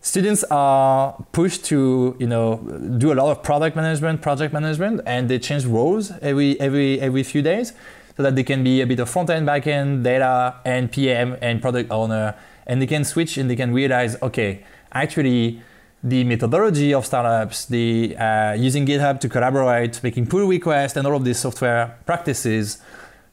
students 0.02 0.44
are 0.52 1.16
pushed 1.32 1.66
to 1.66 2.16
you 2.20 2.28
know 2.28 2.58
do 2.98 3.12
a 3.12 3.16
lot 3.16 3.32
of 3.32 3.44
product 3.44 3.76
management 3.76 4.22
project 4.22 4.54
management 4.54 5.02
and 5.06 5.30
they 5.30 5.40
change 5.40 5.66
roles 5.66 6.12
every 6.22 6.60
every 6.60 7.00
every 7.02 7.24
few 7.24 7.42
days 7.42 7.74
so 8.16 8.24
that 8.24 8.36
they 8.36 8.44
can 8.44 8.64
be 8.64 8.82
a 8.82 8.88
bit 8.88 9.00
of 9.00 9.10
front 9.10 9.30
end 9.30 9.46
back 9.46 9.68
end 9.68 10.04
data 10.04 10.56
and 10.66 10.92
pm 10.92 11.38
and 11.42 11.62
product 11.62 11.92
owner. 11.92 12.36
And 12.66 12.82
they 12.82 12.88
can 12.88 13.06
switch 13.06 13.38
and 13.38 13.50
they 13.50 13.56
can 13.56 13.74
realize 13.74 14.22
okay 14.22 14.64
actually 14.92 15.62
the 16.04 16.24
methodology 16.24 16.94
of 16.94 17.06
startups 17.06 17.66
the 17.66 18.16
uh, 18.18 18.54
using 18.54 18.86
github 18.86 19.20
to 19.20 19.30
collaborate 19.30 20.02
making 20.04 20.28
pull 20.28 20.48
requests 20.48 20.96
and 20.96 21.08
all 21.08 21.16
of 21.16 21.24
these 21.24 21.40
software 21.40 21.98
practices 22.06 22.80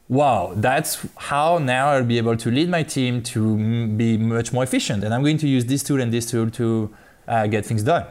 wow, 0.07 0.53
that's 0.55 1.05
how 1.15 1.57
now 1.57 1.89
I'll 1.89 2.03
be 2.03 2.17
able 2.17 2.37
to 2.37 2.51
lead 2.51 2.69
my 2.69 2.83
team 2.83 3.23
to 3.23 3.87
be 3.97 4.17
much 4.17 4.53
more 4.53 4.63
efficient. 4.63 5.03
And 5.03 5.13
I'm 5.13 5.23
going 5.23 5.37
to 5.39 5.47
use 5.47 5.65
this 5.65 5.83
tool 5.83 5.99
and 5.99 6.13
this 6.13 6.29
tool 6.29 6.49
to 6.51 6.93
uh, 7.27 7.47
get 7.47 7.65
things 7.65 7.83
done. 7.83 8.03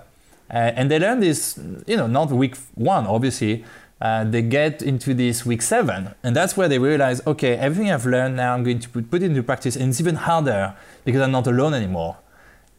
Uh, 0.51 0.73
and 0.77 0.91
they 0.91 0.99
learn 0.99 1.21
this, 1.21 1.59
you 1.87 1.97
know, 1.97 2.07
not 2.07 2.31
week 2.31 2.57
one, 2.75 3.07
obviously. 3.07 3.65
Uh, 4.01 4.25
they 4.25 4.43
get 4.43 4.83
into 4.83 5.15
this 5.15 5.47
week 5.47 5.63
seven. 5.63 6.15
And 6.23 6.35
that's 6.35 6.57
where 6.57 6.69
they 6.69 6.79
realize, 6.79 7.25
okay, 7.27 7.55
everything 7.57 7.91
I've 7.91 8.07
learned 8.07 8.37
now, 8.37 8.55
I'm 8.55 8.65
going 8.65 8.81
to 8.81 8.89
put, 8.89 9.11
put 9.11 9.23
it 9.23 9.27
into 9.27 9.43
practice. 9.43 9.77
And 9.77 9.91
it's 9.91 10.01
even 10.01 10.17
harder 10.17 10.75
because 11.05 11.23
I'm 11.23 11.31
not 11.31 11.47
alone 11.47 11.75
anymore. 11.75 12.17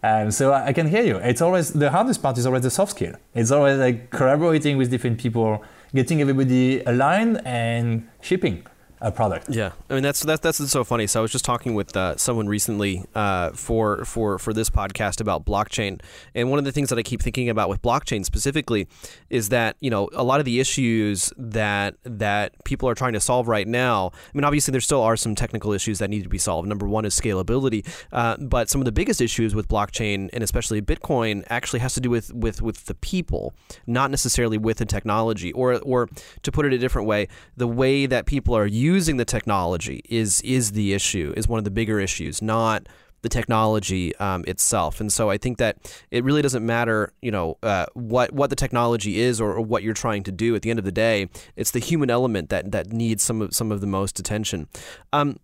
Um, 0.04 0.30
so 0.30 0.52
I, 0.52 0.68
I 0.68 0.74
can 0.74 0.88
hear 0.88 1.04
you. 1.04 1.18
It's 1.18 1.42
always 1.42 1.72
the 1.72 1.90
hardest 1.90 2.22
part 2.22 2.38
is 2.38 2.46
always 2.46 2.64
the 2.64 2.70
soft 2.70 2.92
skill. 2.92 3.16
It's 3.34 3.50
always 3.50 3.80
like 3.80 4.12
collaborating 4.12 4.78
with 4.78 4.92
different 4.92 5.20
people, 5.20 5.64
getting 5.96 6.22
everybody 6.22 6.82
aligned 6.84 7.42
and 7.46 8.08
shipping 8.22 8.68
a 9.06 9.12
product. 9.12 9.48
Yeah, 9.50 9.72
I 9.88 9.94
mean 9.94 10.02
that's 10.02 10.22
that's 10.24 10.42
that's 10.42 10.70
so 10.72 10.84
funny. 10.84 11.06
So 11.06 11.20
I 11.20 11.22
was 11.22 11.32
just 11.32 11.46
talking 11.46 11.76
with 11.76 11.96
uh, 11.96 12.18
someone 12.18 12.48
recently 12.48 13.06
uh, 13.14 13.52
for 13.52 14.04
for 14.04 14.40
for 14.40 14.52
this 14.52 14.72
podcast 14.72 15.22
about 15.22 15.46
blockchain, 15.46 16.02
and 16.34 16.50
one 16.50 16.58
of 16.58 16.66
the 16.66 16.72
things 16.72 16.90
that 16.90 16.98
I 16.98 17.04
keep 17.04 17.22
thinking 17.22 17.48
about 17.48 17.70
with 17.70 17.84
blockchain 17.84 18.26
specifically 18.26 18.88
is 19.30 19.50
that 19.50 19.76
you 19.80 19.92
know 19.92 20.10
a 20.14 20.24
lot 20.24 20.40
of 20.40 20.46
the 20.46 20.60
issues 20.60 21.32
that 21.38 21.96
that 22.04 22.54
people 22.66 22.90
are 22.90 22.96
trying 22.96 23.14
to 23.14 23.20
solve 23.20 23.48
right 23.48 23.68
now. 23.68 24.12
I 24.12 24.32
mean, 24.34 24.44
obviously 24.44 24.72
there 24.72 24.82
still 24.82 25.04
are 25.04 25.16
some 25.16 25.36
technical 25.36 25.72
issues 25.72 26.00
that 26.00 26.10
need 26.10 26.24
to 26.24 26.30
be 26.30 26.40
solved. 26.40 26.68
Number 26.68 26.88
one 26.88 27.06
is 27.06 27.18
scalability, 27.18 27.88
uh, 28.12 28.38
but 28.38 28.72
some 28.72 28.82
of 28.82 28.86
the 28.86 28.92
biggest 28.92 29.22
issues 29.22 29.54
with 29.54 29.68
blockchain 29.68 30.32
and 30.34 30.44
especially 30.44 30.82
Bitcoin 30.82 31.46
actually 31.52 31.80
has 31.80 31.94
to 31.94 32.02
do 32.02 32.10
with 32.10 32.34
with 32.34 32.60
with 32.64 32.86
the 32.86 32.96
people, 32.96 33.54
not 33.86 34.10
necessarily 34.10 34.58
with 34.58 34.78
the 34.78 34.86
technology. 34.86 35.52
Or 35.54 35.76
or 35.82 36.10
to 36.42 36.52
put 36.52 36.66
it 36.66 36.74
a 36.74 36.80
different 36.80 37.08
way, 37.08 37.28
the 37.56 37.68
way 37.68 38.08
that 38.08 38.26
people 38.26 38.58
are 38.58 38.66
using 38.66 38.95
using 38.96 39.18
the 39.18 39.26
technology 39.26 40.02
is 40.10 40.42
is 40.42 40.72
the 40.72 40.94
issue, 40.94 41.34
is 41.38 41.48
one 41.48 41.58
of 41.58 41.66
the 41.66 41.72
bigger 41.72 42.00
issues, 42.00 42.42
not 42.42 42.88
the 43.26 43.30
technology 43.30 44.16
um, 44.18 44.44
itself. 44.48 45.02
And 45.02 45.12
so 45.12 45.32
I 45.32 45.38
think 45.38 45.58
that 45.58 45.74
it 46.12 46.24
really 46.24 46.44
doesn't 46.44 46.64
matter, 46.64 47.12
you 47.22 47.32
know, 47.32 47.58
uh, 47.64 47.88
what 47.94 48.32
what 48.32 48.50
the 48.52 48.56
technology 48.56 49.20
is 49.20 49.42
or, 49.42 49.54
or, 49.54 49.62
what 49.62 49.82
you're 49.82 49.96
trying 49.96 50.24
to 50.24 50.32
do. 50.32 50.56
At 50.56 50.62
the 50.62 50.70
end 50.70 50.80
of 50.80 50.86
the 50.86 50.92
day, 50.92 51.30
it's 51.56 51.72
the 51.72 51.80
human 51.80 52.10
element 52.10 52.50
that 52.50 52.72
that 52.72 52.94
needs 52.94 53.24
some 53.24 53.42
of 53.42 53.54
some 53.54 53.72
of 53.72 53.82
the 53.82 53.88
most 53.88 54.20
attention. 54.20 54.68
Um, 55.12 55.40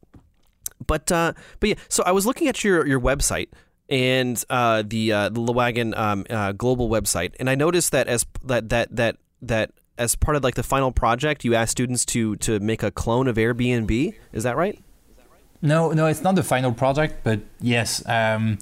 but 0.85 1.11
uh, 1.11 1.33
but 1.59 1.69
yeah, 1.69 1.75
so 1.89 2.03
I 2.05 2.11
was 2.11 2.25
looking 2.25 2.47
at 2.47 2.63
your 2.63 2.85
your 2.85 3.01
website 3.01 3.49
and 3.89 4.43
uh, 4.49 4.83
the 4.85 5.11
uh, 5.11 5.29
the 5.29 5.41
Le 5.41 5.51
Wagon 5.51 5.93
um, 5.95 6.25
uh, 6.29 6.51
global 6.51 6.87
website, 6.87 7.33
and 7.39 7.49
I 7.49 7.55
noticed 7.55 7.91
that 7.91 8.07
as 8.07 8.25
that 8.45 8.69
that 8.69 8.95
that 8.95 9.17
that 9.41 9.71
as 10.01 10.15
part 10.15 10.35
of 10.35 10.43
like 10.43 10.55
the 10.55 10.63
final 10.63 10.91
project, 10.91 11.45
you 11.45 11.53
asked 11.55 11.71
students 11.71 12.03
to 12.05 12.35
to 12.37 12.59
make 12.59 12.81
a 12.83 12.91
clone 12.91 13.27
of 13.27 13.35
Airbnb. 13.37 14.15
Is 14.33 14.43
that 14.43 14.57
right? 14.57 14.77
No, 15.61 15.91
no, 15.91 16.07
it's 16.07 16.23
not 16.23 16.35
the 16.35 16.43
final 16.43 16.73
project, 16.73 17.23
but 17.23 17.39
yes. 17.61 18.03
Um, 18.07 18.57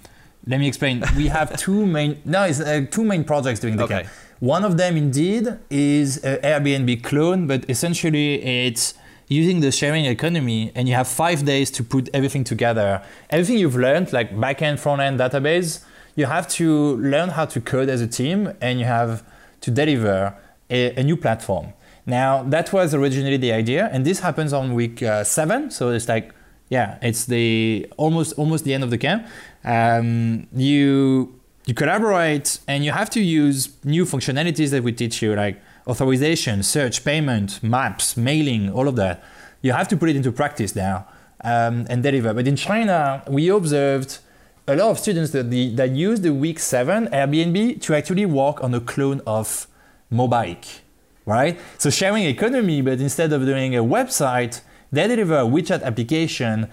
let 0.45 0.59
me 0.59 0.67
explain. 0.67 1.03
We 1.15 1.27
have 1.27 1.57
two 1.57 1.85
main 1.95 2.21
no, 2.25 2.43
it's 2.43 2.59
uh, 2.59 2.85
two 2.91 3.05
main 3.05 3.23
projects 3.23 3.59
during 3.61 3.77
the 3.77 3.85
okay. 3.85 4.01
camp. 4.03 4.07
One 4.39 4.63
of 4.63 4.77
them 4.77 4.95
indeed 4.95 5.45
is 5.69 6.17
an 6.23 6.37
Airbnb 6.41 7.03
clone, 7.03 7.47
but 7.47 7.69
essentially 7.69 8.41
it's 8.67 8.93
using 9.27 9.59
the 9.59 9.71
sharing 9.71 10.05
economy, 10.05 10.71
and 10.75 10.87
you 10.89 10.95
have 10.95 11.07
five 11.07 11.45
days 11.45 11.69
to 11.71 11.83
put 11.83 12.09
everything 12.13 12.43
together. 12.43 13.01
Everything 13.29 13.57
you've 13.57 13.75
learned, 13.75 14.11
like 14.11 14.35
backend, 14.35 14.79
front 14.79 15.01
end, 15.01 15.19
database, 15.19 15.83
you 16.15 16.25
have 16.25 16.47
to 16.59 16.97
learn 16.97 17.29
how 17.29 17.45
to 17.45 17.61
code 17.61 17.89
as 17.89 18.01
a 18.01 18.07
team, 18.07 18.53
and 18.59 18.79
you 18.79 18.85
have 18.85 19.23
to 19.61 19.69
deliver 19.71 20.35
a, 20.69 20.93
a, 20.95 21.03
new 21.03 21.17
platform. 21.17 21.73
Now 22.05 22.43
that 22.43 22.71
was 22.73 22.93
originally 22.93 23.37
the 23.37 23.51
idea, 23.51 23.89
and 23.91 24.05
this 24.05 24.19
happens 24.19 24.53
on 24.53 24.73
week 24.73 25.03
uh, 25.03 25.23
seven. 25.23 25.71
So 25.71 25.89
it's 25.89 26.07
like, 26.07 26.33
yeah, 26.69 26.97
it's 27.01 27.25
the 27.25 27.87
almost 27.97 28.33
almost 28.37 28.63
the 28.65 28.73
end 28.73 28.83
of 28.83 28.89
the 28.89 28.97
camp. 28.97 29.27
Um, 29.63 30.47
you 30.53 31.39
you 31.65 31.73
collaborate, 31.73 32.59
and 32.67 32.83
you 32.83 32.91
have 32.91 33.09
to 33.11 33.21
use 33.21 33.69
new 33.83 34.05
functionalities 34.05 34.71
that 34.71 34.83
we 34.83 34.91
teach 34.91 35.21
you, 35.21 35.35
like 35.35 35.61
authorization, 35.87 36.63
search, 36.63 37.03
payment, 37.03 37.61
maps, 37.61 38.17
mailing, 38.17 38.71
all 38.71 38.87
of 38.87 38.95
that. 38.95 39.23
You 39.61 39.73
have 39.73 39.87
to 39.89 39.97
put 39.97 40.09
it 40.09 40.15
into 40.15 40.31
practice 40.31 40.75
now 40.75 41.07
um, 41.43 41.85
and 41.89 42.03
deliver. 42.03 42.33
But 42.33 42.47
in 42.47 42.55
China, 42.55 43.23
we 43.27 43.49
observed 43.49 44.19
a 44.67 44.75
lot 44.75 44.91
of 44.91 44.99
students 44.99 45.31
that, 45.31 45.49
the, 45.49 45.73
that 45.75 45.91
use 45.91 46.21
the 46.21 46.33
week 46.33 46.59
seven 46.59 47.07
Airbnb 47.07 47.81
to 47.81 47.95
actually 47.95 48.25
work 48.25 48.63
on 48.63 48.73
a 48.73 48.79
clone 48.79 49.21
of 49.25 49.67
Mobike, 50.11 50.79
right? 51.25 51.59
So 51.77 51.89
sharing 51.89 52.23
economy, 52.23 52.81
but 52.81 52.99
instead 52.99 53.33
of 53.33 53.45
doing 53.45 53.75
a 53.75 53.83
website, 53.83 54.61
they 54.91 55.07
deliver 55.07 55.37
a 55.37 55.43
WeChat 55.43 55.83
application 55.83 56.69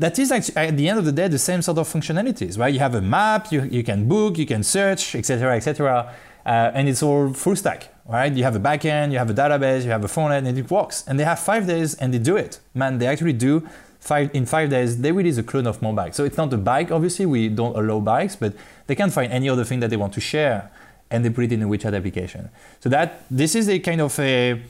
that 0.00 0.18
is 0.18 0.32
actually, 0.32 0.56
at 0.56 0.76
the 0.78 0.88
end 0.88 0.98
of 0.98 1.04
the 1.04 1.12
day 1.12 1.28
the 1.28 1.38
same 1.38 1.60
sort 1.60 1.76
of 1.76 1.86
functionalities, 1.86 2.58
right? 2.58 2.72
You 2.72 2.80
have 2.80 2.94
a 2.94 3.02
map, 3.02 3.52
you, 3.52 3.62
you 3.64 3.84
can 3.84 4.08
book, 4.08 4.38
you 4.38 4.46
can 4.46 4.62
search, 4.62 5.14
etc., 5.14 5.54
etc., 5.56 6.14
uh, 6.46 6.70
and 6.72 6.88
it's 6.88 7.02
all 7.02 7.34
full 7.34 7.54
stack, 7.54 7.94
right? 8.08 8.32
You 8.32 8.42
have 8.44 8.56
a 8.56 8.60
backend, 8.60 9.12
you 9.12 9.18
have 9.18 9.28
a 9.28 9.34
database, 9.34 9.84
you 9.84 9.90
have 9.90 10.02
a 10.02 10.20
end, 10.32 10.48
and 10.48 10.56
it 10.56 10.70
works. 10.70 11.04
And 11.06 11.20
they 11.20 11.24
have 11.24 11.38
five 11.38 11.66
days, 11.66 11.94
and 11.96 12.14
they 12.14 12.18
do 12.18 12.36
it. 12.38 12.60
Man, 12.72 12.96
they 12.96 13.06
actually 13.06 13.34
do 13.34 13.68
five 14.00 14.30
in 14.32 14.46
five 14.46 14.70
days. 14.70 15.02
They 15.02 15.12
release 15.12 15.36
a 15.36 15.42
clone 15.42 15.66
of 15.66 15.80
Mobike. 15.80 16.14
So 16.14 16.24
it's 16.24 16.38
not 16.38 16.50
a 16.54 16.56
bike, 16.56 16.90
obviously. 16.90 17.26
We 17.26 17.50
don't 17.50 17.76
allow 17.76 18.00
bikes, 18.00 18.36
but 18.36 18.54
they 18.86 18.94
can 18.94 19.10
find 19.10 19.30
any 19.30 19.50
other 19.50 19.64
thing 19.64 19.80
that 19.80 19.90
they 19.90 19.98
want 19.98 20.14
to 20.14 20.20
share, 20.20 20.70
and 21.10 21.24
they 21.24 21.30
put 21.30 21.44
it 21.44 21.52
in 21.52 21.62
a 21.62 21.66
WeChat 21.66 21.96
application. 21.96 22.50
So 22.80 22.88
that 22.88 23.24
this 23.30 23.54
is 23.54 23.68
a 23.68 23.78
kind 23.78 24.00
of 24.00 24.18
a 24.18 24.62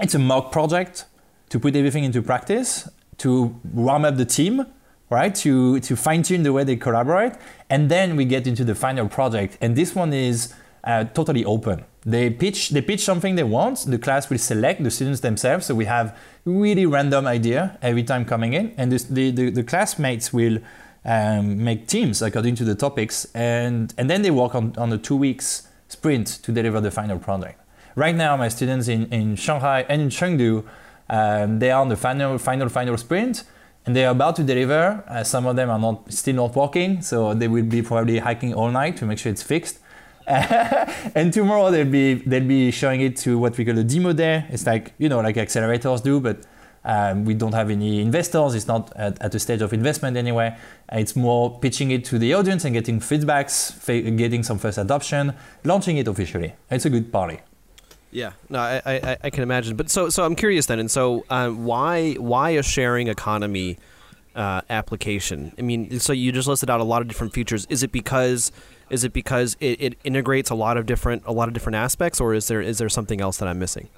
it's 0.00 0.14
a 0.14 0.18
mock 0.18 0.52
project 0.52 1.04
to 1.48 1.58
put 1.58 1.74
everything 1.74 2.04
into 2.04 2.22
practice 2.22 2.88
to 3.18 3.54
warm 3.72 4.04
up 4.04 4.16
the 4.16 4.24
team, 4.24 4.66
right? 5.10 5.34
To 5.36 5.80
to 5.80 5.96
fine 5.96 6.22
tune 6.22 6.42
the 6.42 6.52
way 6.52 6.64
they 6.64 6.76
collaborate, 6.76 7.32
and 7.68 7.90
then 7.90 8.16
we 8.16 8.24
get 8.24 8.46
into 8.46 8.64
the 8.64 8.74
final 8.74 9.08
project. 9.08 9.58
And 9.60 9.76
this 9.76 9.94
one 9.94 10.12
is 10.12 10.54
uh, 10.84 11.04
totally 11.04 11.44
open. 11.44 11.84
They 12.04 12.30
pitch 12.30 12.70
they 12.70 12.82
pitch 12.82 13.00
something 13.00 13.34
they 13.34 13.44
want. 13.44 13.84
The 13.86 13.98
class 13.98 14.30
will 14.30 14.38
select 14.38 14.82
the 14.82 14.90
students 14.90 15.20
themselves. 15.20 15.66
So 15.66 15.74
we 15.74 15.86
have 15.86 16.16
really 16.44 16.86
random 16.86 17.26
idea 17.26 17.78
every 17.82 18.04
time 18.04 18.24
coming 18.24 18.52
in, 18.52 18.74
and 18.76 18.92
this, 18.92 19.04
the, 19.04 19.30
the 19.30 19.50
the 19.50 19.62
classmates 19.62 20.32
will. 20.32 20.58
Um, 21.04 21.64
make 21.64 21.86
teams 21.86 22.20
according 22.20 22.56
to 22.56 22.64
the 22.64 22.74
topics, 22.74 23.26
and 23.32 23.94
and 23.96 24.10
then 24.10 24.20
they 24.22 24.30
work 24.30 24.54
on, 24.54 24.74
on 24.76 24.92
a 24.92 24.98
two 24.98 25.16
weeks 25.16 25.67
sprint 25.88 26.26
to 26.42 26.52
deliver 26.52 26.80
the 26.80 26.90
final 26.90 27.18
product. 27.18 27.60
Right 27.96 28.14
now, 28.14 28.36
my 28.36 28.48
students 28.48 28.88
in, 28.88 29.06
in 29.12 29.36
Shanghai 29.36 29.84
and 29.88 30.02
in 30.02 30.08
Chengdu 30.08 30.64
um, 31.10 31.58
they 31.58 31.70
are 31.70 31.80
on 31.80 31.88
the 31.88 31.96
final, 31.96 32.38
final, 32.38 32.68
final 32.68 32.96
sprint, 32.96 33.44
and 33.86 33.96
they 33.96 34.04
are 34.04 34.12
about 34.12 34.36
to 34.36 34.44
deliver. 34.44 35.02
Uh, 35.08 35.24
some 35.24 35.46
of 35.46 35.56
them 35.56 35.70
are 35.70 35.78
not 35.78 36.12
still 36.12 36.36
not 36.36 36.54
working, 36.54 37.00
so 37.00 37.34
they 37.34 37.48
will 37.48 37.64
be 37.64 37.82
probably 37.82 38.18
hiking 38.18 38.52
all 38.52 38.70
night 38.70 38.96
to 38.98 39.06
make 39.06 39.18
sure 39.18 39.32
it's 39.32 39.42
fixed. 39.42 39.78
and 40.26 41.32
tomorrow 41.32 41.70
they'll 41.70 41.90
be 41.90 42.14
they'll 42.14 42.46
be 42.46 42.70
showing 42.70 43.00
it 43.00 43.16
to 43.16 43.38
what 43.38 43.56
we 43.56 43.64
call 43.64 43.78
a 43.78 43.84
demo 43.84 44.12
day. 44.12 44.44
It's 44.50 44.66
like 44.66 44.92
you 44.98 45.08
know 45.08 45.20
like 45.20 45.36
accelerators 45.36 46.02
do, 46.02 46.20
but 46.20 46.40
um, 46.88 47.26
we 47.26 47.34
don't 47.34 47.52
have 47.52 47.68
any 47.68 48.00
investors. 48.00 48.54
It's 48.54 48.66
not 48.66 48.90
at, 48.96 49.20
at 49.20 49.34
a 49.34 49.38
stage 49.38 49.60
of 49.60 49.74
investment 49.74 50.16
anyway. 50.16 50.56
It's 50.90 51.14
more 51.14 51.58
pitching 51.60 51.90
it 51.90 52.02
to 52.06 52.18
the 52.18 52.32
audience 52.32 52.64
and 52.64 52.72
getting 52.72 52.98
feedbacks, 52.98 53.86
getting 54.16 54.42
some 54.42 54.58
first 54.58 54.78
adoption, 54.78 55.34
launching 55.64 55.98
it 55.98 56.08
officially. 56.08 56.54
It's 56.70 56.86
a 56.86 56.90
good 56.90 57.12
party. 57.12 57.40
Yeah, 58.10 58.32
no, 58.48 58.58
I, 58.58 58.80
I, 58.86 59.16
I, 59.24 59.30
can 59.30 59.42
imagine. 59.42 59.76
But 59.76 59.90
so 59.90 60.08
so 60.08 60.24
I'm 60.24 60.34
curious 60.34 60.64
then, 60.64 60.78
and 60.78 60.90
so 60.90 61.26
uh, 61.28 61.50
why 61.50 62.14
why 62.14 62.50
a 62.50 62.62
sharing 62.62 63.08
economy 63.08 63.76
uh, 64.34 64.62
application? 64.70 65.52
I 65.58 65.60
mean, 65.60 66.00
so 66.00 66.14
you 66.14 66.32
just 66.32 66.48
listed 66.48 66.70
out 66.70 66.80
a 66.80 66.84
lot 66.84 67.02
of 67.02 67.08
different 67.08 67.34
features. 67.34 67.66
Is 67.68 67.82
it 67.82 67.92
because 67.92 68.50
is 68.88 69.04
it 69.04 69.12
because 69.12 69.58
it, 69.60 69.82
it 69.82 69.98
integrates 70.04 70.48
a 70.48 70.54
lot 70.54 70.78
of 70.78 70.86
different 70.86 71.24
a 71.26 71.32
lot 71.32 71.48
of 71.48 71.54
different 71.54 71.76
aspects, 71.76 72.18
or 72.18 72.32
is 72.32 72.48
there 72.48 72.62
is 72.62 72.78
there 72.78 72.88
something 72.88 73.20
else 73.20 73.36
that 73.36 73.46
I'm 73.48 73.58
missing? 73.58 73.90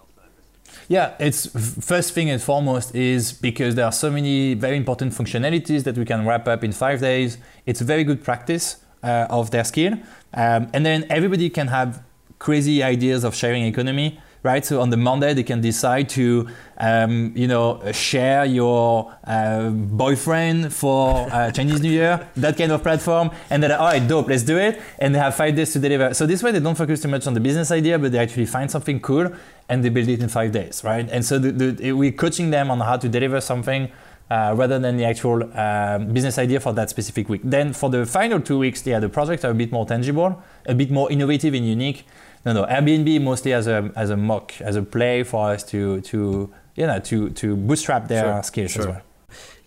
Yeah, 0.88 1.14
it's 1.18 1.46
first 1.86 2.12
thing 2.12 2.30
and 2.30 2.42
foremost 2.42 2.94
is 2.94 3.32
because 3.32 3.74
there 3.74 3.84
are 3.84 3.92
so 3.92 4.10
many 4.10 4.54
very 4.54 4.76
important 4.76 5.12
functionalities 5.12 5.84
that 5.84 5.96
we 5.96 6.04
can 6.04 6.26
wrap 6.26 6.48
up 6.48 6.64
in 6.64 6.72
five 6.72 7.00
days. 7.00 7.38
It's 7.66 7.80
a 7.80 7.84
very 7.84 8.04
good 8.04 8.24
practice 8.24 8.76
uh, 9.02 9.26
of 9.30 9.50
their 9.50 9.64
skill, 9.64 9.94
um, 10.34 10.68
and 10.74 10.84
then 10.84 11.06
everybody 11.08 11.48
can 11.50 11.68
have 11.68 12.02
crazy 12.38 12.82
ideas 12.82 13.22
of 13.24 13.34
sharing 13.34 13.64
economy, 13.64 14.18
right? 14.42 14.64
So 14.64 14.80
on 14.80 14.90
the 14.90 14.96
Monday, 14.96 15.34
they 15.34 15.42
can 15.42 15.60
decide 15.60 16.08
to, 16.10 16.48
um, 16.78 17.32
you 17.36 17.46
know, 17.46 17.80
share 17.92 18.44
your 18.44 19.14
uh, 19.24 19.70
boyfriend 19.70 20.72
for 20.72 21.28
uh, 21.30 21.50
Chinese 21.50 21.80
New 21.80 21.90
Year, 21.90 22.28
that 22.36 22.56
kind 22.56 22.72
of 22.72 22.82
platform, 22.82 23.30
and 23.50 23.62
then 23.62 23.72
all 23.72 23.86
right, 23.86 24.06
dope, 24.06 24.28
let's 24.28 24.42
do 24.42 24.56
it, 24.56 24.80
and 24.98 25.14
they 25.14 25.18
have 25.18 25.34
five 25.34 25.54
days 25.56 25.72
to 25.74 25.78
deliver. 25.78 26.14
So 26.14 26.26
this 26.26 26.42
way, 26.42 26.52
they 26.52 26.60
don't 26.60 26.76
focus 26.76 27.02
too 27.02 27.08
much 27.08 27.26
on 27.26 27.34
the 27.34 27.40
business 27.40 27.70
idea, 27.70 27.98
but 27.98 28.12
they 28.12 28.18
actually 28.18 28.46
find 28.46 28.70
something 28.70 29.00
cool 29.00 29.30
and 29.68 29.84
they 29.84 29.88
build 29.88 30.08
it 30.08 30.20
in 30.20 30.28
five 30.28 30.50
days, 30.52 30.82
right? 30.82 31.08
And 31.10 31.24
so 31.24 31.38
the, 31.38 31.52
the, 31.52 31.92
we're 31.92 32.12
coaching 32.12 32.50
them 32.50 32.70
on 32.70 32.80
how 32.80 32.96
to 32.96 33.08
deliver 33.08 33.40
something. 33.40 33.90
Uh, 34.30 34.54
rather 34.56 34.78
than 34.78 34.96
the 34.96 35.04
actual 35.04 35.42
uh, 35.58 35.98
business 35.98 36.38
idea 36.38 36.60
for 36.60 36.72
that 36.72 36.88
specific 36.88 37.28
week. 37.28 37.40
Then 37.42 37.72
for 37.72 37.90
the 37.90 38.06
final 38.06 38.40
two 38.40 38.60
weeks, 38.60 38.86
yeah, 38.86 39.00
the 39.00 39.08
projects 39.08 39.44
are 39.44 39.50
a 39.50 39.54
bit 39.54 39.72
more 39.72 39.84
tangible, 39.84 40.40
a 40.66 40.74
bit 40.74 40.88
more 40.88 41.10
innovative 41.10 41.52
and 41.52 41.66
unique, 41.66 42.04
no, 42.44 42.52
no. 42.54 42.64
Airbnb 42.64 43.22
mostly 43.22 43.52
as 43.52 43.66
a 43.66 43.92
as 43.96 44.10
a 44.10 44.16
mock, 44.16 44.60
as 44.60 44.76
a 44.76 44.82
play 44.82 45.22
for 45.22 45.50
us 45.50 45.62
to 45.64 46.00
to 46.02 46.50
you 46.74 46.86
know 46.86 46.98
to 47.00 47.30
to 47.30 47.56
bootstrap 47.56 48.08
their 48.08 48.24
sure, 48.24 48.42
skills 48.42 48.70
sure. 48.70 48.82
as 48.82 48.88
well. 48.88 49.02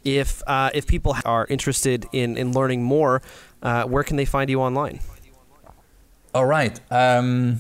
If 0.03 0.41
uh, 0.47 0.69
if 0.73 0.87
people 0.87 1.15
are 1.23 1.45
interested 1.49 2.05
in 2.11 2.35
in 2.35 2.51
learning 2.51 2.83
more, 2.83 3.21
uh, 3.61 3.83
where 3.83 4.03
can 4.03 4.17
they 4.17 4.25
find 4.25 4.49
you 4.49 4.59
online? 4.59 4.99
All 6.33 6.45
right. 6.45 6.79
Um, 6.89 7.59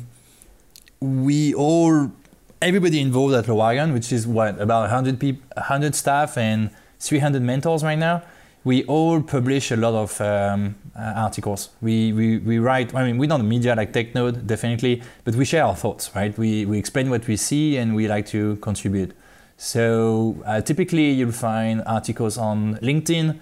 we 0.99 1.53
all 1.53 2.11
everybody 2.59 2.99
involved 2.99 3.35
at 3.35 3.47
Le 3.47 3.53
Wagon, 3.53 3.93
which 3.93 4.11
is 4.11 4.25
what 4.25 4.59
about 4.59 4.89
100 4.89 5.19
people, 5.19 5.43
100 5.57 5.93
staff 5.93 6.37
and 6.37 6.71
300 7.03 7.41
mentors 7.41 7.83
right 7.83 7.99
now 7.99 8.23
we 8.63 8.85
all 8.85 9.21
publish 9.21 9.71
a 9.71 9.75
lot 9.75 9.93
of 9.93 10.21
um, 10.21 10.75
uh, 10.95 11.13
articles. 11.15 11.69
We, 11.81 12.13
we, 12.13 12.37
we 12.37 12.59
write, 12.59 12.95
I 12.95 13.03
mean, 13.03 13.17
we're 13.17 13.27
not 13.27 13.43
media 13.43 13.75
like 13.75 13.91
TechNode, 13.91 14.47
definitely, 14.47 15.03
but 15.25 15.35
we 15.35 15.43
share 15.43 15.65
our 15.65 15.75
thoughts, 15.75 16.11
right? 16.15 16.37
We, 16.37 16.65
we 16.65 16.77
explain 16.77 17.09
what 17.09 17.27
we 17.27 17.35
see 17.35 17.77
and 17.77 17.93
we 17.93 18.07
like 18.07 18.25
to 18.27 18.55
contribute. 18.57 19.11
So 19.57 20.41
uh, 20.45 20.61
typically 20.61 21.11
you'll 21.11 21.33
find 21.33 21.83
articles 21.85 22.37
on 22.37 22.75
LinkedIn, 22.77 23.37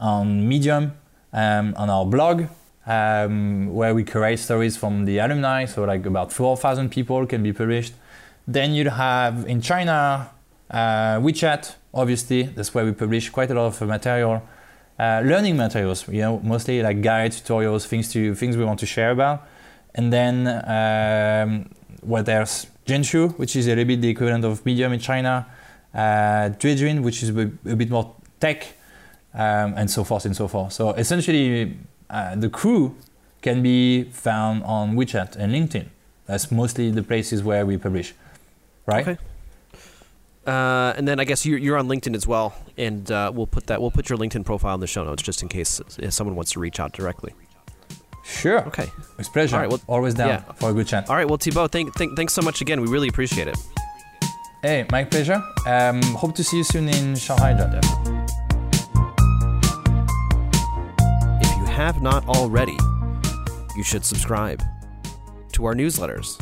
on 0.00 0.48
Medium, 0.48 0.92
um, 1.32 1.74
on 1.76 1.90
our 1.90 2.06
blog, 2.06 2.44
um, 2.86 3.72
where 3.72 3.94
we 3.94 4.04
curate 4.04 4.38
stories 4.38 4.76
from 4.76 5.06
the 5.06 5.18
alumni. 5.18 5.64
So 5.64 5.84
like 5.84 6.06
about 6.06 6.32
4,000 6.32 6.88
people 6.90 7.26
can 7.26 7.42
be 7.42 7.52
published. 7.52 7.94
Then 8.46 8.74
you'll 8.74 8.92
have 8.92 9.44
in 9.46 9.60
China, 9.60 10.30
uh, 10.70 11.18
WeChat, 11.18 11.74
obviously, 11.94 12.42
that's 12.42 12.74
where 12.74 12.84
we 12.84 12.92
publish 12.92 13.30
quite 13.30 13.50
a 13.50 13.54
lot 13.54 13.66
of 13.66 13.88
material 13.88 14.42
uh, 14.98 15.20
learning 15.24 15.56
materials, 15.56 16.06
you 16.08 16.20
know, 16.20 16.38
mostly 16.40 16.82
like 16.82 17.00
guides, 17.02 17.40
tutorials, 17.40 17.86
things 17.86 18.12
to 18.12 18.34
things 18.34 18.56
we 18.56 18.64
want 18.64 18.78
to 18.78 18.86
share 18.86 19.10
about. 19.10 19.46
And 19.94 20.12
then 20.12 20.46
um, 20.46 21.70
what 22.02 22.26
there's 22.26 22.66
Jianshu, 22.86 23.38
which 23.38 23.56
is 23.56 23.66
a 23.66 23.70
little 23.70 23.84
bit 23.84 24.00
the 24.00 24.08
equivalent 24.08 24.44
of 24.44 24.64
Medium 24.64 24.92
in 24.92 25.00
China, 25.00 25.46
uh, 25.94 26.50
which 26.50 27.22
is 27.22 27.30
a, 27.30 27.50
a, 27.66 27.76
bit 27.76 27.90
more 27.90 28.14
tech, 28.40 28.74
um, 29.34 29.74
and 29.76 29.90
so 29.90 30.04
forth 30.04 30.24
and 30.24 30.36
so 30.36 30.48
forth. 30.48 30.72
So 30.72 30.90
essentially, 30.90 31.76
uh, 32.08 32.36
the 32.36 32.48
crew 32.48 32.94
can 33.40 33.62
be 33.62 34.04
found 34.04 34.62
on 34.64 34.94
WeChat 34.94 35.36
and 35.36 35.52
LinkedIn. 35.52 35.86
That's 36.26 36.50
mostly 36.50 36.90
the 36.90 37.02
places 37.02 37.42
where 37.42 37.66
we 37.66 37.76
publish, 37.76 38.14
right? 38.86 39.06
Okay. 39.06 39.18
Uh, 40.46 40.92
and 40.96 41.06
then 41.06 41.20
I 41.20 41.24
guess 41.24 41.46
you're, 41.46 41.58
you're 41.58 41.78
on 41.78 41.86
LinkedIn 41.86 42.16
as 42.16 42.26
well, 42.26 42.54
and 42.76 43.08
uh, 43.10 43.30
we'll 43.32 43.46
put 43.46 43.66
that 43.68 43.80
we'll 43.80 43.92
put 43.92 44.08
your 44.08 44.18
LinkedIn 44.18 44.44
profile 44.44 44.74
in 44.74 44.80
the 44.80 44.88
show 44.88 45.04
notes 45.04 45.22
just 45.22 45.42
in 45.42 45.48
case 45.48 45.80
someone 46.10 46.34
wants 46.34 46.52
to 46.52 46.60
reach 46.60 46.80
out 46.80 46.92
directly. 46.92 47.32
Sure. 48.24 48.64
Okay. 48.66 48.88
It's 49.18 49.28
pleasure. 49.28 49.56
All 49.56 49.62
right. 49.62 49.68
Well, 49.68 49.80
Always 49.88 50.14
down 50.14 50.28
yeah. 50.28 50.40
for 50.52 50.70
a 50.70 50.72
good 50.72 50.86
chat. 50.86 51.08
All 51.10 51.16
right. 51.16 51.28
Well, 51.28 51.38
Thibaut, 51.38 51.72
thank, 51.72 51.94
thank, 51.94 52.16
thanks 52.16 52.32
so 52.32 52.42
much 52.42 52.60
again. 52.60 52.80
We 52.80 52.88
really 52.88 53.08
appreciate 53.08 53.48
it. 53.48 53.56
Hey, 54.62 54.86
my 54.92 55.04
pleasure. 55.04 55.42
Um, 55.66 56.00
hope 56.02 56.34
to 56.36 56.44
see 56.44 56.58
you 56.58 56.64
soon 56.64 56.88
in 56.88 57.16
Shanghai. 57.16 57.50
If 61.40 61.56
you 61.56 61.64
have 61.66 62.00
not 62.00 62.24
already, 62.28 62.78
you 63.76 63.82
should 63.82 64.04
subscribe 64.04 64.62
to 65.52 65.64
our 65.64 65.74
newsletters 65.74 66.40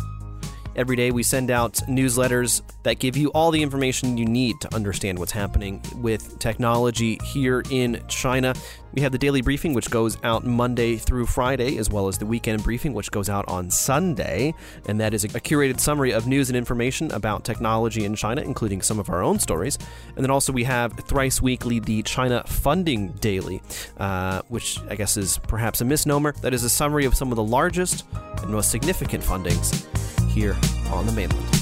Every 0.77 0.95
day, 0.95 1.11
we 1.11 1.25
send 1.25 1.51
out 1.51 1.75
newsletters 1.89 2.62
that 2.85 3.01
give 3.01 3.16
you 3.16 3.29
all 3.31 3.51
the 3.51 3.61
information 3.61 4.16
you 4.16 4.25
need 4.25 4.61
to 4.61 4.73
understand 4.73 5.18
what's 5.18 5.33
happening 5.33 5.83
with 5.97 6.39
technology 6.39 7.18
here 7.25 7.64
in 7.71 8.01
China. 8.07 8.55
We 8.93 9.03
have 9.03 9.11
the 9.11 9.18
daily 9.18 9.43
briefing, 9.43 9.75
which 9.75 9.91
goes 9.91 10.16
out 10.23 10.47
Monday 10.47 10.97
through 10.97 11.27
Friday, 11.27 11.77
as 11.77 11.91
well 11.91 12.07
as 12.07 12.18
the 12.18 12.27
weekend 12.27 12.62
briefing, 12.62 12.95
which 12.95 13.11
goes 13.11 13.29
out 13.29 13.49
on 13.49 13.71
Sunday. 13.71 14.55
And 14.87 15.01
that 15.01 15.12
is 15.12 15.25
a 15.25 15.29
curated 15.29 15.81
summary 15.81 16.12
of 16.12 16.29
news 16.29 16.49
and 16.49 16.57
information 16.57 17.11
about 17.11 17.45
technology 17.45 18.05
in 18.05 18.14
China, 18.14 18.41
including 18.41 18.81
some 18.81 19.01
of 19.01 19.11
our 19.11 19.23
own 19.23 19.41
stories. 19.41 19.77
And 20.14 20.25
then 20.25 20.31
also, 20.31 20.53
we 20.53 20.64
have 20.64 20.93
thrice 20.93 21.43
weekly 21.43 21.81
the 21.81 22.03
China 22.05 22.45
Funding 22.47 23.09
Daily, 23.14 23.61
uh, 23.99 24.43
which 24.49 24.79
I 24.89 24.95
guess 24.95 25.16
is 25.16 25.39
perhaps 25.39 25.81
a 25.81 25.85
misnomer. 25.85 26.33
That 26.43 26.55
is 26.55 26.62
a 26.62 26.71
summary 26.71 27.07
of 27.07 27.16
some 27.16 27.33
of 27.33 27.37
the 27.37 27.45
largest 27.45 28.05
and 28.39 28.51
most 28.51 28.71
significant 28.71 29.25
fundings 29.25 29.87
here 30.31 30.57
on 30.91 31.07
the 31.07 31.12
mainland. 31.12 31.60